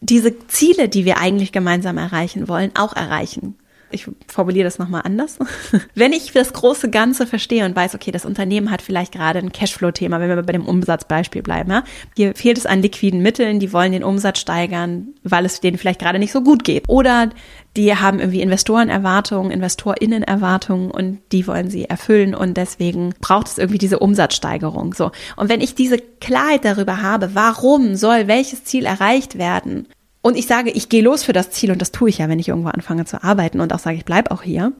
diese 0.00 0.46
Ziele, 0.48 0.88
die 0.88 1.04
wir 1.04 1.18
eigentlich 1.18 1.52
gemeinsam 1.52 1.98
erreichen 1.98 2.48
wollen, 2.48 2.72
auch 2.74 2.96
erreichen 2.96 3.56
ich 3.92 4.06
formuliere 4.26 4.64
das 4.64 4.78
nochmal 4.78 5.02
anders. 5.04 5.38
Wenn 5.94 6.12
ich 6.12 6.32
das 6.32 6.52
große 6.52 6.90
Ganze 6.90 7.26
verstehe 7.26 7.64
und 7.64 7.76
weiß, 7.76 7.94
okay, 7.94 8.10
das 8.10 8.24
Unternehmen 8.24 8.70
hat 8.70 8.82
vielleicht 8.82 9.12
gerade 9.12 9.38
ein 9.38 9.52
Cashflow-Thema, 9.52 10.20
wenn 10.20 10.28
wir 10.28 10.42
bei 10.42 10.52
dem 10.52 10.66
Umsatzbeispiel 10.66 11.42
bleiben, 11.42 11.70
ja? 11.70 11.84
hier 12.16 12.34
fehlt 12.34 12.58
es 12.58 12.66
an 12.66 12.82
liquiden 12.82 13.22
Mitteln, 13.22 13.60
die 13.60 13.72
wollen 13.72 13.92
den 13.92 14.04
Umsatz 14.04 14.40
steigern, 14.40 15.08
weil 15.22 15.44
es 15.44 15.60
denen 15.60 15.78
vielleicht 15.78 16.00
gerade 16.00 16.18
nicht 16.18 16.32
so 16.32 16.42
gut 16.42 16.64
geht. 16.64 16.88
Oder 16.88 17.30
die 17.76 17.94
haben 17.94 18.20
irgendwie 18.20 18.42
Investorenerwartungen, 18.42 19.50
InvestorInnenerwartungen 19.50 20.90
und 20.90 21.20
die 21.32 21.46
wollen 21.46 21.70
sie 21.70 21.86
erfüllen 21.86 22.34
und 22.34 22.56
deswegen 22.56 23.14
braucht 23.20 23.46
es 23.46 23.58
irgendwie 23.58 23.78
diese 23.78 23.98
Umsatzsteigerung. 23.98 24.92
So. 24.92 25.10
Und 25.36 25.48
wenn 25.48 25.60
ich 25.60 25.74
diese 25.74 25.98
Klarheit 25.98 26.64
darüber 26.64 27.00
habe, 27.00 27.34
warum 27.34 27.94
soll 27.96 28.28
welches 28.28 28.64
Ziel 28.64 28.84
erreicht 28.84 29.38
werden, 29.38 29.86
und 30.22 30.36
ich 30.36 30.46
sage, 30.46 30.70
ich 30.70 30.88
gehe 30.88 31.02
los 31.02 31.24
für 31.24 31.32
das 31.32 31.50
Ziel 31.50 31.72
und 31.72 31.80
das 31.80 31.92
tue 31.92 32.08
ich 32.08 32.18
ja, 32.18 32.28
wenn 32.28 32.38
ich 32.38 32.48
irgendwo 32.48 32.68
anfange 32.68 33.04
zu 33.04 33.22
arbeiten 33.22 33.60
und 33.60 33.72
auch 33.72 33.80
sage, 33.80 33.96
ich 33.96 34.04
bleibe 34.04 34.30
auch 34.30 34.42
hier, 34.42 34.72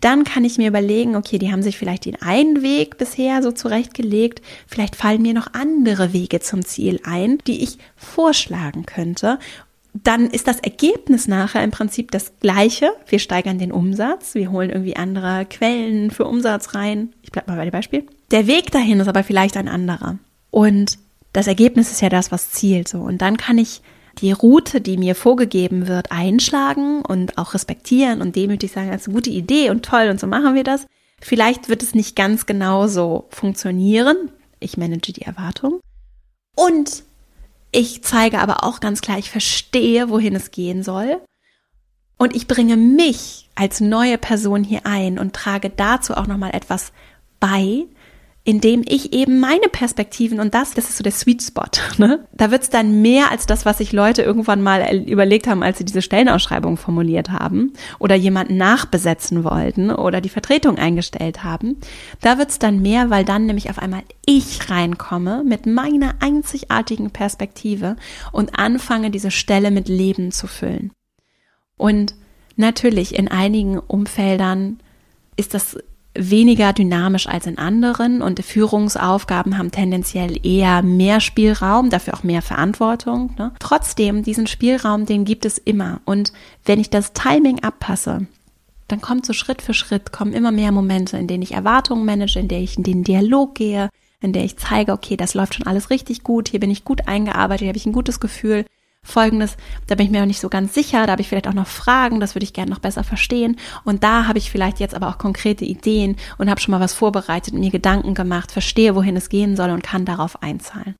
dann 0.00 0.24
kann 0.24 0.44
ich 0.44 0.58
mir 0.58 0.68
überlegen, 0.68 1.14
okay, 1.14 1.38
die 1.38 1.52
haben 1.52 1.62
sich 1.62 1.78
vielleicht 1.78 2.06
den 2.06 2.20
einen 2.20 2.62
Weg 2.62 2.98
bisher 2.98 3.42
so 3.42 3.52
zurechtgelegt, 3.52 4.42
vielleicht 4.66 4.96
fallen 4.96 5.22
mir 5.22 5.34
noch 5.34 5.52
andere 5.52 6.12
Wege 6.12 6.40
zum 6.40 6.64
Ziel 6.64 7.00
ein, 7.04 7.38
die 7.46 7.62
ich 7.62 7.78
vorschlagen 7.96 8.86
könnte. 8.86 9.38
Dann 9.92 10.28
ist 10.28 10.46
das 10.46 10.60
Ergebnis 10.60 11.28
nachher 11.28 11.62
im 11.62 11.72
Prinzip 11.72 12.10
das 12.12 12.32
gleiche. 12.40 12.92
Wir 13.06 13.18
steigern 13.18 13.58
den 13.58 13.72
Umsatz, 13.72 14.34
wir 14.34 14.50
holen 14.50 14.70
irgendwie 14.70 14.96
andere 14.96 15.44
Quellen 15.46 16.10
für 16.10 16.24
Umsatz 16.24 16.74
rein. 16.74 17.12
Ich 17.22 17.32
bleibe 17.32 17.50
mal 17.50 17.58
bei 17.58 17.64
dem 17.64 17.72
Beispiel. 17.72 18.06
Der 18.30 18.46
Weg 18.46 18.70
dahin 18.70 19.00
ist 19.00 19.08
aber 19.08 19.24
vielleicht 19.24 19.56
ein 19.56 19.68
anderer. 19.68 20.18
Und 20.50 20.98
das 21.32 21.46
Ergebnis 21.46 21.90
ist 21.90 22.00
ja 22.00 22.08
das, 22.08 22.32
was 22.32 22.50
zielt 22.50 22.88
so. 22.88 23.00
Und 23.00 23.20
dann 23.20 23.36
kann 23.36 23.58
ich 23.58 23.82
die 24.18 24.32
Route, 24.32 24.80
die 24.80 24.96
mir 24.96 25.14
vorgegeben 25.14 25.88
wird, 25.88 26.12
einschlagen 26.12 27.02
und 27.02 27.38
auch 27.38 27.54
respektieren 27.54 28.20
und 28.20 28.36
demütig 28.36 28.72
sagen, 28.72 28.90
das 28.90 29.02
ist 29.02 29.08
eine 29.08 29.14
gute 29.14 29.30
Idee 29.30 29.70
und 29.70 29.84
toll 29.84 30.08
und 30.10 30.20
so 30.20 30.26
machen 30.26 30.54
wir 30.54 30.64
das. 30.64 30.86
Vielleicht 31.20 31.68
wird 31.68 31.82
es 31.82 31.94
nicht 31.94 32.16
ganz 32.16 32.46
genau 32.46 32.86
so 32.86 33.26
funktionieren. 33.30 34.30
Ich 34.58 34.76
manage 34.76 35.12
die 35.12 35.22
Erwartung. 35.22 35.80
Und 36.56 37.04
ich 37.72 38.02
zeige 38.02 38.40
aber 38.40 38.64
auch 38.64 38.80
ganz 38.80 39.00
klar, 39.00 39.18
ich 39.18 39.30
verstehe, 39.30 40.10
wohin 40.10 40.34
es 40.34 40.50
gehen 40.50 40.82
soll. 40.82 41.20
Und 42.16 42.34
ich 42.34 42.46
bringe 42.46 42.76
mich 42.76 43.48
als 43.54 43.80
neue 43.80 44.18
Person 44.18 44.64
hier 44.64 44.84
ein 44.84 45.18
und 45.18 45.34
trage 45.34 45.70
dazu 45.70 46.14
auch 46.14 46.26
nochmal 46.26 46.54
etwas 46.54 46.92
bei, 47.38 47.86
indem 48.44 48.82
ich 48.86 49.12
eben 49.12 49.38
meine 49.38 49.68
Perspektiven 49.70 50.40
und 50.40 50.54
das, 50.54 50.72
das 50.72 50.88
ist 50.88 50.96
so 50.96 51.02
der 51.02 51.12
Sweet 51.12 51.42
Spot. 51.42 51.62
Ne? 51.98 52.24
Da 52.32 52.50
wird's 52.50 52.70
dann 52.70 53.02
mehr 53.02 53.30
als 53.30 53.44
das, 53.44 53.66
was 53.66 53.78
sich 53.78 53.92
Leute 53.92 54.22
irgendwann 54.22 54.62
mal 54.62 54.96
überlegt 55.06 55.46
haben, 55.46 55.62
als 55.62 55.76
sie 55.76 55.84
diese 55.84 56.00
Stellenausschreibung 56.00 56.78
formuliert 56.78 57.30
haben 57.30 57.74
oder 57.98 58.14
jemanden 58.14 58.56
nachbesetzen 58.56 59.44
wollten 59.44 59.90
oder 59.90 60.22
die 60.22 60.30
Vertretung 60.30 60.78
eingestellt 60.78 61.44
haben. 61.44 61.76
Da 62.22 62.38
wird's 62.38 62.58
dann 62.58 62.80
mehr, 62.80 63.10
weil 63.10 63.26
dann 63.26 63.44
nämlich 63.44 63.68
auf 63.68 63.78
einmal 63.78 64.02
ich 64.24 64.70
reinkomme 64.70 65.44
mit 65.44 65.66
meiner 65.66 66.14
einzigartigen 66.20 67.10
Perspektive 67.10 67.96
und 68.32 68.58
anfange, 68.58 69.10
diese 69.10 69.30
Stelle 69.30 69.70
mit 69.70 69.88
Leben 69.88 70.32
zu 70.32 70.46
füllen. 70.46 70.92
Und 71.76 72.14
natürlich 72.56 73.14
in 73.14 73.28
einigen 73.28 73.78
Umfeldern 73.78 74.80
ist 75.36 75.52
das 75.52 75.76
weniger 76.14 76.72
dynamisch 76.72 77.28
als 77.28 77.46
in 77.46 77.58
anderen 77.58 78.20
und 78.20 78.44
Führungsaufgaben 78.44 79.56
haben 79.56 79.70
tendenziell 79.70 80.44
eher 80.44 80.82
mehr 80.82 81.20
Spielraum, 81.20 81.90
dafür 81.90 82.14
auch 82.14 82.24
mehr 82.24 82.42
Verantwortung. 82.42 83.34
Ne? 83.38 83.52
Trotzdem, 83.60 84.22
diesen 84.22 84.46
Spielraum, 84.46 85.06
den 85.06 85.24
gibt 85.24 85.44
es 85.44 85.58
immer. 85.58 86.00
Und 86.04 86.32
wenn 86.64 86.80
ich 86.80 86.90
das 86.90 87.12
Timing 87.12 87.62
abpasse, 87.62 88.26
dann 88.88 89.00
kommt 89.00 89.24
so 89.24 89.32
Schritt 89.32 89.62
für 89.62 89.74
Schritt, 89.74 90.10
kommen 90.10 90.32
immer 90.32 90.50
mehr 90.50 90.72
Momente, 90.72 91.16
in 91.16 91.28
denen 91.28 91.42
ich 91.42 91.52
Erwartungen 91.52 92.04
manage, 92.04 92.40
in 92.40 92.48
denen 92.48 92.64
ich 92.64 92.76
in 92.76 92.82
den 92.82 93.04
Dialog 93.04 93.54
gehe, 93.54 93.88
in 94.20 94.32
der 94.32 94.44
ich 94.44 94.56
zeige, 94.56 94.92
okay, 94.92 95.16
das 95.16 95.34
läuft 95.34 95.54
schon 95.54 95.66
alles 95.66 95.90
richtig 95.90 96.24
gut, 96.24 96.48
hier 96.48 96.60
bin 96.60 96.70
ich 96.70 96.84
gut 96.84 97.06
eingearbeitet, 97.06 97.60
hier 97.60 97.68
habe 97.68 97.78
ich 97.78 97.86
ein 97.86 97.92
gutes 97.92 98.18
Gefühl, 98.18 98.64
Folgendes, 99.02 99.56
da 99.86 99.94
bin 99.94 100.06
ich 100.06 100.12
mir 100.12 100.20
noch 100.20 100.26
nicht 100.26 100.40
so 100.40 100.48
ganz 100.48 100.74
sicher, 100.74 101.06
da 101.06 101.12
habe 101.12 101.22
ich 101.22 101.28
vielleicht 101.28 101.48
auch 101.48 101.54
noch 101.54 101.66
Fragen, 101.66 102.20
das 102.20 102.34
würde 102.34 102.44
ich 102.44 102.52
gerne 102.52 102.70
noch 102.70 102.80
besser 102.80 103.02
verstehen. 103.02 103.56
Und 103.84 104.04
da 104.04 104.26
habe 104.26 104.38
ich 104.38 104.50
vielleicht 104.50 104.78
jetzt 104.78 104.94
aber 104.94 105.08
auch 105.08 105.18
konkrete 105.18 105.64
Ideen 105.64 106.16
und 106.38 106.50
habe 106.50 106.60
schon 106.60 106.72
mal 106.72 106.80
was 106.80 106.94
vorbereitet, 106.94 107.54
mir 107.54 107.70
Gedanken 107.70 108.14
gemacht, 108.14 108.52
verstehe, 108.52 108.94
wohin 108.94 109.16
es 109.16 109.28
gehen 109.28 109.56
soll 109.56 109.70
und 109.70 109.82
kann 109.82 110.04
darauf 110.04 110.42
einzahlen. 110.42 110.96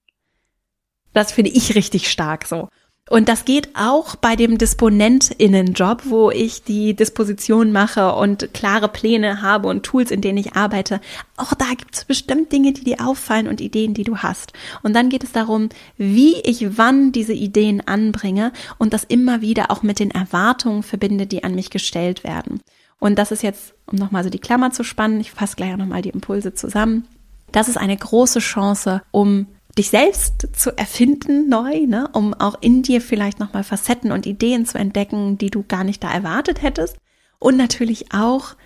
Das 1.12 1.32
finde 1.32 1.50
ich 1.50 1.74
richtig 1.74 2.10
stark 2.10 2.46
so. 2.46 2.68
Und 3.10 3.28
das 3.28 3.44
geht 3.44 3.70
auch 3.74 4.14
bei 4.14 4.36
dem 4.36 4.56
DisponentInnenjob, 4.56 6.02
wo 6.04 6.30
ich 6.30 6.62
die 6.62 6.94
Disposition 6.94 7.72
mache 7.72 8.14
und 8.14 8.54
klare 8.54 8.86
Pläne 8.86 9.42
habe 9.42 9.66
und 9.66 9.82
Tools, 9.82 10.12
in 10.12 10.20
denen 10.20 10.38
ich 10.38 10.54
arbeite. 10.54 11.00
Auch 11.36 11.52
da 11.54 11.66
gibt 11.76 11.96
es 11.96 12.04
bestimmt 12.04 12.52
Dinge, 12.52 12.72
die 12.72 12.84
dir 12.84 13.04
auffallen 13.04 13.48
und 13.48 13.60
Ideen, 13.60 13.94
die 13.94 14.04
du 14.04 14.18
hast. 14.18 14.52
Und 14.84 14.94
dann 14.94 15.08
geht 15.08 15.24
es 15.24 15.32
darum, 15.32 15.70
wie 15.96 16.36
ich 16.42 16.78
wann 16.78 17.10
diese 17.10 17.32
Ideen 17.32 17.80
anbringe 17.84 18.52
und 18.78 18.92
das 18.92 19.02
immer 19.02 19.40
wieder 19.40 19.72
auch 19.72 19.82
mit 19.82 19.98
den 19.98 20.12
Erwartungen 20.12 20.84
verbinde, 20.84 21.26
die 21.26 21.42
an 21.42 21.56
mich 21.56 21.70
gestellt 21.70 22.22
werden. 22.22 22.60
Und 23.00 23.18
das 23.18 23.32
ist 23.32 23.42
jetzt, 23.42 23.74
um 23.86 23.98
nochmal 23.98 24.22
so 24.22 24.30
die 24.30 24.38
Klammer 24.38 24.70
zu 24.70 24.84
spannen, 24.84 25.18
ich 25.18 25.32
fasse 25.32 25.56
gleich 25.56 25.76
nochmal 25.76 26.02
die 26.02 26.10
Impulse 26.10 26.54
zusammen. 26.54 27.08
Das 27.50 27.68
ist 27.68 27.76
eine 27.76 27.96
große 27.96 28.38
Chance, 28.38 29.02
um 29.10 29.48
dich 29.80 29.88
selbst 29.88 30.48
zu 30.52 30.76
erfinden 30.76 31.48
neu, 31.48 31.86
ne, 31.86 32.06
um 32.12 32.34
auch 32.34 32.56
in 32.60 32.82
dir 32.82 33.00
vielleicht 33.00 33.40
nochmal 33.40 33.64
Facetten 33.64 34.12
und 34.12 34.26
Ideen 34.26 34.66
zu 34.66 34.76
entdecken, 34.76 35.38
die 35.38 35.48
du 35.48 35.64
gar 35.66 35.84
nicht 35.84 36.04
da 36.04 36.12
erwartet 36.12 36.60
hättest. 36.60 36.98
Und 37.38 37.56
natürlich 37.56 38.12
auch 38.12 38.56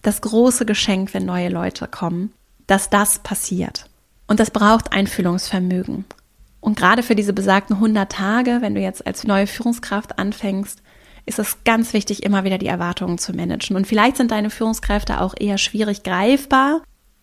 das 0.00 0.22
große 0.22 0.64
Geschenk, 0.64 1.12
wenn 1.12 1.26
neue 1.26 1.50
Leute 1.50 1.86
kommen, 1.86 2.32
dass 2.66 2.88
das 2.88 3.18
passiert. 3.18 3.90
Und 4.26 4.40
das 4.40 4.50
braucht 4.50 4.94
Einfühlungsvermögen. 4.94 6.06
Und 6.60 6.78
gerade 6.78 7.02
für 7.02 7.14
diese 7.14 7.34
besagten 7.34 7.76
100 7.76 8.10
Tage, 8.10 8.58
wenn 8.62 8.74
du 8.74 8.80
jetzt 8.80 9.06
als 9.06 9.24
neue 9.24 9.46
Führungskraft 9.46 10.18
anfängst, 10.18 10.82
ist 11.26 11.38
es 11.38 11.58
ganz 11.64 11.92
wichtig, 11.92 12.22
immer 12.22 12.44
wieder 12.44 12.56
die 12.56 12.68
Erwartungen 12.68 13.18
zu 13.18 13.34
managen. 13.34 13.76
Und 13.76 13.86
vielleicht 13.86 14.16
sind 14.16 14.30
deine 14.30 14.48
Führungskräfte 14.48 15.20
auch 15.20 15.34
eher 15.38 15.58
schwierig 15.58 16.04
greifbar. 16.04 16.80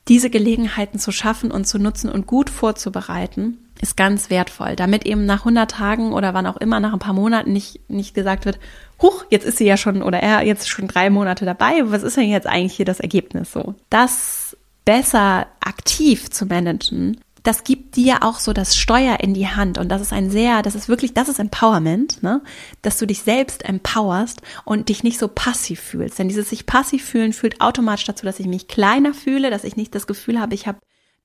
Diese 0.07 0.29
Gelegenheiten 0.29 0.99
zu 0.99 1.11
schaffen 1.11 1.51
und 1.51 1.65
zu 1.65 1.77
nutzen 1.77 2.09
und 2.09 2.27
gut 2.27 2.49
vorzubereiten, 2.49 3.57
ist 3.81 3.97
ganz 3.97 4.29
wertvoll, 4.29 4.75
damit 4.75 5.05
eben 5.05 5.25
nach 5.25 5.39
100 5.39 5.69
Tagen 5.69 6.13
oder 6.13 6.33
wann 6.33 6.45
auch 6.45 6.57
immer, 6.57 6.79
nach 6.79 6.93
ein 6.93 6.99
paar 6.99 7.13
Monaten 7.13 7.51
nicht, 7.51 7.89
nicht 7.89 8.13
gesagt 8.13 8.45
wird, 8.45 8.59
huch, 9.01 9.25
jetzt 9.29 9.45
ist 9.45 9.57
sie 9.57 9.65
ja 9.65 9.77
schon 9.77 10.03
oder 10.03 10.19
er 10.19 10.45
jetzt 10.45 10.69
schon 10.69 10.87
drei 10.87 11.09
Monate 11.09 11.45
dabei, 11.45 11.81
was 11.85 12.03
ist 12.03 12.17
denn 12.17 12.29
jetzt 12.29 12.47
eigentlich 12.47 12.73
hier 12.73 12.85
das 12.85 12.99
Ergebnis? 12.99 13.51
So? 13.51 13.75
Das 13.89 14.55
besser 14.85 15.47
aktiv 15.59 16.29
zu 16.29 16.45
managen, 16.45 17.19
das 17.43 17.63
gibt 17.63 17.95
dir 17.95 18.23
auch 18.23 18.39
so 18.39 18.53
das 18.53 18.75
Steuer 18.77 19.19
in 19.19 19.33
die 19.33 19.47
Hand 19.47 19.77
und 19.77 19.89
das 19.89 20.01
ist 20.01 20.13
ein 20.13 20.29
sehr, 20.29 20.61
das 20.61 20.75
ist 20.75 20.89
wirklich, 20.89 21.13
das 21.13 21.27
ist 21.27 21.39
Empowerment, 21.39 22.21
ne? 22.21 22.41
Dass 22.81 22.97
du 22.97 23.07
dich 23.07 23.21
selbst 23.23 23.65
empowerst 23.65 24.41
und 24.63 24.89
dich 24.89 25.03
nicht 25.03 25.17
so 25.17 25.27
passiv 25.27 25.79
fühlst. 25.79 26.19
Denn 26.19 26.27
dieses 26.27 26.49
sich 26.49 26.65
passiv 26.65 27.03
fühlen 27.03 27.33
führt 27.33 27.59
automatisch 27.61 28.05
dazu, 28.05 28.25
dass 28.25 28.39
ich 28.39 28.47
mich 28.47 28.67
kleiner 28.67 29.13
fühle, 29.13 29.49
dass 29.49 29.63
ich 29.63 29.75
nicht 29.75 29.95
das 29.95 30.07
Gefühl 30.07 30.39
habe, 30.39 30.53
ich 30.53 30.67
habe 30.67 30.79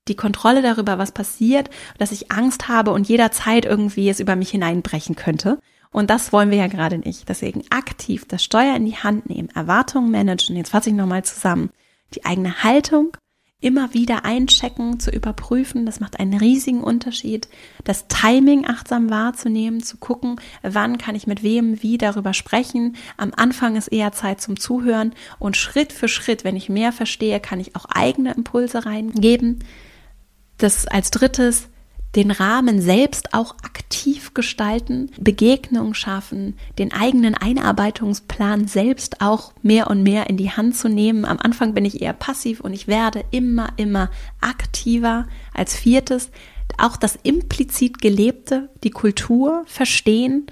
die 0.08 0.16
Kontrolle 0.16 0.62
darüber, 0.62 0.98
was 0.98 1.12
passiert, 1.12 1.68
dass 1.98 2.12
ich 2.12 2.30
Angst 2.30 2.68
habe 2.68 2.92
und 2.92 3.08
jederzeit 3.08 3.64
irgendwie 3.64 4.08
es 4.08 4.20
über 4.20 4.36
mich 4.36 4.50
hineinbrechen 4.50 5.16
könnte. 5.16 5.58
Und 5.90 6.10
das 6.10 6.32
wollen 6.32 6.50
wir 6.50 6.58
ja 6.58 6.66
gerade 6.66 6.98
nicht. 6.98 7.28
Deswegen 7.28 7.62
aktiv 7.70 8.24
das 8.28 8.44
Steuer 8.44 8.76
in 8.76 8.84
die 8.84 8.96
Hand 8.96 9.28
nehmen, 9.28 9.48
Erwartungen 9.54 10.10
managen. 10.10 10.56
Jetzt 10.56 10.70
fasse 10.70 10.90
ich 10.90 10.94
nochmal 10.94 11.24
zusammen. 11.24 11.70
Die 12.14 12.24
eigene 12.24 12.62
Haltung, 12.62 13.16
immer 13.60 13.94
wieder 13.94 14.24
einchecken, 14.24 15.00
zu 15.00 15.10
überprüfen. 15.10 15.86
Das 15.86 15.98
macht 15.98 16.20
einen 16.20 16.38
riesigen 16.38 16.82
Unterschied. 16.82 17.48
Das 17.84 18.06
Timing 18.06 18.66
achtsam 18.66 19.08
wahrzunehmen, 19.08 19.82
zu 19.82 19.96
gucken, 19.96 20.36
wann 20.62 20.98
kann 20.98 21.14
ich 21.14 21.26
mit 21.26 21.42
wem 21.42 21.82
wie 21.82 21.96
darüber 21.96 22.34
sprechen. 22.34 22.96
Am 23.16 23.32
Anfang 23.34 23.76
ist 23.76 23.88
eher 23.88 24.12
Zeit 24.12 24.40
zum 24.40 24.60
Zuhören 24.60 25.14
und 25.38 25.56
Schritt 25.56 25.92
für 25.92 26.08
Schritt, 26.08 26.44
wenn 26.44 26.56
ich 26.56 26.68
mehr 26.68 26.92
verstehe, 26.92 27.40
kann 27.40 27.60
ich 27.60 27.74
auch 27.76 27.86
eigene 27.86 28.34
Impulse 28.34 28.84
reingeben. 28.84 29.64
Das 30.58 30.86
als 30.86 31.10
drittes 31.10 31.68
den 32.16 32.30
Rahmen 32.30 32.80
selbst 32.80 33.34
auch 33.34 33.52
aktiv 33.62 34.34
gestalten, 34.34 35.10
Begegnungen 35.18 35.94
schaffen, 35.94 36.56
den 36.78 36.92
eigenen 36.92 37.34
Einarbeitungsplan 37.34 38.66
selbst 38.66 39.20
auch 39.20 39.52
mehr 39.62 39.88
und 39.88 40.02
mehr 40.02 40.28
in 40.28 40.36
die 40.36 40.50
Hand 40.50 40.76
zu 40.76 40.88
nehmen. 40.88 41.24
Am 41.24 41.38
Anfang 41.38 41.74
bin 41.74 41.84
ich 41.84 42.00
eher 42.00 42.14
passiv 42.14 42.60
und 42.60 42.72
ich 42.72 42.88
werde 42.88 43.24
immer, 43.30 43.68
immer 43.76 44.10
aktiver. 44.40 45.26
Als 45.52 45.76
viertes 45.76 46.30
auch 46.78 46.96
das 46.96 47.16
implizit 47.22 48.00
Gelebte, 48.00 48.70
die 48.82 48.90
Kultur 48.90 49.62
verstehen 49.66 50.46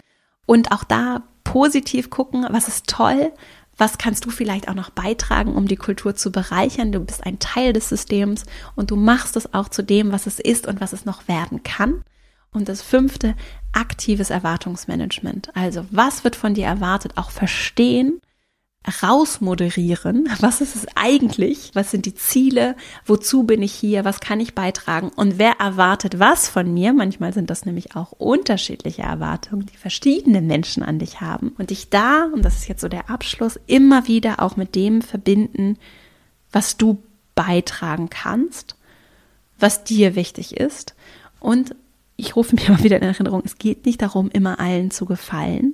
und 0.47 0.73
auch 0.73 0.85
da 0.85 1.25
positiv 1.45 2.11
gucken, 2.11 2.47
was 2.51 2.69
ist 2.69 2.87
toll, 2.87 3.33
was 3.77 3.99
kannst 3.99 4.25
du 4.25 4.31
vielleicht 4.31 4.69
auch 4.69 4.75
noch 4.75 4.91
beitragen, 4.91 5.55
um 5.55 5.67
die 5.67 5.77
Kultur 5.77 6.15
zu 6.15 6.31
bereichern? 6.31 6.93
Du 6.93 7.01
bist 7.01 7.25
ein 7.25 7.39
Teil 7.39 7.73
des 7.73 7.89
Systems 7.89 8.45
und 8.75 8.91
du 8.91 8.97
machst 8.97 9.37
es 9.37 9.53
auch 9.55 9.69
zu 9.69 9.83
dem, 9.83 10.13
was 10.13 10.27
es 10.27 10.39
ist 10.39 10.67
und 10.67 10.81
was 10.81 10.93
es 10.93 11.05
noch 11.05 11.29
werden 11.29 11.63
kann. 11.63 12.05
Und 12.53 12.69
das 12.69 12.83
fünfte, 12.83 13.35
aktives 13.73 14.31
Erwartungsmanagement. 14.31 15.51
Also 15.57 15.85
was 15.91 16.23
wird 16.23 16.37
von 16.37 16.55
dir 16.55 16.67
erwartet? 16.67 17.13
Auch 17.17 17.31
verstehen, 17.31 18.21
rausmoderieren. 19.03 20.29
Was 20.41 20.61
ist 20.61 20.77
es 20.77 20.87
eigentlich? 20.95 21.71
Was 21.75 21.91
sind 21.91 22.07
die 22.07 22.15
Ziele? 22.15 22.77
Wozu 23.07 23.45
bin 23.45 23.63
ich 23.63 23.73
hier? 23.73 24.05
Was 24.05 24.21
kann 24.21 24.41
ich 24.41 24.55
beitragen? 24.55 25.11
Und 25.15 25.39
wer 25.39 25.61
erwartet 25.61 26.19
was 26.19 26.49
von 26.49 26.73
mir? 26.73 26.93
Manchmal 26.93 27.33
sind 27.33 27.51
das 27.51 27.65
nämlich 27.65 27.97
auch 27.97 28.13
unterschiedliche 28.13 29.03
Erwartungen, 29.03 29.67
die 29.67 29.77
verschiedene 29.77 30.43
Menschen 30.43 30.83
an 30.83 30.99
dich 30.99 31.21
haben. 31.21 31.55
Und 31.59 31.71
dich 31.71 31.89
da, 31.89 32.29
und 32.33 32.45
das 32.45 32.57
ist 32.57 32.69
jetzt 32.69 32.83
so 32.83 32.89
der 32.89 33.11
Abschluss, 33.11 33.59
immer 33.67 34.07
wieder 34.07 34.41
auch 34.41 34.57
mit 34.57 34.75
dem 34.75 35.01
verbinden, 35.01 35.79
was 36.53 36.77
du 36.77 37.03
beitragen 37.35 38.11
kannst, 38.11 38.77
was 39.59 39.85
dir 39.85 40.15
wichtig 40.15 40.57
ist. 40.57 40.95
Und 41.41 41.75
ich 42.17 42.37
rufe 42.37 42.55
mir 42.55 42.69
mal 42.71 42.83
wieder 42.83 42.97
in 42.97 43.03
Erinnerung, 43.03 43.43
es 43.45 43.59
geht 43.59 43.87
nicht 43.87 44.03
darum, 44.03 44.31
immer 44.31 44.61
allen 44.61 44.91
zu 44.91 45.07
gefallen, 45.07 45.74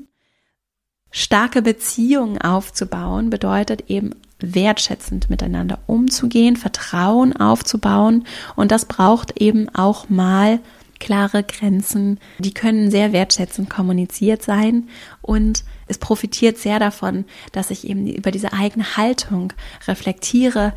Starke 1.11 1.63
Beziehungen 1.63 2.41
aufzubauen 2.41 3.31
bedeutet 3.31 3.85
eben 3.89 4.15
wertschätzend 4.39 5.29
miteinander 5.29 5.79
umzugehen, 5.87 6.57
Vertrauen 6.57 7.37
aufzubauen 7.37 8.25
und 8.57 8.71
das 8.71 8.85
braucht 8.85 9.41
eben 9.41 9.69
auch 9.75 10.09
mal 10.09 10.61
klare 10.99 11.43
Grenzen. 11.43 12.21
Die 12.39 12.55
können 12.55 12.91
sehr 12.91 13.13
wertschätzend 13.13 13.69
kommuniziert 13.69 14.43
sein 14.43 14.89
und 15.23 15.65
es 15.89 15.99
profitiert 15.99 16.59
sehr 16.59 16.79
davon, 16.79 17.25
dass 17.53 17.71
ich 17.71 17.89
eben 17.89 18.07
über 18.07 18.31
diese 18.31 18.53
eigene 18.53 18.97
Haltung 18.97 19.53
reflektiere, 19.89 20.73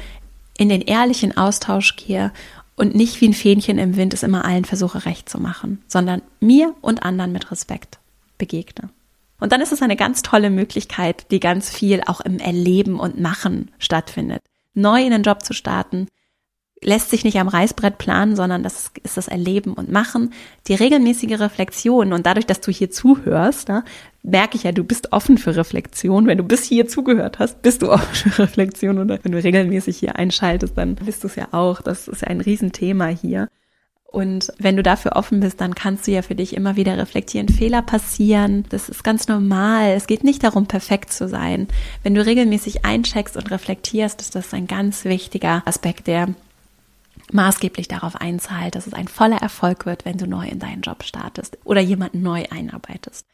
in 0.57 0.69
den 0.69 0.81
ehrlichen 0.81 1.35
Austausch 1.35 1.95
gehe 1.95 2.31
und 2.75 2.95
nicht 2.95 3.21
wie 3.21 3.27
ein 3.27 3.33
Fähnchen 3.33 3.77
im 3.77 3.95
Wind 3.95 4.13
es 4.13 4.23
immer 4.23 4.45
allen 4.45 4.65
versuche 4.65 5.05
recht 5.05 5.29
zu 5.29 5.39
machen, 5.39 5.81
sondern 5.87 6.21
mir 6.39 6.73
und 6.81 7.03
anderen 7.03 7.31
mit 7.31 7.51
Respekt 7.51 7.99
begegne. 8.37 8.89
Und 9.43 9.51
dann 9.51 9.59
ist 9.59 9.73
es 9.73 9.81
eine 9.81 9.97
ganz 9.97 10.21
tolle 10.21 10.49
Möglichkeit, 10.49 11.29
die 11.29 11.41
ganz 11.41 11.69
viel 11.69 12.01
auch 12.05 12.21
im 12.21 12.39
Erleben 12.39 12.97
und 12.97 13.19
Machen 13.19 13.71
stattfindet. 13.77 14.41
Neu 14.73 15.03
in 15.03 15.11
den 15.11 15.23
Job 15.23 15.43
zu 15.43 15.51
starten, 15.51 16.07
lässt 16.81 17.09
sich 17.09 17.25
nicht 17.25 17.37
am 17.37 17.49
Reißbrett 17.49 17.97
planen, 17.97 18.37
sondern 18.37 18.63
das 18.63 18.91
ist 19.03 19.17
das 19.17 19.27
Erleben 19.27 19.73
und 19.73 19.91
Machen, 19.91 20.31
die 20.69 20.75
regelmäßige 20.75 21.41
Reflexion. 21.41 22.13
Und 22.13 22.25
dadurch, 22.25 22.45
dass 22.45 22.61
du 22.61 22.71
hier 22.71 22.89
zuhörst, 22.89 23.67
ne, 23.67 23.83
merke 24.21 24.55
ich 24.55 24.63
ja, 24.63 24.71
du 24.71 24.85
bist 24.85 25.11
offen 25.11 25.37
für 25.37 25.57
Reflexion. 25.57 26.25
Wenn 26.25 26.37
du 26.37 26.45
bis 26.45 26.63
hier 26.63 26.87
zugehört 26.87 27.39
hast, 27.39 27.61
bist 27.61 27.81
du 27.81 27.91
offen 27.91 28.31
für 28.31 28.43
Reflexion. 28.43 28.97
Oder 28.97 29.19
wenn 29.23 29.33
du 29.33 29.43
regelmäßig 29.43 29.97
hier 29.97 30.15
einschaltest, 30.15 30.77
dann 30.77 30.95
bist 30.95 31.21
du 31.21 31.27
es 31.27 31.35
ja 31.35 31.49
auch. 31.51 31.81
Das 31.81 32.07
ist 32.07 32.21
ja 32.21 32.29
ein 32.29 32.39
Riesenthema 32.39 33.07
hier. 33.07 33.49
Und 34.13 34.53
wenn 34.59 34.77
du 34.77 34.83
dafür 34.83 35.15
offen 35.15 35.39
bist, 35.39 35.59
dann 35.59 35.73
kannst 35.73 36.05
du 36.05 36.11
ja 36.11 36.21
für 36.21 36.35
dich 36.35 36.55
immer 36.55 36.75
wieder 36.75 36.99
reflektieren. 36.99 37.49
Fehler 37.49 37.81
passieren. 37.81 38.63
Das 38.69 38.87
ist 38.87 39.03
ganz 39.03 39.27
normal. 39.27 39.93
Es 39.93 40.05
geht 40.05 40.23
nicht 40.23 40.43
darum, 40.43 40.67
perfekt 40.67 41.11
zu 41.11 41.27
sein. 41.27 41.67
Wenn 42.03 42.13
du 42.13 42.23
regelmäßig 42.23 42.85
eincheckst 42.85 43.35
und 43.35 43.49
reflektierst, 43.49 44.21
ist 44.21 44.35
das 44.35 44.53
ein 44.53 44.67
ganz 44.67 45.03
wichtiger 45.03 45.63
Aspekt, 45.65 46.05
der 46.05 46.27
maßgeblich 47.31 47.87
darauf 47.87 48.15
einzahlt, 48.15 48.75
dass 48.75 48.85
es 48.85 48.93
ein 48.93 49.07
voller 49.07 49.41
Erfolg 49.41 49.87
wird, 49.87 50.05
wenn 50.05 50.19
du 50.19 50.27
neu 50.27 50.47
in 50.47 50.59
deinen 50.59 50.83
Job 50.83 51.01
startest 51.01 51.57
oder 51.63 51.81
jemanden 51.81 52.21
neu 52.21 52.43
einarbeitest. 52.51 53.25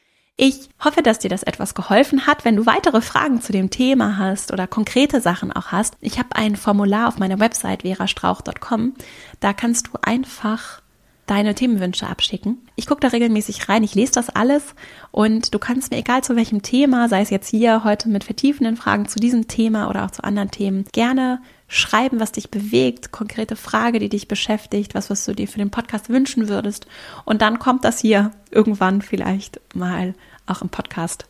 Ich 0.41 0.69
hoffe, 0.81 1.03
dass 1.03 1.19
dir 1.19 1.29
das 1.29 1.43
etwas 1.43 1.75
geholfen 1.75 2.25
hat. 2.25 2.45
Wenn 2.45 2.55
du 2.55 2.65
weitere 2.65 3.01
Fragen 3.01 3.41
zu 3.41 3.51
dem 3.51 3.69
Thema 3.69 4.17
hast 4.17 4.53
oder 4.53 4.67
konkrete 4.67 5.19
Sachen 5.19 5.51
auch 5.51 5.73
hast, 5.73 5.97
ich 5.99 6.17
habe 6.17 6.33
ein 6.37 6.55
Formular 6.55 7.09
auf 7.09 7.17
meiner 7.17 7.41
Website 7.41 7.81
verastrauch.com. 7.81 8.93
Da 9.39 9.53
kannst 9.53 9.87
du 9.87 9.91
einfach 10.01 10.81
deine 11.29 11.53
Themenwünsche 11.53 12.07
abschicken. 12.07 12.57
Ich 12.75 12.87
gucke 12.87 13.01
da 13.01 13.09
regelmäßig 13.09 13.69
rein, 13.69 13.83
ich 13.83 13.93
lese 13.93 14.13
das 14.13 14.29
alles 14.29 14.73
und 15.11 15.53
du 15.53 15.59
kannst 15.59 15.91
mir, 15.91 15.97
egal 15.97 16.23
zu 16.23 16.35
welchem 16.35 16.63
Thema, 16.63 17.07
sei 17.07 17.21
es 17.21 17.29
jetzt 17.29 17.49
hier 17.49 17.83
heute 17.83 18.09
mit 18.09 18.23
vertiefenden 18.23 18.77
Fragen 18.77 19.07
zu 19.07 19.19
diesem 19.19 19.47
Thema 19.47 19.89
oder 19.89 20.05
auch 20.05 20.11
zu 20.11 20.23
anderen 20.23 20.49
Themen, 20.49 20.85
gerne 20.91 21.39
schreiben, 21.67 22.19
was 22.19 22.31
dich 22.31 22.49
bewegt, 22.49 23.11
konkrete 23.11 23.55
Frage, 23.55 23.99
die 23.99 24.09
dich 24.09 24.27
beschäftigt, 24.27 24.95
was, 24.95 25.11
was 25.11 25.23
du 25.23 25.35
dir 25.35 25.47
für 25.47 25.59
den 25.59 25.69
Podcast 25.69 26.09
wünschen 26.09 26.49
würdest. 26.49 26.87
Und 27.25 27.43
dann 27.43 27.59
kommt 27.59 27.85
das 27.85 27.99
hier 27.99 28.31
irgendwann 28.49 29.03
vielleicht 29.03 29.61
mal 29.75 30.15
auch 30.47 30.63
im 30.63 30.69
Podcast 30.69 31.25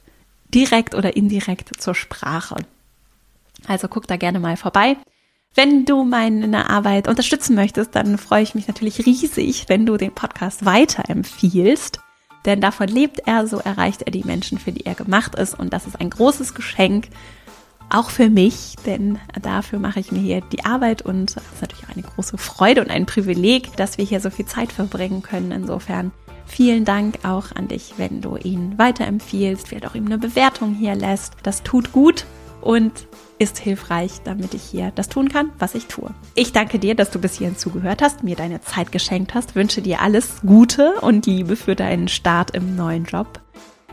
direkt 0.53 0.95
oder 0.95 1.17
indirekt 1.17 1.81
zur 1.81 1.93
Sprache. 1.93 2.55
Also 3.67 3.89
guck 3.89 4.07
da 4.07 4.15
gerne 4.15 4.39
mal 4.39 4.55
vorbei. 4.55 4.95
Wenn 5.55 5.85
du 5.85 6.03
meine 6.03 6.69
Arbeit 6.69 7.07
unterstützen 7.07 7.55
möchtest, 7.55 7.95
dann 7.95 8.17
freue 8.17 8.43
ich 8.43 8.55
mich 8.55 8.67
natürlich 8.67 9.05
riesig, 9.05 9.65
wenn 9.67 9.85
du 9.85 9.97
den 9.97 10.13
Podcast 10.13 10.63
weiterempfiehlst. 10.65 11.99
Denn 12.45 12.61
davon 12.61 12.87
lebt 12.87 13.21
er, 13.25 13.47
so 13.47 13.57
erreicht 13.57 14.03
er 14.03 14.11
die 14.11 14.23
Menschen, 14.23 14.59
für 14.59 14.71
die 14.71 14.85
er 14.85 14.95
gemacht 14.95 15.35
ist. 15.35 15.59
Und 15.59 15.73
das 15.73 15.87
ist 15.87 15.99
ein 15.99 16.09
großes 16.09 16.53
Geschenk, 16.53 17.09
auch 17.89 18.11
für 18.11 18.29
mich, 18.29 18.75
denn 18.85 19.17
dafür 19.41 19.79
mache 19.79 19.99
ich 19.99 20.11
mir 20.11 20.19
hier 20.19 20.41
die 20.41 20.63
Arbeit 20.63 21.01
und 21.01 21.31
es 21.31 21.37
ist 21.37 21.61
natürlich 21.61 21.85
auch 21.85 21.95
eine 21.95 22.03
große 22.03 22.37
Freude 22.37 22.81
und 22.81 22.91
ein 22.91 23.07
Privileg, 23.07 23.75
dass 23.77 23.97
wir 23.97 24.05
hier 24.05 24.21
so 24.21 24.29
viel 24.29 24.45
Zeit 24.45 24.71
verbringen 24.71 25.23
können. 25.23 25.51
Insofern 25.51 26.11
Vielen 26.49 26.83
Dank 26.83 27.19
auch 27.23 27.51
an 27.55 27.67
dich, 27.67 27.93
wenn 27.97 28.21
du 28.21 28.35
ihn 28.35 28.77
weiterempfiehlst, 28.77 29.67
vielleicht 29.67 29.85
auch 29.85 29.93
ihm 29.93 30.07
eine 30.07 30.17
Bewertung 30.17 30.73
hier 30.73 30.95
lässt. 30.95 31.33
Das 31.43 31.61
tut 31.61 31.91
gut 31.91 32.25
und 32.61 33.07
ist 33.39 33.57
hilfreich, 33.57 34.21
damit 34.23 34.53
ich 34.53 34.63
hier 34.63 34.91
das 34.95 35.07
tun 35.07 35.29
kann, 35.29 35.51
was 35.59 35.75
ich 35.75 35.85
tue. 35.85 36.11
Ich 36.35 36.51
danke 36.51 36.77
dir, 36.77 36.93
dass 36.93 37.09
du 37.09 37.19
bis 37.19 37.37
hierhin 37.37 37.57
zugehört 37.57 38.01
hast, 38.01 38.23
mir 38.23 38.35
deine 38.35 38.61
Zeit 38.61 38.91
geschenkt 38.91 39.33
hast, 39.33 39.55
wünsche 39.55 39.81
dir 39.81 40.01
alles 40.01 40.41
Gute 40.45 40.95
und 41.01 41.25
Liebe 41.25 41.55
für 41.55 41.75
deinen 41.75 42.09
Start 42.09 42.51
im 42.51 42.75
neuen 42.75 43.05
Job. 43.05 43.39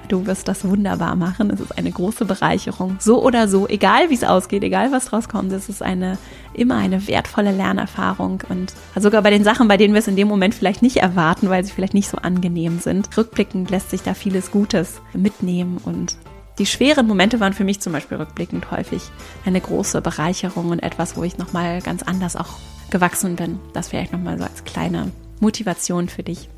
Du 0.08 0.26
wirst 0.26 0.46
das 0.46 0.64
wunderbar 0.64 1.16
machen. 1.16 1.50
Es 1.50 1.60
ist 1.60 1.76
eine 1.76 1.90
große 1.90 2.24
Bereicherung. 2.26 2.96
So 3.00 3.24
oder 3.24 3.48
so, 3.48 3.66
egal 3.66 4.08
wie 4.10 4.14
es 4.14 4.22
ausgeht, 4.22 4.62
egal 4.62 4.92
was 4.92 5.12
rauskommt, 5.12 5.52
es 5.52 5.68
ist 5.68 5.82
eine, 5.82 6.16
immer 6.54 6.76
eine 6.76 7.08
wertvolle 7.08 7.50
Lernerfahrung. 7.50 8.42
Und 8.48 8.72
sogar 8.94 9.22
bei 9.22 9.30
den 9.30 9.42
Sachen, 9.42 9.68
bei 9.68 9.76
denen 9.76 9.94
wir 9.94 9.98
es 9.98 10.08
in 10.08 10.16
dem 10.16 10.28
Moment 10.28 10.54
vielleicht 10.54 10.82
nicht 10.82 10.98
erwarten, 10.98 11.50
weil 11.50 11.64
sie 11.64 11.72
vielleicht 11.72 11.94
nicht 11.94 12.08
so 12.08 12.18
angenehm 12.18 12.78
sind. 12.78 13.16
Rückblickend 13.16 13.70
lässt 13.70 13.90
sich 13.90 14.02
da 14.02 14.14
vieles 14.14 14.50
Gutes 14.52 15.00
mitnehmen 15.12 15.78
und 15.84 16.16
die 16.58 16.66
schweren 16.66 17.06
Momente 17.06 17.40
waren 17.40 17.52
für 17.52 17.64
mich 17.64 17.80
zum 17.80 17.92
Beispiel 17.92 18.16
rückblickend 18.16 18.70
häufig 18.70 19.02
eine 19.44 19.60
große 19.60 20.00
Bereicherung 20.00 20.70
und 20.70 20.82
etwas, 20.82 21.16
wo 21.16 21.22
ich 21.22 21.38
nochmal 21.38 21.82
ganz 21.82 22.02
anders 22.02 22.36
auch 22.36 22.58
gewachsen 22.90 23.36
bin. 23.36 23.58
Das 23.72 23.92
wäre 23.92 24.04
ich 24.04 24.12
nochmal 24.12 24.38
so 24.38 24.44
als 24.44 24.64
kleine 24.64 25.10
Motivation 25.40 26.08
für 26.08 26.22
dich. 26.22 26.48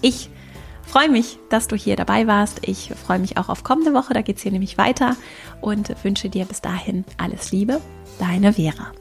Ich 0.00 0.30
freue 0.86 1.10
mich, 1.10 1.38
dass 1.50 1.68
du 1.68 1.76
hier 1.76 1.96
dabei 1.96 2.26
warst. 2.26 2.66
Ich 2.66 2.92
freue 3.04 3.18
mich 3.18 3.36
auch 3.36 3.48
auf 3.48 3.64
kommende 3.64 3.92
Woche, 3.92 4.14
da 4.14 4.22
geht 4.22 4.36
es 4.36 4.42
hier 4.42 4.52
nämlich 4.52 4.78
weiter 4.78 5.16
und 5.60 5.94
wünsche 6.04 6.28
dir 6.28 6.44
bis 6.44 6.60
dahin 6.60 7.04
alles 7.18 7.52
Liebe. 7.52 7.80
Deine 8.18 8.54
Vera. 8.54 8.92